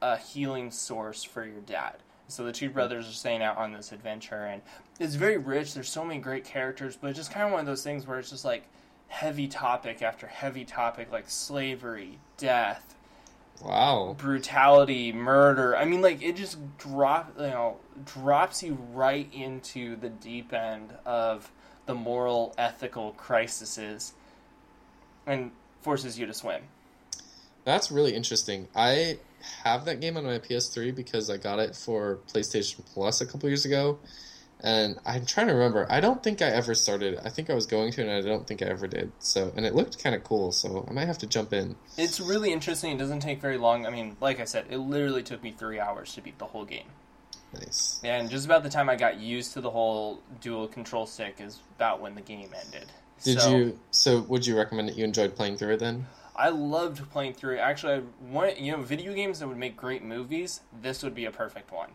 a 0.00 0.16
healing 0.16 0.70
source 0.70 1.24
for 1.24 1.44
your 1.44 1.60
dad. 1.60 1.96
So 2.30 2.44
the 2.44 2.52
two 2.52 2.70
brothers 2.70 3.08
are 3.08 3.12
staying 3.12 3.42
out 3.42 3.56
on 3.58 3.72
this 3.72 3.92
adventure, 3.92 4.44
and 4.46 4.62
it's 4.98 5.14
very 5.14 5.36
rich. 5.36 5.74
There's 5.74 5.88
so 5.88 6.04
many 6.04 6.20
great 6.20 6.44
characters, 6.44 6.96
but 6.96 7.08
it's 7.08 7.18
just 7.18 7.30
kind 7.32 7.46
of 7.46 7.52
one 7.52 7.60
of 7.60 7.66
those 7.66 7.82
things 7.82 8.06
where 8.06 8.18
it's 8.18 8.30
just 8.30 8.44
like 8.44 8.64
heavy 9.08 9.48
topic 9.48 10.02
after 10.02 10.26
heavy 10.26 10.64
topic, 10.64 11.10
like 11.10 11.28
slavery, 11.28 12.18
death, 12.36 12.94
Wow. 13.62 14.14
brutality, 14.16 15.12
murder. 15.12 15.76
I 15.76 15.84
mean, 15.84 16.00
like 16.00 16.22
it 16.22 16.36
just 16.36 16.58
drop 16.78 17.34
you 17.36 17.46
know 17.48 17.76
drops 18.04 18.62
you 18.62 18.78
right 18.92 19.28
into 19.32 19.96
the 19.96 20.08
deep 20.08 20.52
end 20.52 20.94
of 21.04 21.50
the 21.86 21.94
moral, 21.94 22.54
ethical 22.56 23.12
crises, 23.12 24.12
and 25.26 25.50
forces 25.82 26.18
you 26.18 26.26
to 26.26 26.34
swim. 26.34 26.62
That's 27.64 27.90
really 27.90 28.14
interesting. 28.14 28.68
I 28.74 29.18
have 29.64 29.84
that 29.86 30.00
game 30.00 30.16
on 30.16 30.24
my 30.24 30.38
PS3 30.38 30.94
because 30.94 31.30
I 31.30 31.36
got 31.36 31.58
it 31.58 31.74
for 31.76 32.18
PlayStation 32.32 32.84
Plus 32.92 33.20
a 33.20 33.26
couple 33.26 33.48
years 33.48 33.64
ago. 33.64 33.98
And 34.62 34.98
I'm 35.06 35.24
trying 35.24 35.46
to 35.46 35.54
remember. 35.54 35.86
I 35.90 36.00
don't 36.00 36.22
think 36.22 36.42
I 36.42 36.46
ever 36.48 36.74
started. 36.74 37.18
I 37.24 37.30
think 37.30 37.48
I 37.48 37.54
was 37.54 37.64
going 37.64 37.92
to, 37.92 38.02
and 38.02 38.10
I 38.10 38.20
don't 38.20 38.46
think 38.46 38.60
I 38.60 38.66
ever 38.66 38.86
did. 38.86 39.10
So, 39.18 39.50
and 39.56 39.64
it 39.64 39.74
looked 39.74 40.02
kind 40.02 40.14
of 40.14 40.22
cool. 40.22 40.52
So 40.52 40.86
I 40.86 40.92
might 40.92 41.06
have 41.06 41.16
to 41.18 41.26
jump 41.26 41.54
in. 41.54 41.76
It's 41.96 42.20
really 42.20 42.52
interesting. 42.52 42.92
It 42.92 42.98
doesn't 42.98 43.20
take 43.20 43.40
very 43.40 43.56
long. 43.56 43.86
I 43.86 43.90
mean, 43.90 44.18
like 44.20 44.38
I 44.38 44.44
said, 44.44 44.66
it 44.68 44.76
literally 44.76 45.22
took 45.22 45.42
me 45.42 45.50
three 45.52 45.80
hours 45.80 46.14
to 46.14 46.20
beat 46.20 46.38
the 46.38 46.44
whole 46.44 46.66
game. 46.66 46.88
Nice. 47.54 48.00
And 48.04 48.28
just 48.30 48.44
about 48.44 48.62
the 48.62 48.68
time 48.68 48.90
I 48.90 48.96
got 48.96 49.18
used 49.18 49.54
to 49.54 49.62
the 49.62 49.70
whole 49.70 50.20
dual 50.42 50.68
control 50.68 51.06
stick 51.06 51.36
is 51.40 51.58
about 51.76 52.00
when 52.02 52.14
the 52.14 52.20
game 52.20 52.50
ended. 52.64 52.86
Did 53.24 53.40
So- 53.40 53.56
you? 53.56 53.78
So, 53.90 54.20
would 54.20 54.46
you 54.46 54.56
recommend 54.58 54.88
that 54.90 54.96
you 54.96 55.04
enjoyed 55.04 55.34
playing 55.36 55.56
through 55.56 55.74
it 55.74 55.80
then? 55.80 56.06
I 56.40 56.48
loved 56.48 57.10
playing 57.10 57.34
through 57.34 57.56
it. 57.56 57.58
Actually, 57.58 57.94
I 57.94 58.02
want 58.32 58.58
you 58.58 58.72
know 58.72 58.82
video 58.82 59.12
games 59.12 59.40
that 59.40 59.48
would 59.48 59.58
make 59.58 59.76
great 59.76 60.02
movies. 60.02 60.62
This 60.80 61.02
would 61.02 61.14
be 61.14 61.26
a 61.26 61.30
perfect 61.30 61.70
one. 61.70 61.90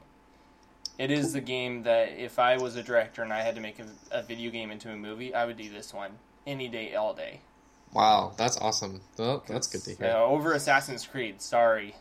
It 0.99 1.09
is 1.09 1.33
the 1.33 1.41
game 1.41 1.83
that 1.83 2.09
if 2.17 2.37
I 2.37 2.57
was 2.57 2.75
a 2.75 2.83
director 2.83 3.23
and 3.23 3.33
I 3.33 3.41
had 3.41 3.55
to 3.55 3.61
make 3.61 3.79
a, 3.79 3.85
a 4.11 4.21
video 4.21 4.51
game 4.51 4.69
into 4.69 4.89
a 4.91 4.95
movie, 4.95 5.33
I 5.33 5.45
would 5.45 5.57
do 5.57 5.69
this 5.69 5.93
one 5.93 6.11
any 6.45 6.69
day, 6.69 6.95
all 6.95 7.13
day. 7.13 7.41
Wow, 7.91 8.33
that's 8.37 8.57
awesome. 8.57 9.01
Well, 9.17 9.43
that's 9.47 9.67
good 9.67 9.83
to 9.83 9.95
hear. 9.95 10.13
Uh, 10.15 10.23
over 10.23 10.53
Assassin's 10.53 11.05
Creed. 11.07 11.41
Sorry, 11.41 11.95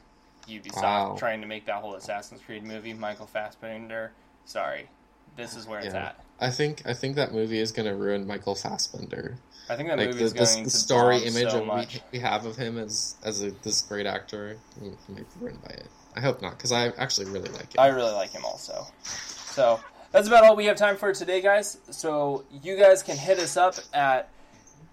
Ubisoft, 0.47 0.82
Wow. 0.82 1.16
trying 1.18 1.40
to 1.40 1.47
make 1.47 1.64
that 1.66 1.76
whole 1.76 1.95
Assassin's 1.95 2.42
Creed 2.42 2.62
movie. 2.62 2.92
Michael 2.92 3.26
Fassbender. 3.26 4.12
Sorry, 4.45 4.90
this 5.36 5.57
is 5.57 5.66
where 5.66 5.80
it's 5.80 5.95
at. 5.95 6.22
I 6.38 6.51
think 6.51 6.82
I 6.86 6.92
think 6.92 7.16
that 7.16 7.32
movie 7.32 7.59
is 7.59 7.72
going 7.72 7.88
to 7.88 7.95
ruin 7.97 8.26
Michael 8.26 8.55
Fassbender. 8.55 9.38
I 9.69 9.77
think 9.77 9.89
that 9.89 9.99
Like 9.99 10.09
movie 10.09 10.25
the, 10.25 10.35
going 10.35 10.65
the 10.65 10.71
to 10.71 10.77
story 10.77 11.19
image 11.25 11.51
so 11.51 11.62
we, 11.62 11.87
we 12.12 12.19
have 12.19 12.45
of 12.45 12.57
him 12.57 12.77
as 12.79 13.17
as 13.25 13.43
a, 13.43 13.51
this 13.62 13.81
great 13.81 14.07
actor 14.07 14.59
might 14.81 15.17
be 15.17 15.25
ruined 15.41 15.62
by 15.62 15.71
it. 15.71 15.87
I 16.17 16.21
hope 16.21 16.43
not, 16.43 16.57
because 16.57 16.71
I 16.71 16.89
actually 16.99 17.31
really 17.31 17.51
like 17.51 17.75
it. 17.75 17.79
I 17.79 17.89
really 17.89 18.12
like 18.12 18.31
him 18.31 18.45
also. 18.45 18.87
So 19.03 19.81
that's 20.12 20.29
about 20.29 20.45
all 20.45 20.55
we 20.55 20.67
have 20.67 20.77
time 20.77 20.97
for 20.97 21.12
today, 21.12 21.41
guys. 21.41 21.79
So 21.91 22.45
you 22.62 22.77
guys 22.77 23.03
can 23.03 23.17
hit 23.17 23.39
us 23.39 23.57
up 23.57 23.77
at 23.93 24.29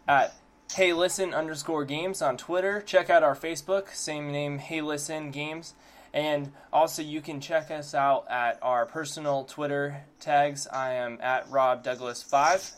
at 0.07 0.33
Hey 0.73 0.93
Listen 0.93 1.33
underscore 1.33 1.83
Games 1.83 2.21
on 2.21 2.37
Twitter. 2.37 2.81
Check 2.81 3.09
out 3.09 3.23
our 3.23 3.35
Facebook, 3.35 3.89
same 3.89 4.31
name, 4.31 4.57
Hey 4.57 4.79
Listen 4.79 5.31
Games, 5.31 5.73
and 6.13 6.53
also 6.71 7.01
you 7.01 7.19
can 7.19 7.41
check 7.41 7.69
us 7.69 7.93
out 7.93 8.25
at 8.29 8.57
our 8.61 8.85
personal 8.85 9.43
Twitter 9.43 10.05
tags. 10.21 10.65
I 10.67 10.93
am 10.93 11.19
at 11.21 11.49
Rob 11.51 11.83
Douglas 11.83 12.23
five. 12.23 12.71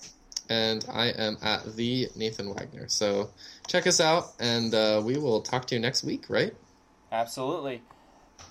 And 0.50 0.86
I 0.92 1.08
am 1.08 1.38
at 1.42 1.76
the 1.76 2.10
Nathan 2.16 2.54
Wagner. 2.54 2.88
So 2.88 3.32
check 3.68 3.88
us 3.88 4.00
out, 4.00 4.34
and 4.40 4.74
uh, 4.74 5.02
we 5.04 5.18
will 5.18 5.42
talk 5.42 5.66
to 5.68 5.76
you 5.76 5.82
next 5.82 6.04
week, 6.04 6.26
right? 6.30 6.54
Absolutely. 7.12 7.82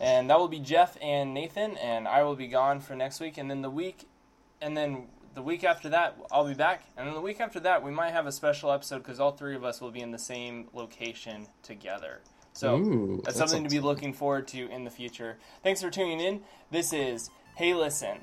And 0.01 0.31
that 0.31 0.39
will 0.39 0.49
be 0.49 0.61
Jeff 0.61 0.97
and 1.03 1.35
Nathan, 1.35 1.77
and 1.77 2.09
I 2.09 2.23
will 2.23 2.37
be 2.37 2.49
gone 2.49 2.81
for 2.81 2.95
next 2.95 3.21
week. 3.21 3.39
And 3.39 3.51
then 3.51 3.63
the 3.63 3.71
week, 3.71 4.09
and 4.61 4.77
then 4.77 5.09
the 5.35 5.43
week 5.43 5.65
after 5.65 5.89
that, 5.91 6.17
I'll 6.31 6.47
be 6.47 6.55
back. 6.55 6.85
And 6.97 7.07
then 7.07 7.15
the 7.15 7.21
week 7.21 7.41
after 7.41 7.61
that, 7.61 7.83
we 7.83 7.91
might 7.91 8.13
have 8.13 8.27
a 8.27 8.33
special 8.33 8.71
episode 8.73 8.99
because 8.99 9.21
all 9.21 9.33
three 9.33 9.57
of 9.57 9.65
us 9.65 9.81
will 9.81 9.91
be 9.91 10.01
in 10.01 10.11
the 10.11 10.19
same 10.19 10.69
location 10.73 11.47
together. 11.63 12.21
So 12.53 12.77
Ooh, 12.77 13.21
that's 13.25 13.39
that 13.39 13.49
something 13.49 13.65
to 13.65 13.71
be 13.71 13.81
looking 13.81 14.13
forward 14.13 14.49
to 14.49 14.69
in 14.69 14.85
the 14.85 14.91
future. 14.91 15.39
Thanks 15.63 15.81
for 15.81 15.91
tuning 15.91 16.21
in. 16.21 16.43
This 16.71 16.93
is 16.93 17.31
Hey 17.57 17.75
Listen. 17.75 18.19